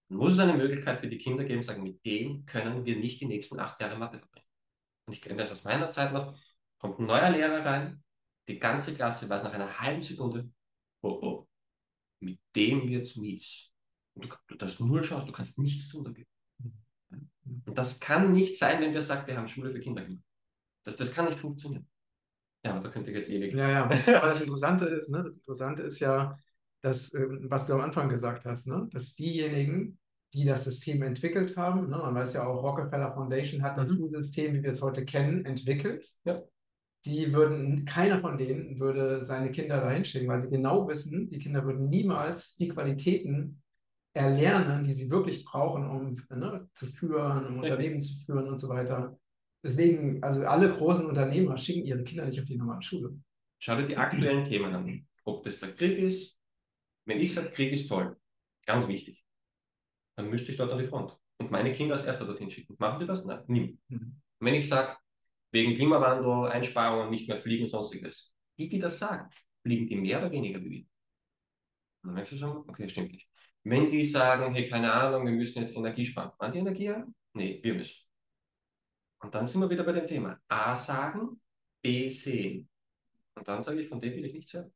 dann 0.09 0.19
muss 0.19 0.33
es 0.33 0.39
eine 0.39 0.55
Möglichkeit 0.55 1.01
für 1.01 1.09
die 1.09 1.19
Kinder 1.19 1.45
geben, 1.45 1.63
sagen, 1.63 1.83
mit 1.83 2.05
dem 2.05 2.47
können 2.47 2.85
wir 2.85 2.97
nicht 2.97 3.21
die 3.21 3.27
nächsten 3.27 3.59
acht 3.61 3.81
Jahre 3.81 3.99
Mathe 3.99 4.19
verbringen. 4.19 4.47
Und 5.07 5.13
ich 5.13 5.23
kenne 5.23 5.37
das 5.37 5.53
aus 5.53 5.65
meiner 5.65 5.91
Zeit 5.91 6.13
noch, 6.13 6.37
kommt 6.79 6.99
ein 6.99 7.07
neuer 7.07 7.31
Lehrer 7.31 7.65
rein, 7.65 8.03
die 8.49 8.59
ganze 8.59 8.95
Klasse 8.95 9.29
weiß 9.29 9.45
nach 9.45 9.53
einer 9.53 9.79
halben 9.81 10.03
Sekunde, 10.03 10.51
oh 11.03 11.19
oh, 11.23 11.49
mit 12.21 12.41
dem 12.57 12.89
wird 12.89 13.07
es 13.07 13.17
mies. 13.17 13.73
Und 14.15 14.25
du, 14.25 14.37
du 14.49 14.55
darfst 14.57 14.81
nur 14.81 15.03
schauen, 15.05 15.27
du 15.27 15.33
kannst 15.33 15.59
nichts 15.59 15.89
tun 15.89 16.05
dagegen. 16.05 16.29
Und 17.67 17.79
das 17.79 18.01
kann 18.01 18.33
nicht 18.33 18.59
sein, 18.59 18.81
wenn 18.81 18.93
wir 18.93 19.03
sagen, 19.03 19.27
wir 19.27 19.37
haben 19.37 19.49
Schule 19.49 19.73
für 19.73 19.81
Kinder 19.81 20.05
gemacht. 20.05 20.25
Das, 20.85 20.97
das 20.97 21.13
kann 21.13 21.27
nicht 21.27 21.39
funktionieren. 21.39 21.87
Ja, 22.65 22.73
aber 22.73 22.81
da 22.81 22.91
könnt 22.91 23.07
ihr 23.07 23.15
jetzt 23.15 23.31
ewig. 23.31 23.55
Ja, 23.55 23.71
ja. 23.71 23.85
Aber 23.85 24.29
das 24.29 24.41
Interessante 24.41 24.87
ist, 24.87 25.11
ne, 25.11 25.23
das 25.23 25.39
Interessante 25.39 25.83
ist 25.83 26.01
ja, 26.01 26.37
dass, 26.81 27.15
ähm, 27.15 27.47
was 27.49 27.67
du 27.67 27.75
am 27.75 27.81
Anfang 27.81 28.09
gesagt 28.09 28.45
hast, 28.45 28.67
ne, 28.67 28.89
dass 28.91 29.15
diejenigen, 29.15 29.99
die 30.35 30.45
das 30.45 30.65
System 30.65 31.03
entwickelt 31.03 31.57
haben, 31.57 31.89
ne, 31.89 31.97
man 31.97 32.15
weiß 32.15 32.35
ja 32.35 32.47
auch, 32.47 32.63
Rockefeller 32.63 33.15
Foundation 33.15 33.63
hat 33.63 33.79
das 33.79 33.93
mhm. 33.93 34.11
System, 34.11 34.55
wie 34.55 34.63
wir 34.63 34.71
es 34.71 34.83
heute 34.83 35.05
kennen, 35.05 35.45
entwickelt. 35.45 36.09
Ja 36.25 36.43
die 37.05 37.33
würden, 37.33 37.85
keiner 37.85 38.21
von 38.21 38.37
denen 38.37 38.79
würde 38.81 39.23
seine 39.23 39.51
Kinder 39.51 39.81
dahin 39.81 40.05
schicken, 40.05 40.29
weil 40.29 40.41
sie 40.41 40.51
genau 40.51 40.89
wissen, 40.89 41.31
die 41.31 41.39
Kinder 41.39 41.65
würden 41.65 41.89
niemals 41.89 42.57
die 42.57 42.69
Qualitäten 42.69 43.63
erlernen, 44.13 44.85
die 44.85 44.93
sie 44.93 45.11
wirklich 45.11 45.45
brauchen, 45.45 45.89
um 45.89 46.17
ne, 46.37 46.69
zu 46.75 46.87
führen, 46.87 47.47
um 47.47 47.59
Unternehmen 47.59 48.01
zu 48.01 48.25
führen 48.25 48.49
und 48.49 48.59
so 48.59 48.69
weiter. 48.69 49.19
Deswegen, 49.63 50.23
also 50.23 50.45
alle 50.45 50.73
großen 50.73 51.07
Unternehmer 51.07 51.57
schicken 51.57 51.87
ihre 51.87 52.05
Kinder 52.05 52.27
nicht 52.27 52.41
auf 52.41 52.47
die 52.47 52.57
normale 52.57 52.83
Schule. 52.83 53.17
Schau 53.59 53.77
dir 53.77 53.87
die 53.87 53.97
aktuellen 53.97 54.45
Themen 54.45 54.75
an. 54.75 55.07
Ob 55.25 55.43
das 55.45 55.59
der 55.59 55.75
Krieg 55.75 55.99
ist, 55.99 56.39
wenn 57.05 57.21
ich 57.21 57.35
sage, 57.35 57.51
Krieg 57.51 57.73
ist 57.73 57.89
toll, 57.89 58.17
ganz 58.67 58.87
wichtig, 58.89 59.25
dann 60.17 60.31
müsste 60.31 60.53
ich 60.53 60.59
dort 60.59 60.71
an 60.73 60.79
die 60.79 60.85
Front 60.85 61.17
und 61.39 61.51
meine 61.51 61.73
Kinder 61.73 61.95
als 61.95 62.05
Erster 62.05 62.25
dorthin 62.25 62.51
schicken. 62.51 62.77
Machen 62.79 63.01
die 63.01 63.07
das? 63.07 63.25
Nein, 63.25 63.43
niemand. 63.47 63.79
Mhm. 63.89 64.21
Wenn 64.41 64.55
ich 64.55 64.69
sage, 64.69 64.97
wegen 65.51 65.75
Klimawandel, 65.75 66.51
Einsparungen 66.51 67.11
nicht 67.11 67.29
mehr 67.29 67.39
fliegen 67.39 67.65
und 67.65 67.71
sonstiges. 67.71 68.35
Die, 68.59 68.69
die 68.69 68.79
das 68.79 68.99
sagen, 68.99 69.31
fliegen 69.63 69.87
die 69.87 69.97
mehr 69.97 70.19
oder 70.19 70.31
weniger 70.31 70.61
wie 70.61 70.71
wir? 70.71 70.85
Dann 72.03 72.15
merkst 72.15 72.33
du 72.33 72.39
schon, 72.39 72.57
okay, 72.69 72.89
stimmt 72.89 73.13
nicht. 73.13 73.29
Wenn 73.65 73.89
die 73.89 74.05
sagen, 74.05 74.53
hey, 74.55 74.69
keine 74.69 74.93
Ahnung, 74.93 75.27
wir 75.27 75.33
müssen 75.33 75.61
jetzt 75.61 75.77
Energie 75.77 76.07
sparen, 76.07 76.33
wann 76.39 76.53
die 76.53 76.59
Energie? 76.59 76.95
Nee, 77.35 77.61
wir 77.63 77.75
müssen. 77.75 78.05
Und 79.21 79.35
dann 79.35 79.47
sind 79.47 79.61
wir 79.61 79.69
wieder 79.71 79.85
bei 79.85 79.93
dem 79.93 80.07
Thema. 80.07 80.41
A 80.49 80.77
sagen, 80.77 81.41
B 81.83 82.09
sehen. 82.09 82.69
Und 83.35 83.47
dann 83.47 83.63
sage 83.63 83.81
ich, 83.81 83.89
von 83.89 84.01
dem 84.01 84.15
will 84.15 84.25
ich 84.25 84.33
nichts 84.33 84.53
hören. 84.53 84.73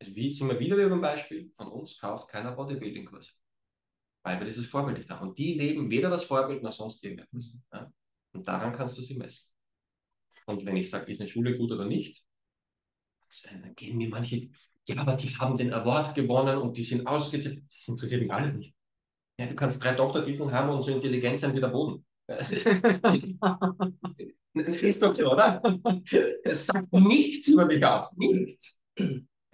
Also 0.00 0.14
wie 0.14 0.32
sind 0.32 0.48
wir 0.48 0.58
wieder 0.58 0.76
beim 0.88 1.00
Beispiel, 1.00 1.52
von 1.56 1.68
uns 1.68 1.98
kauft 1.98 2.28
keiner 2.28 2.52
Bodybuilding-Kurs. 2.52 3.40
Weil 4.24 4.38
wir 4.38 4.46
dieses 4.46 4.66
Vorbild 4.66 4.98
nicht 4.98 5.10
haben. 5.10 5.28
Und 5.28 5.38
die 5.38 5.54
leben 5.54 5.90
weder 5.90 6.10
das 6.10 6.24
Vorbild 6.24 6.62
noch 6.62 6.72
sonst 6.72 7.02
irgendetwas. 7.02 7.58
Ja? 7.72 7.92
Und 8.32 8.46
daran 8.46 8.74
kannst 8.74 8.98
du 8.98 9.02
sie 9.02 9.16
messen. 9.16 9.51
Und 10.46 10.64
wenn 10.64 10.76
ich 10.76 10.90
sage, 10.90 11.10
ist 11.10 11.20
eine 11.20 11.30
Schule 11.30 11.56
gut 11.56 11.72
oder 11.72 11.86
nicht, 11.86 12.24
dann 13.44 13.74
gehen 13.74 13.96
mir 13.96 14.08
manche, 14.08 14.48
ja, 14.86 14.96
aber 14.96 15.14
die 15.14 15.34
haben 15.36 15.56
den 15.56 15.72
Award 15.72 16.14
gewonnen 16.14 16.58
und 16.58 16.76
die 16.76 16.82
sind 16.82 17.06
ausgezeichnet. 17.06 17.64
Das 17.74 17.88
interessiert 17.88 18.22
mich 18.22 18.32
alles 18.32 18.54
nicht. 18.54 18.74
Ja, 19.38 19.46
du 19.46 19.54
kannst 19.54 19.82
drei 19.82 19.94
Doktortitel 19.94 20.50
haben 20.50 20.70
und 20.70 20.82
so 20.82 20.92
intelligent 20.92 21.40
sein 21.40 21.54
wie 21.54 21.60
der 21.60 21.68
Boden. 21.68 22.04
ist 24.54 25.02
doch 25.02 25.14
so, 25.14 25.32
oder? 25.32 25.62
Es 26.44 26.66
sagt 26.66 26.92
nichts 26.92 27.48
über 27.48 27.66
dich 27.66 27.84
aus. 27.84 28.16
Nichts. 28.16 28.80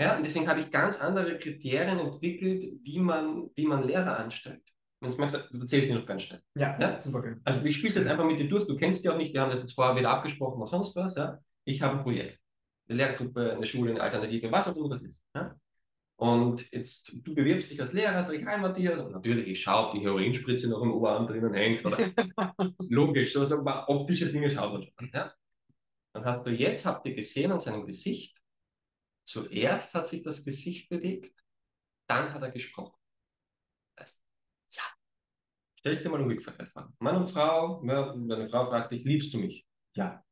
Ja, 0.00 0.16
und 0.16 0.24
deswegen 0.24 0.48
habe 0.48 0.60
ich 0.60 0.70
ganz 0.70 1.00
andere 1.00 1.38
Kriterien 1.38 1.98
entwickelt, 1.98 2.64
wie 2.82 3.00
man, 3.00 3.50
wie 3.54 3.66
man 3.66 3.86
Lehrer 3.86 4.18
anstellt. 4.18 4.62
Wenn 5.00 5.10
du 5.10 5.16
magst, 5.16 5.36
erzähle 5.36 5.82
ich 5.82 5.88
dir 5.88 5.98
noch 5.98 6.06
ganz 6.06 6.22
schnell. 6.24 6.42
Ja, 6.56 6.78
ja? 6.80 6.98
super. 6.98 7.22
Gerne. 7.22 7.40
Also 7.44 7.62
ich 7.64 7.76
spiele 7.76 7.90
es 7.90 7.96
jetzt 7.96 8.08
einfach 8.08 8.24
mit 8.24 8.40
dir 8.40 8.48
durch. 8.48 8.66
Du 8.66 8.76
kennst 8.76 9.04
die 9.04 9.08
auch 9.08 9.16
nicht. 9.16 9.32
Wir 9.32 9.42
haben 9.42 9.50
das 9.50 9.60
jetzt 9.60 9.74
vorher 9.74 9.96
wieder 9.96 10.10
abgesprochen 10.10 10.60
oder 10.60 10.66
sonst 10.66 10.96
was. 10.96 11.14
Ja? 11.14 11.38
Ich 11.64 11.80
habe 11.82 11.98
ein 11.98 12.02
Projekt. 12.02 12.40
Eine 12.88 12.96
Lehrgruppe, 12.96 13.52
eine 13.52 13.64
Schule, 13.64 13.92
eine 13.92 14.00
Alternative, 14.00 14.50
was 14.50 14.66
auch 14.66 14.76
immer 14.76 14.88
das 14.88 15.02
ist. 15.02 15.22
Ja? 15.34 15.54
Und 16.16 16.68
jetzt, 16.72 17.12
du 17.12 17.32
bewirbst 17.32 17.70
dich 17.70 17.80
als 17.80 17.92
Lehrer, 17.92 18.24
sag 18.24 18.34
ich, 18.34 18.44
hi 18.44 18.60
Matthias. 18.60 18.98
Und 18.98 19.12
natürlich, 19.12 19.46
ich 19.46 19.62
schaue, 19.62 19.88
ob 19.88 19.94
die 19.94 20.00
Heroinspritze 20.00 20.68
noch 20.68 20.82
im 20.82 20.92
Oberarm 20.92 21.28
drinnen 21.28 21.54
hängt. 21.54 21.84
Oder 21.84 22.12
Logisch, 22.88 23.32
so, 23.32 23.44
so 23.44 23.64
optische 23.64 24.32
Dinge 24.32 24.50
schaut 24.50 24.72
man 24.72 24.82
schon. 24.82 25.10
Ja? 25.12 25.32
Dann 26.12 26.24
hast 26.24 26.44
du 26.44 26.50
jetzt, 26.50 26.84
habt 26.86 27.06
ihr 27.06 27.14
gesehen 27.14 27.52
an 27.52 27.60
seinem 27.60 27.86
Gesicht, 27.86 28.36
zuerst 29.24 29.94
hat 29.94 30.08
sich 30.08 30.24
das 30.24 30.44
Gesicht 30.44 30.88
bewegt, 30.88 31.44
dann 32.08 32.32
hat 32.34 32.42
er 32.42 32.50
gesprochen. 32.50 32.97
Stell 35.94 36.04
dir 36.04 36.10
mal 36.10 36.22
umgekehrt 36.22 36.68
vor. 36.68 36.92
Mann 36.98 37.16
und 37.16 37.30
Frau, 37.30 37.82
ja, 37.84 38.14
deine 38.16 38.46
Frau 38.46 38.64
fragt 38.66 38.92
dich, 38.92 39.04
liebst 39.04 39.32
du 39.34 39.38
mich? 39.38 39.66
Ja. 39.94 40.22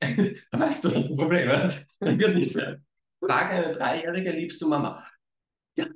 da 0.00 0.06
weißt 0.58 0.84
du, 0.84 0.94
was 0.94 1.08
ein 1.08 1.16
Problem 1.16 1.48
hat. 1.48 1.86
wird 2.00 2.34
nicht 2.34 2.54
werden. 2.54 2.84
Frage 3.20 3.50
eine 3.50 3.74
Dreijährige, 3.74 4.32
liebst 4.32 4.60
du 4.60 4.68
Mama? 4.68 5.06
Ja. 5.76 5.86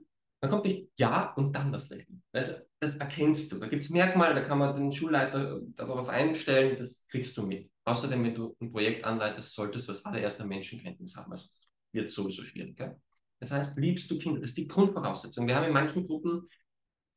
Dann 0.41 0.51
kommt 0.51 0.64
nicht 0.64 0.89
Ja 0.97 1.33
und 1.35 1.55
dann 1.55 1.72
das 1.72 1.89
Lächeln. 1.89 2.22
Also, 2.33 2.55
das 2.79 2.97
erkennst 2.97 3.51
du. 3.51 3.59
Da 3.59 3.66
gibt 3.66 3.85
es 3.85 3.91
Merkmale, 3.91 4.35
da 4.35 4.43
kann 4.43 4.59
man 4.59 4.74
den 4.74 4.93
Schulleiter 4.93 5.61
darauf 5.74 6.09
einstellen, 6.09 6.77
das 6.79 7.05
kriegst 7.09 7.37
du 7.37 7.47
mit. 7.47 7.70
Außerdem, 7.85 8.22
wenn 8.22 8.35
du 8.35 8.57
ein 8.61 8.70
Projekt 8.70 9.05
anleitest, 9.05 9.55
solltest 9.55 9.89
du 9.89 9.93
als 9.93 10.05
allererster 10.05 10.45
Menschenkenntnis 10.45 11.16
haben. 11.16 11.33
Also 11.33 11.49
wird 11.93 12.11
sowieso 12.11 12.43
schwierig. 12.43 12.77
Gell? 12.77 13.01
Das 13.41 13.53
heißt, 13.53 13.77
liebst 13.79 14.11
du 14.11 14.18
Kinder? 14.18 14.41
Das 14.41 14.51
ist 14.51 14.59
die 14.59 14.68
Grundvoraussetzung. 14.68 15.47
Wir 15.47 15.57
haben 15.57 15.66
in 15.66 15.72
manchen 15.72 16.05
Gruppen 16.05 16.47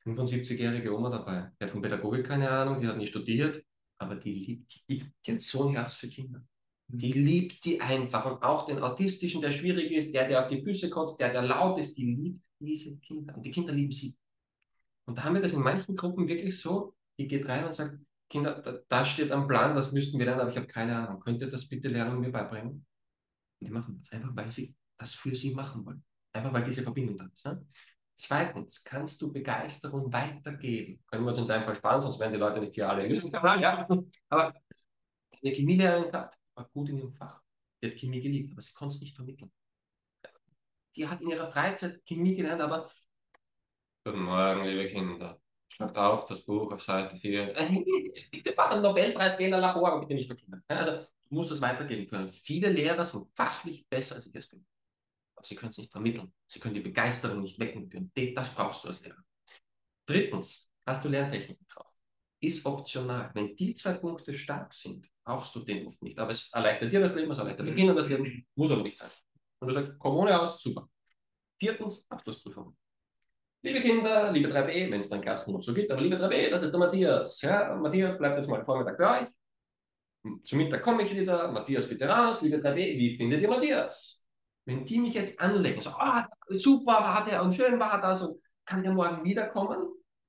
75-jährige 0.06 0.96
Oma 0.96 1.10
dabei, 1.10 1.52
der 1.60 1.68
von 1.68 1.82
Pädagogik 1.82 2.26
keine 2.26 2.50
Ahnung, 2.50 2.82
die 2.82 2.88
hat 2.88 2.98
nicht 2.98 3.10
studiert, 3.10 3.64
aber 3.98 4.16
die 4.16 4.34
liebt, 4.34 4.90
die, 4.90 5.12
die 5.26 5.32
hat 5.32 5.42
so 5.42 5.68
ein 5.68 5.76
Herz 5.76 5.96
für 5.96 6.08
Kinder. 6.08 6.42
Die 6.88 7.12
liebt 7.12 7.66
die 7.66 7.82
einfach 7.82 8.26
und 8.26 8.42
auch 8.42 8.66
den 8.66 8.80
Autistischen, 8.80 9.42
der 9.42 9.52
schwierig 9.52 9.92
ist, 9.92 10.14
der, 10.14 10.28
der 10.28 10.42
auf 10.42 10.48
die 10.48 10.64
Füße 10.64 10.90
kotzt, 10.90 11.20
der, 11.20 11.32
der 11.32 11.44
laut 11.44 11.80
ist, 11.80 11.96
die 11.98 12.06
liebt 12.06 12.42
diese 12.60 12.98
Kinder 12.98 13.36
und 13.36 13.44
die 13.44 13.52
Kinder 13.52 13.74
lieben 13.74 13.92
sie. 13.92 14.18
Und 15.06 15.18
da 15.18 15.24
haben 15.24 15.36
wir 15.36 15.42
das 15.42 15.54
in 15.54 15.62
manchen 15.62 15.96
Gruppen 15.96 16.28
wirklich 16.28 16.60
so, 16.60 16.96
die 17.18 17.28
geht 17.28 17.48
rein 17.48 17.66
und 17.66 17.74
sagt, 17.74 18.00
Kinder, 18.30 18.62
da, 18.62 18.80
da 18.88 19.06
steht 19.06 19.32
am 19.32 19.48
Plan, 19.48 19.76
das 19.76 19.92
müssten 19.92 20.20
wir 20.20 20.26
lernen, 20.26 20.42
aber 20.42 20.52
ich 20.52 20.58
habe 20.58 20.68
keine 20.68 20.96
Ahnung. 20.96 21.20
Könnt 21.20 21.42
ihr 21.42 21.50
das 21.50 21.68
bitte 21.68 21.88
lernen 21.88 22.16
und 22.16 22.22
mir 22.22 22.32
beibringen? 22.32 22.86
Und 23.60 23.68
die 23.68 23.72
machen 23.72 24.02
das 24.02 24.12
einfach, 24.12 24.36
weil 24.36 24.52
sie 24.52 24.76
das 24.98 25.16
für 25.16 25.36
sie 25.36 25.54
machen 25.54 25.86
wollen. 25.86 26.04
Einfach 26.32 26.54
weil 26.54 26.64
diese 26.64 26.84
Verbindung 26.84 27.18
da 27.18 27.26
ist. 27.26 27.46
Ne? 27.46 27.66
Zweitens, 28.20 28.84
kannst 28.84 29.22
du 29.22 29.32
Begeisterung 29.32 30.12
weitergeben? 30.12 31.02
Können 31.08 31.24
wir 31.24 31.30
uns 31.30 31.40
in 31.40 31.48
deinem 31.48 31.64
Fall 31.64 31.76
sparen, 31.76 32.02
sonst 32.02 32.20
werden 32.20 32.34
die 32.34 32.40
Leute 32.40 32.60
nicht 32.60 32.76
hier 32.76 32.90
alle. 32.90 33.08
ja. 33.62 33.88
Aber 34.30 34.54
eine 35.42 35.52
Chemielehrerin 35.52 36.12
gehabt, 36.12 36.38
war 36.54 36.70
gut 36.74 36.90
in 36.90 36.98
ihrem 36.98 37.14
Fach. 37.14 37.42
Die 37.82 37.88
hat 37.88 37.98
Chemie 37.98 38.20
geliebt, 38.20 38.52
aber 38.52 38.62
sie 38.62 38.74
konnte 38.74 38.96
es 38.96 39.02
nicht 39.02 39.16
vermitteln. 39.16 39.52
Die 40.96 41.08
hat 41.08 41.22
in 41.22 41.30
ihrer 41.30 41.52
Freizeit 41.52 42.06
Chemie 42.06 42.36
gelernt, 42.36 42.62
aber 42.62 42.92
Guten 44.04 44.24
Morgen, 44.24 44.66
liebe 44.66 44.88
Kinder. 44.88 45.40
Schlagt 45.70 45.98
auf 45.98 46.26
das 46.26 46.42
Buch 46.42 46.72
auf 46.74 46.84
Seite 46.84 47.16
4. 47.16 47.54
bitte 48.32 48.54
machen 48.56 48.82
Nobelpreis 48.82 49.40
wähler 49.40 49.60
Labor, 49.60 49.92
aber 49.92 50.02
bitte 50.02 50.16
nicht 50.16 50.30
für 50.30 50.36
Kinder. 50.36 50.62
Also 50.68 51.06
Du 51.30 51.36
musst 51.36 51.52
es 51.52 51.62
weitergeben 51.62 52.08
können. 52.08 52.30
Viele 52.30 52.70
Lehrer 52.70 53.06
sind 53.06 53.28
fachlich 53.36 53.88
besser, 53.88 54.16
als 54.16 54.26
ich 54.26 54.36
es 54.36 54.50
bin. 54.50 54.66
Aber 55.40 55.48
sie 55.48 55.56
können 55.56 55.70
es 55.70 55.78
nicht 55.78 55.92
vermitteln. 55.92 56.34
Sie 56.48 56.60
können 56.60 56.76
die 56.76 56.82
Begeisterung 56.82 57.40
nicht 57.40 57.58
wecken. 57.60 58.12
Das 58.36 58.54
brauchst 58.54 58.84
du 58.84 58.90
als 58.90 59.02
Lehrer. 59.02 59.24
Drittens, 60.06 60.70
hast 60.86 61.06
du 61.06 61.08
Lerntechniken 61.08 61.66
drauf? 61.70 61.88
Ist 62.42 62.66
optional. 62.66 63.32
Wenn 63.34 63.56
die 63.56 63.74
zwei 63.74 63.94
Punkte 63.94 64.34
stark 64.34 64.74
sind, 64.74 65.10
brauchst 65.24 65.56
du 65.56 65.62
den 65.62 65.88
oft 65.88 66.02
nicht. 66.04 66.20
Aber 66.20 66.34
es 66.34 66.50
erleichtert 66.52 66.92
dir 66.92 67.00
das 67.00 67.16
Leben, 67.16 67.32
es 67.32 67.38
erleichtert 67.38 67.68
den 67.68 67.96
das 67.96 68.10
Leben, 68.10 68.48
muss 68.54 68.70
aber 68.70 68.84
nicht 68.84 68.98
sein. 68.98 69.10
Und 69.62 69.70
du 69.70 69.74
sagst, 69.74 69.94
komm 69.98 70.18
ohne 70.18 70.38
aus, 70.38 70.62
super. 70.62 70.90
Viertens, 71.58 72.06
Abschlussprüfung. 72.10 72.76
Liebe 73.62 73.80
Kinder, 73.80 74.34
liebe 74.34 74.50
3b, 74.50 74.92
wenn 74.92 75.00
es 75.00 75.08
dann 75.08 75.22
Klassen 75.22 75.54
noch 75.54 75.62
so 75.62 75.74
gibt, 75.74 75.90
aber 75.90 76.02
liebe 76.02 76.18
3b, 76.18 76.50
das 76.50 76.64
ist 76.64 76.72
der 76.72 76.80
Matthias. 76.80 77.42
Ja, 77.42 77.76
Matthias 77.76 78.18
bleibt 78.18 78.38
jetzt 78.38 78.50
mal 78.50 78.64
Vormittag 78.64 78.98
bei 78.98 79.22
euch. 79.22 79.28
Zum 80.44 80.58
Mittag 80.58 80.82
komme 80.82 81.04
ich 81.04 81.16
wieder, 81.16 81.50
Matthias 81.50 81.88
bitte 81.88 82.08
raus, 82.10 82.42
liebe 82.42 82.58
3B, 82.58 82.76
wie 82.76 83.16
findet 83.16 83.42
ihr 83.42 83.50
Matthias? 83.50 84.19
Wenn 84.66 84.86
die 84.86 85.00
mich 85.00 85.14
jetzt 85.14 85.40
anlegen, 85.40 85.82
so, 85.82 85.90
ah, 85.92 86.28
super 86.50 86.94
war 86.94 87.26
der 87.26 87.44
und 87.44 87.56
schön 87.56 87.80
war 87.80 88.00
das 88.02 88.22
und 88.22 88.42
kann 88.66 88.84
der 88.84 88.94
morgen 88.94 89.24
wiederkommen? 89.24 89.88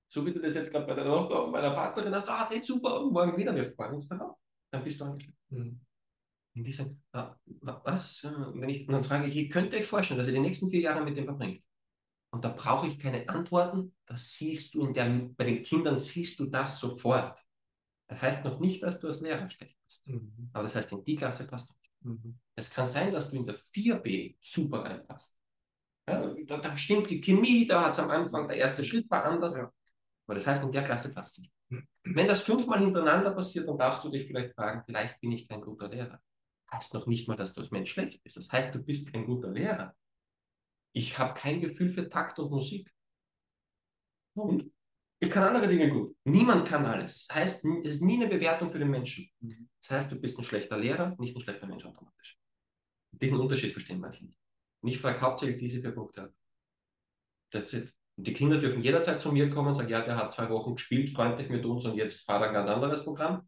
So 0.09 0.24
wie 0.26 0.33
du 0.33 0.41
das 0.41 0.55
jetzt 0.55 0.72
gerade 0.72 0.87
bei 0.87 0.95
der 0.95 1.05
Tochter 1.05 1.45
und 1.45 1.53
bei 1.53 1.61
der 1.61 1.70
Partnerin 1.70 2.14
hast, 2.14 2.28
ah, 2.28 2.49
hey, 2.49 2.62
super, 2.62 3.03
morgen 3.11 3.37
wieder, 3.37 3.55
wir 3.55 3.72
freuen 3.72 3.95
uns 3.95 4.09
darauf. 4.09 4.37
Dann 4.72 4.83
bist 4.83 5.01
du 5.01 5.05
angeschlossen. 5.05 5.39
Mhm. 5.51 5.81
Und 6.57 6.64
die 6.64 6.72
sagen, 6.72 7.03
ah, 7.12 7.37
was? 7.61 8.24
Wenn 8.24 8.68
ich, 8.68 8.89
und 8.89 8.95
dann 8.95 9.05
frage 9.05 9.28
ich, 9.28 9.51
könnt 9.51 9.72
ihr 9.72 9.81
euch 9.81 9.87
vorstellen, 9.87 10.18
dass 10.18 10.28
ihr 10.28 10.35
die 10.35 10.41
nächsten 10.41 10.70
vier 10.70 10.81
Jahre 10.81 11.05
mit 11.05 11.16
dem 11.16 11.26
verbringt? 11.26 11.62
Und 12.33 12.45
da 12.45 12.49
brauche 12.51 12.87
ich 12.87 12.99
keine 12.99 13.28
Antworten, 13.28 13.95
das 14.07 14.35
siehst 14.35 14.74
du 14.74 14.87
in 14.87 14.95
der, 14.95 15.09
bei 15.37 15.45
den 15.45 15.62
Kindern 15.62 15.99
siehst 15.99 16.39
du 16.39 16.47
das 16.47 16.78
sofort. 16.78 17.41
Das 18.09 18.22
heißt 18.22 18.45
noch 18.45 18.59
nicht, 18.61 18.83
dass 18.83 18.99
du 18.99 19.09
als 19.09 19.20
Lehrer 19.20 19.49
schlecht 19.49 19.76
bist. 19.85 20.07
Mhm. 20.09 20.51
Aber 20.53 20.64
das 20.64 20.74
heißt, 20.74 20.93
in 20.93 21.05
die 21.05 21.16
Klasse 21.16 21.47
passt 21.47 21.70
du. 21.70 21.74
Mhm. 22.01 22.38
Es 22.55 22.70
kann 22.70 22.86
sein, 22.86 23.12
dass 23.12 23.30
du 23.30 23.36
in 23.36 23.46
der 23.46 23.57
4b 23.57 24.36
super 24.40 24.84
reinpasst. 24.84 25.36
Ja, 26.09 26.34
da, 26.46 26.59
da, 26.59 26.76
stimmt 26.76 27.11
die 27.11 27.20
Chemie, 27.20 27.66
da 27.66 27.84
hat 27.84 27.92
es 27.92 27.98
am 27.98 28.11
Anfang, 28.11 28.48
der 28.48 28.57
erste 28.57 28.82
Schritt 28.82 29.09
war 29.11 29.24
anders. 29.24 29.55
Ja. 29.55 29.72
Aber 30.26 30.34
das 30.34 30.46
heißt, 30.46 30.62
in 30.62 30.72
der 30.72 30.84
Klasse 30.84 31.11
passt 31.11 31.38
es. 31.38 31.44
Mhm. 31.68 31.86
Wenn 32.05 32.28
das 32.28 32.42
fünfmal 32.42 32.80
hintereinander 32.80 33.32
passiert, 33.32 33.68
dann 33.68 33.78
darfst 33.78 34.03
du 34.05 34.11
dich 34.11 34.26
vielleicht 34.26 34.55
fragen, 34.55 34.82
vielleicht 34.84 35.20
bin 35.20 35.32
ich 35.32 35.48
kein 35.48 35.61
guter 35.61 35.88
Lehrer. 35.88 36.20
Heißt 36.72 36.94
noch 36.94 37.07
nicht 37.07 37.28
mal, 37.28 37.36
dass 37.36 37.53
du 37.53 37.61
als 37.61 37.70
Mensch 37.70 37.90
schlecht 37.92 38.22
bist. 38.22 38.36
Das 38.36 38.51
heißt, 38.51 38.74
du 38.74 38.78
bist 38.80 39.12
kein 39.12 39.26
guter 39.26 39.51
Lehrer. 39.51 39.94
Ich 40.92 41.18
habe 41.18 41.34
kein 41.34 41.61
Gefühl 41.61 41.90
für 41.90 42.09
Takt 42.09 42.38
und 42.38 42.51
Musik. 42.51 42.92
Und 44.34 44.72
ich 45.22 45.30
kann 45.30 45.44
andere 45.44 45.68
Dinge 45.68 45.90
gut. 45.90 46.16
Niemand 46.24 46.66
kann 46.66 46.84
alles. 46.86 47.26
Das 47.26 47.36
heißt, 47.36 47.64
es 47.84 47.94
ist 47.94 48.02
nie 48.02 48.16
eine 48.16 48.28
Bewertung 48.28 48.70
für 48.70 48.78
den 48.78 48.90
Menschen. 48.90 49.28
Mhm. 49.40 49.68
Das 49.82 49.90
heißt, 49.90 50.12
du 50.12 50.16
bist 50.16 50.38
ein 50.38 50.44
schlechter 50.44 50.78
Lehrer, 50.78 51.14
nicht 51.18 51.36
ein 51.36 51.42
schlechter 51.42 51.66
Mensch 51.66 51.84
automatisch. 51.84 52.38
Diesen 53.12 53.38
Unterschied 53.38 53.72
verstehen 53.72 54.00
manche 54.00 54.24
nicht. 54.24 54.38
Und 54.80 54.88
ich 54.88 54.98
frage 54.98 55.20
hauptsächlich 55.20 55.58
diese 55.58 55.82
vier 55.82 55.90
Punkte 55.90 56.22
ab. 56.24 56.32
That's 57.50 57.72
it. 57.74 57.94
Und 58.16 58.26
die 58.26 58.32
Kinder 58.32 58.58
dürfen 58.58 58.82
jederzeit 58.82 59.20
zu 59.20 59.30
mir 59.30 59.50
kommen 59.50 59.68
und 59.68 59.74
sagen, 59.74 59.90
ja, 59.90 60.00
der 60.00 60.16
hat 60.16 60.32
zwei 60.32 60.48
Wochen 60.48 60.74
gespielt, 60.74 61.10
freundlich 61.10 61.50
mit 61.50 61.64
uns 61.66 61.84
und 61.84 61.96
jetzt 61.96 62.20
fahrt 62.20 62.42
ein 62.42 62.54
ganz 62.54 62.68
anderes 62.70 63.04
Programm. 63.04 63.46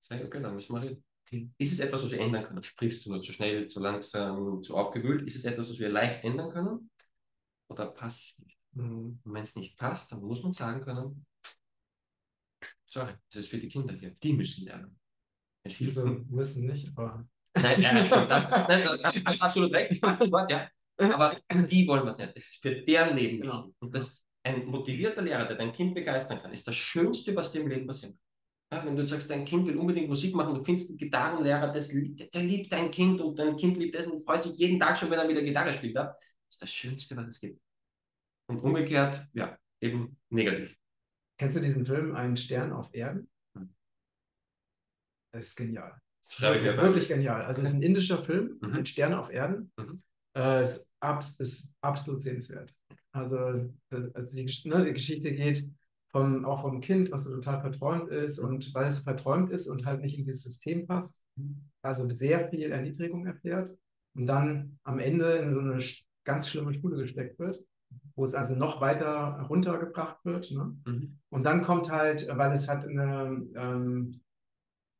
Sag 0.00 0.20
ich, 0.20 0.26
okay, 0.26 0.40
dann 0.40 0.54
müssen 0.54 0.74
wir 0.74 0.82
reden. 0.82 1.54
Ist 1.58 1.72
es 1.72 1.80
etwas, 1.80 2.04
was 2.04 2.10
wir 2.12 2.20
ändern 2.20 2.44
können? 2.44 2.62
Sprichst 2.62 3.04
du 3.04 3.10
nur 3.10 3.22
zu 3.22 3.32
schnell, 3.32 3.68
zu 3.68 3.80
langsam, 3.80 4.62
zu 4.62 4.76
aufgewühlt? 4.76 5.22
Ist 5.22 5.36
es 5.36 5.44
etwas, 5.44 5.70
was 5.70 5.78
wir 5.78 5.88
leicht 5.88 6.24
ändern 6.24 6.50
können? 6.50 6.90
Oder 7.68 7.90
passt 7.90 8.38
es 8.38 8.38
nicht? 8.44 8.57
Und 8.74 9.20
wenn 9.24 9.42
es 9.42 9.56
nicht 9.56 9.76
passt, 9.76 10.12
dann 10.12 10.22
muss 10.22 10.42
man 10.42 10.52
sagen 10.52 10.80
können, 10.82 11.26
sorry, 12.86 13.12
das 13.30 13.40
ist 13.40 13.50
für 13.50 13.58
die 13.58 13.68
Kinder 13.68 13.94
hier, 13.94 14.10
die 14.10 14.32
müssen 14.32 14.64
lernen. 14.64 14.98
Es 15.62 15.74
hilft 15.74 15.98
also, 15.98 16.24
müssen 16.28 16.66
nicht, 16.66 16.88
aber... 16.96 17.28
Nein, 17.54 17.82
ja, 17.82 18.04
stimmt. 18.04 18.30
Das, 18.30 18.68
nein, 18.68 19.22
das 19.24 19.40
absolut 19.40 19.72
recht, 19.72 20.00
ja. 20.48 20.68
Aber 21.00 21.36
die 21.50 21.86
wollen 21.86 22.06
was 22.06 22.18
nicht. 22.18 22.32
Es 22.34 22.48
ist 22.48 22.62
für 22.62 22.82
deren 22.82 23.16
Leben 23.16 23.38
wichtig. 23.38 23.50
Genau. 23.50 23.72
Und 23.78 23.94
das, 23.94 24.20
ein 24.42 24.66
motivierter 24.66 25.22
Lehrer, 25.22 25.46
der 25.46 25.56
dein 25.56 25.72
Kind 25.72 25.94
begeistern 25.94 26.40
kann, 26.40 26.52
ist 26.52 26.66
das 26.66 26.76
Schönste, 26.76 27.34
was 27.36 27.52
dem 27.52 27.68
Leben 27.68 27.86
passiert. 27.86 28.16
Ja, 28.72 28.84
wenn 28.84 28.96
du 28.96 29.06
sagst, 29.06 29.30
dein 29.30 29.44
Kind 29.44 29.66
will 29.66 29.76
unbedingt 29.76 30.08
Musik 30.08 30.34
machen, 30.34 30.54
du 30.54 30.62
findest 30.62 30.90
einen 30.90 30.98
Gitarrenlehrer, 30.98 31.72
das, 31.72 31.88
der 31.88 32.42
liebt 32.42 32.70
dein 32.70 32.90
Kind 32.90 33.20
und 33.20 33.38
dein 33.38 33.56
Kind 33.56 33.78
liebt 33.78 33.96
es 33.96 34.06
und 34.06 34.22
freut 34.24 34.42
sich 34.42 34.56
jeden 34.56 34.78
Tag 34.78 34.98
schon, 34.98 35.10
wenn 35.10 35.18
er 35.18 35.28
wieder 35.28 35.42
Gitarre 35.42 35.72
spielt. 35.74 35.94
Ja? 35.94 36.04
Das 36.04 36.18
ist 36.50 36.62
das 36.62 36.70
Schönste, 36.70 37.16
was 37.16 37.28
es 37.28 37.40
gibt. 37.40 37.60
Und 38.48 38.60
umgekehrt, 38.60 39.26
ja, 39.34 39.58
eben 39.80 40.16
negativ. 40.30 40.76
Kennst 41.38 41.56
du 41.56 41.60
diesen 41.60 41.86
Film 41.86 42.14
Ein 42.14 42.36
Stern 42.36 42.72
auf 42.72 42.92
Erden? 42.92 43.28
Das 45.32 45.48
ist 45.48 45.56
genial. 45.56 46.00
Das 46.22 46.32
ist 46.32 46.40
wirklich, 46.40 46.76
wirklich 46.76 47.08
genial. 47.08 47.42
Also 47.42 47.62
es 47.62 47.68
ist 47.68 47.74
ein 47.74 47.82
indischer 47.90 48.18
Film, 48.18 48.58
mhm. 48.60 48.72
Ein 48.72 48.86
Stern 48.86 49.14
auf 49.14 49.30
Erden. 49.30 49.70
Mhm. 49.76 50.02
Äh, 50.34 50.62
ist, 50.62 50.88
abs 51.00 51.36
ist 51.38 51.74
absolut 51.80 52.22
sehenswert. 52.22 52.74
Also, 53.12 53.36
äh, 53.90 54.10
also 54.14 54.36
die, 54.36 54.68
ne, 54.68 54.84
die 54.86 54.92
Geschichte 54.92 55.32
geht 55.32 55.64
vom, 56.10 56.44
auch 56.44 56.62
vom 56.62 56.80
Kind, 56.80 57.10
was 57.12 57.24
so 57.24 57.34
total 57.34 57.60
verträumt 57.60 58.10
ist 58.10 58.38
und 58.38 58.72
weil 58.74 58.86
es 58.86 59.00
verträumt 59.00 59.50
ist 59.50 59.68
und 59.68 59.84
halt 59.84 60.00
nicht 60.00 60.18
in 60.18 60.24
dieses 60.24 60.42
System 60.42 60.86
passt, 60.86 61.22
also 61.82 62.08
sehr 62.10 62.48
viel 62.48 62.72
Erniedrigung 62.72 63.26
erfährt 63.26 63.76
und 64.14 64.26
dann 64.26 64.78
am 64.84 64.98
Ende 64.98 65.36
in 65.36 65.54
so 65.54 65.60
eine 65.60 65.78
ganz 66.24 66.48
schlimme 66.48 66.72
Schule 66.72 66.96
gesteckt 66.96 67.38
wird, 67.38 67.62
wo 68.18 68.24
es 68.24 68.34
also 68.34 68.56
noch 68.56 68.80
weiter 68.80 69.46
runtergebracht 69.48 70.24
wird. 70.24 70.50
Ne? 70.50 70.76
Mhm. 70.84 71.18
Und 71.30 71.44
dann 71.44 71.62
kommt 71.62 71.92
halt, 71.92 72.26
weil 72.36 72.50
es 72.50 72.68
hat 72.68 72.84
eine, 72.84 73.46
ähm, 73.54 74.20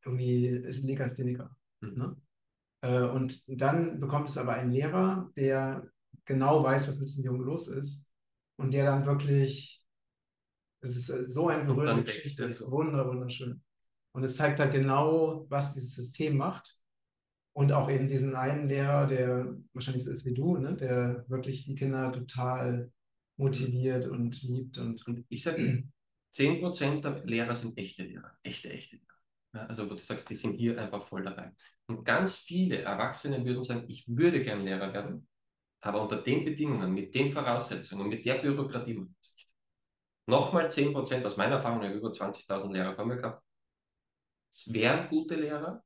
irgendwie 0.05 0.47
ist 0.47 0.85
ein 0.85 0.87
Legastheniker. 0.87 1.51
Mhm. 1.81 1.95
Ne? 1.99 2.17
Äh, 2.83 3.03
und 3.09 3.61
dann 3.61 3.99
bekommt 3.99 4.29
es 4.29 4.39
aber 4.39 4.53
einen 4.53 4.71
Lehrer, 4.71 5.33
der 5.37 5.91
genau 6.27 6.63
weiß, 6.63 6.87
was 6.87 7.01
mit 7.01 7.09
diesem 7.09 7.25
Jungen 7.25 7.43
los 7.43 7.67
ist 7.67 8.09
und 8.57 8.73
der 8.73 8.85
dann 8.85 9.05
wirklich, 9.05 9.85
es 10.81 10.97
ist 10.97 11.11
äh, 11.11 11.29
so 11.29 11.49
eine 11.49 11.65
berührende 11.65 12.05
Geschichte, 12.05 12.45
das 12.45 12.61
ist 12.61 12.71
wunderschön. 12.71 13.61
Und 14.13 14.23
es 14.23 14.37
zeigt 14.37 14.61
halt 14.61 14.73
genau, 14.73 15.45
was 15.49 15.75
dieses 15.75 15.97
System 15.97 16.37
macht. 16.37 16.77
Und 17.53 17.73
auch 17.73 17.91
eben 17.91 18.07
diesen 18.07 18.37
einen 18.37 18.69
Lehrer, 18.69 19.09
der 19.09 19.57
wahrscheinlich 19.73 20.05
so 20.05 20.13
ist 20.13 20.25
wie 20.25 20.35
du, 20.35 20.57
ne? 20.59 20.77
der 20.77 21.25
wirklich 21.29 21.65
die 21.65 21.75
Kinder 21.75 22.13
total 22.13 22.93
motiviert 23.39 24.07
und 24.07 24.43
liebt. 24.43 24.79
Und, 24.79 25.07
und 25.07 25.25
ich 25.29 25.43
sage, 25.43 25.85
10% 26.33 27.05
der 27.05 27.25
Lehrer 27.25 27.55
sind 27.55 27.79
echte 27.79 28.03
Lehrer, 28.03 28.37
echte, 28.43 28.71
echte 28.71 28.97
Lehrer. 28.97 29.07
Ja, 29.55 29.67
also 29.67 29.89
wo 29.89 29.95
du 29.95 30.01
sagst, 30.01 30.29
die 30.29 30.37
sind 30.37 30.55
hier 30.55 30.79
einfach 30.79 31.07
voll 31.07 31.23
dabei. 31.23 31.53
Und 31.87 32.05
ganz 32.05 32.37
viele 32.37 32.83
Erwachsene 32.83 33.45
würden 33.45 33.63
sagen, 33.63 33.85
ich 33.89 34.07
würde 34.07 34.45
gern 34.45 34.63
Lehrer 34.63 34.93
werden, 34.93 35.27
aber 35.81 36.03
unter 36.03 36.21
den 36.21 36.45
Bedingungen, 36.45 36.93
mit 36.93 37.15
den 37.15 37.31
Voraussetzungen, 37.31 38.09
mit 38.09 38.27
der 38.27 38.43
Bürokratie 38.43 38.95
mache 38.95 39.09
ich 39.11 39.29
es 39.29 39.35
nicht. 39.37 39.49
Nochmal 40.27 40.71
10 40.71 40.93
Prozent 40.93 41.25
aus 41.25 41.39
meiner 41.39 41.57
Erfahrung, 41.57 41.81
ich 41.81 41.89
habe 41.89 41.99
über 41.99 42.11
20.000 42.11 42.73
Lehrer 42.73 42.95
vor 42.95 43.07
mir 43.07 43.17
gehabt, 43.17 43.43
es 44.53 44.71
wären 44.73 45.09
gute 45.09 45.37
Lehrer, 45.37 45.83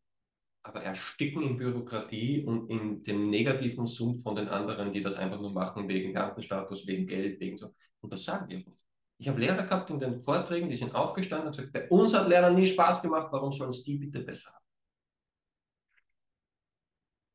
aber 0.62 0.82
ersticken 0.82 1.42
in 1.42 1.56
Bürokratie 1.56 2.44
und 2.44 2.70
in 2.70 3.02
dem 3.02 3.30
negativen 3.30 3.86
Sumpf 3.86 4.22
von 4.22 4.36
den 4.36 4.48
anderen, 4.48 4.92
die 4.92 5.02
das 5.02 5.16
einfach 5.16 5.40
nur 5.40 5.52
machen 5.52 5.88
wegen 5.88 6.12
Beamtenstatus, 6.12 6.86
wegen 6.86 7.06
Geld, 7.06 7.40
wegen 7.40 7.58
so. 7.58 7.74
Und 8.00 8.12
das 8.12 8.24
sagen 8.24 8.48
wir 8.48 8.66
oft. 8.66 8.78
Ich 9.18 9.28
habe 9.28 9.40
Lehrer 9.40 9.62
gehabt 9.62 9.90
in 9.90 9.98
den 9.98 10.20
Vorträgen, 10.20 10.68
die 10.68 10.76
sind 10.76 10.94
aufgestanden 10.94 11.48
und 11.48 11.56
gesagt, 11.56 11.72
bei 11.72 11.88
uns 11.88 12.14
hat 12.14 12.28
Lernen 12.28 12.56
nie 12.56 12.66
Spaß 12.66 13.02
gemacht, 13.02 13.28
warum 13.30 13.52
sollen 13.52 13.70
es 13.70 13.82
die 13.84 13.96
bitte 13.96 14.20
besser 14.20 14.52
haben? 14.52 14.62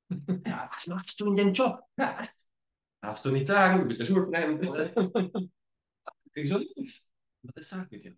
ja, 0.45 0.69
was 0.73 0.87
machst 0.87 1.19
du 1.19 1.27
in 1.27 1.35
dem 1.35 1.53
Job? 1.53 1.79
Ja, 1.97 2.21
darfst 3.01 3.25
du 3.25 3.31
nicht 3.31 3.47
sagen, 3.47 3.81
du 3.81 3.87
bist 3.87 3.99
ja 3.99 4.05
schulfremd. 4.05 4.63
ich 6.33 6.49
so 6.49 6.57
nichts. 6.57 7.09
Das 7.41 7.69
sagen 7.69 7.87
wir 7.89 8.01
dir. 8.01 8.17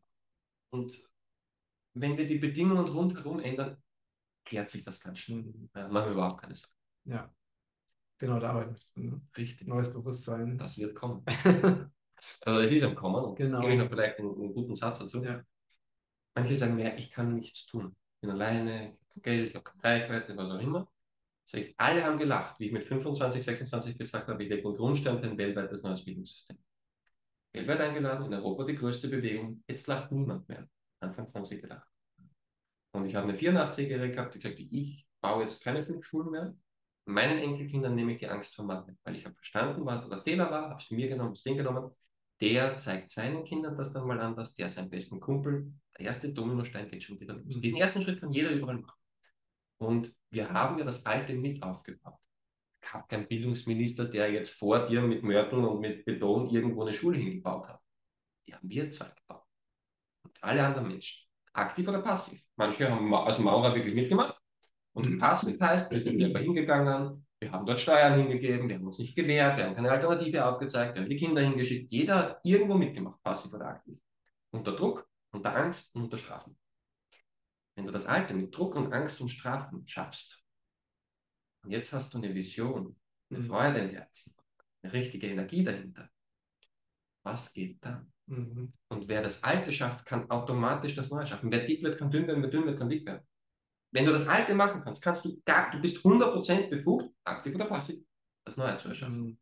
Und 0.71 0.91
wenn 1.93 2.17
wir 2.17 2.27
die 2.27 2.37
Bedingungen 2.37 2.87
rundherum 2.87 3.39
ändern, 3.39 3.81
klärt 4.49 4.69
sich 4.71 4.83
das 4.83 4.99
ganz 4.99 5.19
schnell. 5.19 5.53
Ja, 5.75 5.87
machen 5.87 6.07
wir 6.07 6.13
überhaupt 6.13 6.41
keine 6.41 6.55
Sorgen. 6.55 6.73
Ja, 7.05 7.33
genau, 8.17 8.39
da 8.39 8.49
arbeiten 8.49 8.75
wir. 8.95 9.11
Ne? 9.11 9.21
Richtig. 9.37 9.67
Neues 9.67 9.93
Bewusstsein. 9.93 10.57
Das 10.57 10.77
wird 10.77 10.95
kommen. 10.95 11.23
also 12.45 12.61
es 12.61 12.71
ist 12.71 12.83
am 12.83 12.95
Kommen. 12.95 13.23
Und 13.23 13.35
genau. 13.35 13.61
gebe 13.61 13.73
ich 13.73 13.79
noch 13.79 13.89
vielleicht 13.89 14.19
einen, 14.19 14.33
einen, 14.33 14.53
guten 14.53 14.75
Satz 14.75 14.99
dazu. 14.99 15.23
Ja. 15.23 15.43
Manche 16.35 16.57
sagen, 16.57 16.79
ja, 16.79 16.95
ich 16.95 17.11
kann 17.11 17.35
nichts 17.35 17.67
tun. 17.67 17.95
Ich 18.15 18.21
bin 18.21 18.31
alleine, 18.31 18.93
ich 18.93 19.09
habe 19.11 19.21
Geld, 19.21 19.49
ich 19.49 19.55
habe 19.55 19.63
keine 19.63 19.83
Reichweite, 19.83 20.35
was 20.35 20.51
auch 20.51 20.59
immer. 20.59 20.91
Ich, 21.51 21.73
alle 21.77 22.03
haben 22.03 22.19
gelacht, 22.19 22.59
wie 22.59 22.67
ich 22.67 22.71
mit 22.71 22.83
25, 22.83 23.41
26 23.41 23.97
gesagt 23.97 24.27
habe, 24.27 24.43
ich 24.43 24.49
lege 24.49 24.67
einen 24.67 24.77
Grundstein 24.77 25.19
für 25.19 25.27
ein 25.27 25.37
weltweites 25.37 25.81
neues 25.81 26.03
Bildungssystem. 26.05 26.57
Weltweit 27.53 27.81
eingeladen, 27.81 28.25
in 28.25 28.33
Europa 28.33 28.65
die 28.65 28.75
größte 28.75 29.07
Bewegung. 29.07 29.63
Jetzt 29.67 29.87
lacht 29.87 30.11
niemand 30.11 30.47
mehr. 30.47 30.67
Anfangs 30.99 31.33
haben 31.33 31.45
sie 31.45 31.59
gelacht. 31.59 31.88
Und 32.91 33.05
ich 33.05 33.15
habe 33.15 33.27
eine 33.27 33.37
84-Jährige 33.37 34.11
gehabt, 34.15 34.35
die 34.35 34.39
gesagt 34.39 34.59
hat, 34.59 34.65
ich 34.69 35.07
baue 35.21 35.43
jetzt 35.43 35.63
keine 35.63 35.83
fünf 35.83 36.05
Schulen 36.05 36.31
mehr. 36.31 36.55
Meinen 37.05 37.39
Enkelkindern 37.39 37.95
nehme 37.95 38.13
ich 38.13 38.19
die 38.19 38.27
Angst 38.27 38.55
vor 38.55 38.65
Mathe, 38.65 38.95
weil 39.03 39.15
ich 39.15 39.25
habe 39.25 39.35
verstanden, 39.35 39.85
was 39.85 40.07
der 40.09 40.21
Fehler 40.21 40.51
war, 40.51 40.69
habe 40.69 40.81
es 40.81 40.91
mir 40.91 41.07
genommen, 41.07 41.33
das 41.33 41.43
Ding 41.43 41.57
genommen. 41.57 41.91
Der 42.41 42.77
zeigt 42.77 43.09
seinen 43.09 43.43
Kindern 43.43 43.77
das 43.77 43.91
dann 43.91 44.07
mal 44.07 44.19
anders, 44.19 44.55
der 44.55 44.69
seinen 44.69 44.89
besten 44.89 45.19
Kumpel. 45.19 45.73
Der 45.97 46.05
erste 46.07 46.29
Dominostein 46.31 46.89
geht 46.89 47.03
schon 47.03 47.19
wieder 47.19 47.33
los. 47.33 47.55
Mhm. 47.55 47.61
Diesen 47.61 47.77
ersten 47.77 48.01
Schritt 48.01 48.21
kann 48.21 48.31
jeder 48.31 48.51
überall 48.51 48.77
machen. 48.77 48.99
Und 49.77 50.13
wir 50.29 50.49
haben 50.49 50.77
ja 50.77 50.85
das 50.85 51.05
Alte 51.05 51.33
mit 51.33 51.61
aufgebaut. 51.63 52.19
Es 52.81 52.91
gab 52.91 53.09
keinen 53.09 53.27
Bildungsminister, 53.27 54.05
der 54.05 54.31
jetzt 54.31 54.51
vor 54.51 54.85
dir 54.85 55.01
mit 55.01 55.23
Mörteln 55.23 55.65
und 55.65 55.81
mit 55.81 56.05
Beton 56.05 56.49
irgendwo 56.49 56.83
eine 56.83 56.93
Schule 56.93 57.17
hingebaut 57.17 57.67
hat. 57.67 57.81
Die 58.47 58.53
haben 58.53 58.69
wir 58.69 58.89
zwar 58.91 59.13
gebaut. 59.13 59.45
Und 60.23 60.43
alle 60.43 60.65
anderen 60.65 60.87
Menschen. 60.87 61.28
Aktiv 61.53 61.87
oder 61.87 62.01
passiv. 62.01 62.43
Manche 62.55 62.89
haben 62.89 63.13
als 63.13 63.39
Maurer 63.39 63.73
wirklich 63.73 63.95
mitgemacht. 63.95 64.39
Und 64.93 65.09
mhm. 65.09 65.19
passiv 65.19 65.59
heißt, 65.59 65.91
wir 65.91 66.01
sind 66.01 66.19
selber 66.19 66.39
hingegangen, 66.39 67.25
wir 67.39 67.51
haben 67.51 67.65
dort 67.65 67.79
Steuern 67.79 68.19
hingegeben, 68.19 68.67
wir 68.67 68.75
haben 68.75 68.87
uns 68.87 68.97
nicht 68.97 69.15
gewehrt, 69.15 69.57
wir 69.57 69.65
haben 69.65 69.75
keine 69.75 69.91
Alternative 69.91 70.45
aufgezeigt, 70.45 70.95
wir 70.95 71.03
haben 71.03 71.09
die 71.09 71.15
Kinder 71.15 71.41
hingeschickt. 71.41 71.91
Jeder 71.91 72.15
hat 72.17 72.39
irgendwo 72.43 72.75
mitgemacht, 72.75 73.21
passiv 73.23 73.53
oder 73.53 73.67
aktiv. 73.67 73.97
Unter 74.51 74.75
Druck, 74.75 75.07
unter 75.31 75.55
Angst 75.55 75.95
und 75.95 76.03
unter 76.03 76.17
Strafen. 76.17 76.57
Wenn 77.75 77.85
du 77.85 77.93
das 77.93 78.07
Alte 78.07 78.33
mit 78.33 78.55
Druck 78.55 78.75
und 78.75 78.91
Angst 78.91 79.21
und 79.21 79.29
Strafen 79.29 79.87
schaffst, 79.87 80.43
und 81.63 81.71
jetzt 81.71 81.93
hast 81.93 82.13
du 82.13 82.17
eine 82.17 82.33
Vision, 82.33 82.97
eine 83.29 83.39
mhm. 83.39 83.45
Freude 83.45 83.79
im 83.79 83.89
Herzen, 83.91 84.35
eine 84.81 84.91
richtige 84.91 85.27
Energie 85.27 85.63
dahinter, 85.63 86.09
was 87.23 87.53
geht 87.53 87.83
dann? 87.85 88.11
Mhm. 88.29 88.73
Und 88.89 89.07
wer 89.07 89.21
das 89.21 89.43
Alte 89.43 89.71
schafft, 89.73 90.05
kann 90.05 90.29
automatisch 90.29 90.95
das 90.95 91.09
Neue 91.09 91.25
schaffen. 91.25 91.51
Wer 91.51 91.65
dick 91.65 91.83
wird, 91.83 91.97
kann 91.97 92.11
dünn 92.11 92.27
werden, 92.27 92.43
wer 92.43 92.49
dünn 92.49 92.65
wird, 92.65 92.77
kann 92.77 92.89
dick 92.89 93.05
werden. 93.05 93.25
Wenn 93.91 94.05
du 94.05 94.11
das 94.11 94.27
Alte 94.27 94.53
machen 94.53 94.81
kannst, 94.83 95.01
kannst 95.01 95.25
du 95.25 95.41
gar, 95.45 95.71
du 95.71 95.81
bist 95.81 95.97
100% 95.97 96.69
befugt, 96.69 97.11
aktiv 97.23 97.55
oder 97.55 97.65
passiv, 97.65 98.03
das 98.45 98.55
Neue 98.55 98.77
zu 98.77 98.89
erschaffen. 98.89 99.21
Mhm. 99.21 99.37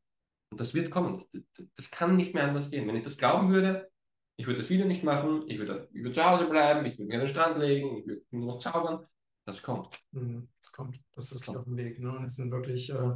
Und 0.51 0.61
das 0.61 0.73
wird 0.73 0.89
kommen. 0.89 1.25
Das, 1.33 1.67
das, 1.75 1.91
kann 1.91 2.15
nicht 2.15 2.33
mehr 2.33 2.45
anders 2.45 2.71
gehen. 2.71 2.88
Wenn 2.88 2.95
ich 2.95 3.03
das 3.03 3.17
glauben 3.17 3.51
würde, 3.51 3.91
ich 4.39 4.47
würde 4.47 4.59
das 4.59 4.69
Video 4.69 4.85
nicht 4.85 5.03
machen, 5.03 5.43
ich 5.47 5.57
würde, 5.57 5.89
ich 5.91 6.01
würde 6.01 6.13
zu 6.13 6.23
Hause 6.23 6.47
bleiben, 6.47 6.85
ich 6.85 6.97
würde 6.97 7.07
mich 7.07 7.15
an 7.15 7.19
den 7.19 7.27
Strand 7.27 7.57
legen, 7.57 7.97
ich 7.97 8.07
würde 8.07 8.25
nur 8.31 8.53
noch 8.53 8.59
zaubern. 8.59 9.05
Das 9.45 9.61
kommt. 9.61 9.99
Mhm, 10.11 10.49
das 10.61 10.71
kommt. 10.71 10.99
Das 11.13 11.31
ist 11.31 11.41
wirklich 11.41 11.57
auf 11.57 11.63
dem 11.65 11.77
Weg. 11.77 11.99
Ne? 11.99 12.19
Das 12.21 12.35
sind 12.35 12.51
wirklich 12.51 12.89
äh, 12.89 13.15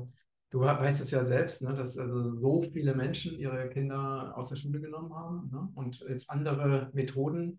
Du 0.52 0.60
weißt 0.60 1.00
es 1.02 1.12
ja 1.12 1.24
selbst, 1.24 1.62
ne, 1.62 1.74
dass 1.74 1.98
also 1.98 2.34
so 2.34 2.62
viele 2.62 2.94
Menschen 2.94 3.40
ihre 3.40 3.70
Kinder 3.70 4.34
aus 4.36 4.50
der 4.50 4.58
Schule 4.58 4.82
genommen 4.82 5.16
haben 5.16 5.50
ne, 5.50 5.70
und 5.76 6.02
jetzt 6.10 6.30
andere 6.30 6.90
Methoden, 6.92 7.58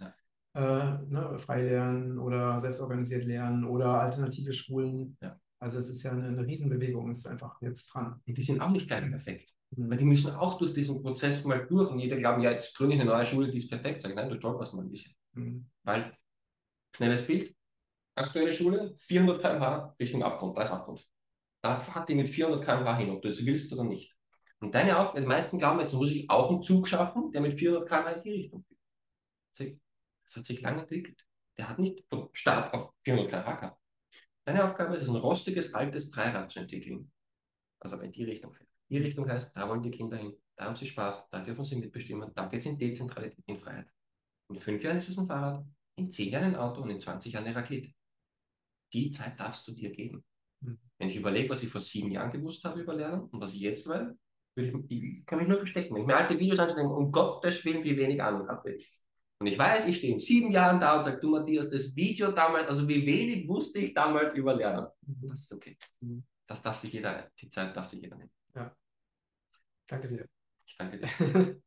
ja. 0.54 0.98
äh, 0.98 0.98
ne, 1.08 1.38
Freilernen 1.38 2.18
oder 2.18 2.60
selbstorganisiert 2.60 3.24
lernen 3.24 3.64
oder 3.64 3.98
alternative 3.98 4.52
Schulen. 4.52 5.16
Ja. 5.22 5.40
Also 5.58 5.78
es 5.78 5.88
ist 5.88 6.02
ja 6.02 6.10
eine, 6.10 6.28
eine 6.28 6.46
Riesenbewegung, 6.46 7.10
ist 7.10 7.26
einfach 7.26 7.62
jetzt 7.62 7.86
dran. 7.86 8.20
Und 8.26 8.36
die 8.36 8.42
sind 8.42 8.60
auch 8.60 8.70
nicht 8.70 8.88
gleich 8.88 9.08
perfekt. 9.08 9.48
Mhm. 9.70 9.88
Weil 9.88 9.96
die 9.96 10.04
müssen 10.04 10.34
auch 10.34 10.58
durch 10.58 10.74
diesen 10.74 11.00
Prozess 11.00 11.44
mal 11.44 11.66
durch 11.66 11.90
und 11.90 11.98
jeder 11.98 12.18
glaubt, 12.18 12.42
ja, 12.42 12.50
jetzt 12.50 12.76
gründe 12.76 12.96
ich 12.96 13.00
eine 13.00 13.10
neue 13.10 13.24
Schule, 13.24 13.50
die 13.50 13.56
ist 13.56 13.70
perfekt. 13.70 14.02
Sag, 14.02 14.14
nein, 14.14 14.28
du 14.28 14.36
stolperst 14.36 14.74
mal 14.74 14.82
ein 14.82 14.90
bisschen. 14.90 15.14
Mhm. 15.32 15.66
Weil, 15.82 16.12
schnelles 16.94 17.26
Bild, 17.26 17.56
aktuelle 18.16 18.52
Schule, 18.52 18.92
400 18.96 19.40
km/h 19.40 19.94
Richtung 19.98 20.22
Abgrund, 20.22 20.58
da 20.58 20.64
ist 20.64 20.72
Abgrund 20.72 21.08
da 21.62 21.78
fahrt 21.78 22.08
die 22.08 22.14
mit 22.14 22.28
400 22.28 22.64
km/h 22.64 22.96
hin, 22.98 23.10
ob 23.10 23.22
du 23.22 23.28
jetzt 23.28 23.46
willst 23.46 23.72
oder 23.72 23.84
nicht. 23.84 24.14
Und 24.60 24.74
deine 24.74 24.98
Aufgabe, 24.98 25.22
die 25.22 25.26
meisten 25.26 25.58
glauben, 25.58 25.80
jetzt 25.80 25.94
muss 25.94 26.10
ich 26.10 26.28
auch 26.28 26.50
einen 26.50 26.62
Zug 26.62 26.86
schaffen, 26.86 27.32
der 27.32 27.40
mit 27.40 27.58
400 27.58 27.88
km/h 27.88 28.10
in 28.12 28.22
die 28.22 28.30
Richtung 28.30 28.64
fliegt. 29.54 29.80
Das 30.26 30.36
hat 30.36 30.46
sich 30.46 30.60
lange 30.60 30.82
entwickelt. 30.82 31.24
Der 31.56 31.68
hat 31.68 31.78
nicht 31.78 32.04
vom 32.08 32.28
Start 32.32 32.72
auf 32.74 32.92
400 33.04 33.30
km/h 33.30 33.54
gehabt. 33.54 33.80
Deine 34.44 34.64
Aufgabe 34.64 34.96
ist 34.96 35.02
es, 35.02 35.08
ein 35.08 35.16
rostiges, 35.16 35.72
altes 35.74 36.10
Dreirad 36.10 36.50
zu 36.50 36.60
entwickeln, 36.60 37.10
aber 37.80 38.02
in 38.02 38.12
die 38.12 38.24
Richtung 38.24 38.52
fährt. 38.52 38.68
Die 38.88 38.98
Richtung 38.98 39.28
heißt, 39.28 39.56
da 39.56 39.68
wollen 39.68 39.82
die 39.82 39.90
Kinder 39.90 40.16
hin, 40.16 40.34
da 40.56 40.64
haben 40.64 40.76
sie 40.76 40.86
Spaß, 40.86 41.28
da 41.30 41.44
dürfen 41.44 41.64
sie 41.64 41.76
mitbestimmen, 41.76 42.32
da 42.34 42.46
geht 42.46 42.60
es 42.60 42.66
in 42.66 42.76
Dezentralität, 42.76 43.44
in 43.46 43.58
Freiheit. 43.58 43.86
In 44.48 44.58
fünf 44.58 44.82
Jahren 44.82 44.98
ist 44.98 45.08
es 45.08 45.18
ein 45.18 45.28
Fahrrad, 45.28 45.64
in 45.96 46.10
zehn 46.10 46.30
Jahren 46.30 46.44
ein 46.44 46.56
Auto 46.56 46.82
und 46.82 46.90
in 46.90 47.00
20 47.00 47.32
Jahren 47.32 47.46
eine 47.46 47.54
Rakete. 47.54 47.94
Die 48.92 49.10
Zeit 49.10 49.38
darfst 49.38 49.66
du 49.68 49.72
dir 49.72 49.90
geben. 49.90 50.24
Wenn 50.98 51.10
ich 51.10 51.16
überlege, 51.16 51.50
was 51.50 51.62
ich 51.62 51.68
vor 51.68 51.80
sieben 51.80 52.10
Jahren 52.10 52.30
gewusst 52.30 52.64
habe 52.64 52.80
über 52.80 52.94
Lernen 52.94 53.22
und 53.22 53.40
was 53.40 53.54
ich 53.54 53.60
jetzt 53.60 53.88
weiß, 53.88 54.08
ich, 54.54 54.72
ich, 54.88 55.26
kann 55.26 55.38
mich 55.38 55.48
nur 55.48 55.58
verstecken. 55.58 55.94
Wenn 55.94 56.02
ich 56.02 56.06
mir 56.06 56.16
alte 56.16 56.38
Videos 56.38 56.58
anschaue, 56.58 56.76
denke 56.76 56.94
um 56.94 57.10
Gottes 57.10 57.64
Willen, 57.64 57.82
wie 57.84 57.96
wenig 57.96 58.22
Ahnung 58.22 58.48
habe 58.48 58.74
ich. 58.74 58.92
Und 59.38 59.46
ich 59.46 59.58
weiß, 59.58 59.88
ich 59.88 59.96
stehe 59.96 60.12
in 60.12 60.18
sieben 60.20 60.52
Jahren 60.52 60.80
da 60.80 60.96
und 60.96 61.02
sage, 61.02 61.18
du 61.18 61.30
Matthias, 61.30 61.68
das 61.68 61.96
Video 61.96 62.30
damals, 62.30 62.68
also 62.68 62.86
wie 62.86 63.04
wenig 63.04 63.48
wusste 63.48 63.80
ich 63.80 63.92
damals 63.92 64.34
über 64.34 64.54
Lernen. 64.54 64.86
Mhm. 65.04 65.28
Das 65.28 65.40
ist 65.40 65.52
okay. 65.52 65.76
Mhm. 66.00 66.22
Das 66.46 66.62
darf 66.62 66.78
sich 66.78 66.92
jeder, 66.92 67.28
die 67.40 67.48
Zeit 67.48 67.76
darf 67.76 67.88
sich 67.88 68.00
jeder 68.00 68.16
nehmen. 68.16 68.30
Ja. 68.54 68.76
Danke 69.88 70.08
dir. 70.08 70.28
Ich 70.64 70.76
danke 70.76 70.98
dir. 70.98 71.08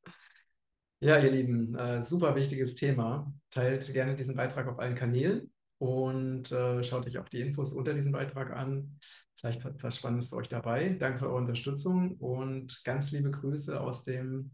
ja, 1.01 1.19
ihr 1.19 1.31
Lieben, 1.31 1.75
äh, 1.75 2.01
super 2.01 2.35
wichtiges 2.35 2.75
Thema. 2.75 3.33
Teilt 3.49 3.91
gerne 3.91 4.15
diesen 4.15 4.35
Beitrag 4.35 4.67
auf 4.67 4.79
allen 4.79 4.95
Kanälen 4.95 5.51
und 5.77 6.51
äh, 6.51 6.83
schaut 6.83 7.05
euch 7.05 7.17
auch 7.17 7.29
die 7.29 7.41
Infos 7.41 7.73
unter 7.73 7.93
diesem 7.93 8.11
Beitrag 8.11 8.51
an. 8.51 8.99
vielleicht 9.39 9.63
was 9.83 9.97
Spannendes 9.97 10.29
für 10.29 10.37
euch 10.37 10.49
dabei. 10.49 10.89
Danke 10.89 11.19
für 11.19 11.27
eure 11.27 11.37
Unterstützung 11.37 12.15
und 12.17 12.83
ganz 12.83 13.11
liebe 13.11 13.31
Grüße 13.31 13.79
aus 13.79 14.03
dem 14.03 14.51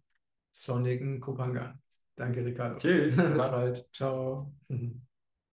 sonnigen 0.52 1.20
Kupangan. 1.20 1.82
Danke, 2.16 2.46
Ricardo. 2.46 2.78
Tschüss. 2.78 3.16
Bis 3.18 3.38
bald. 3.38 3.90
Ciao. 3.94 4.54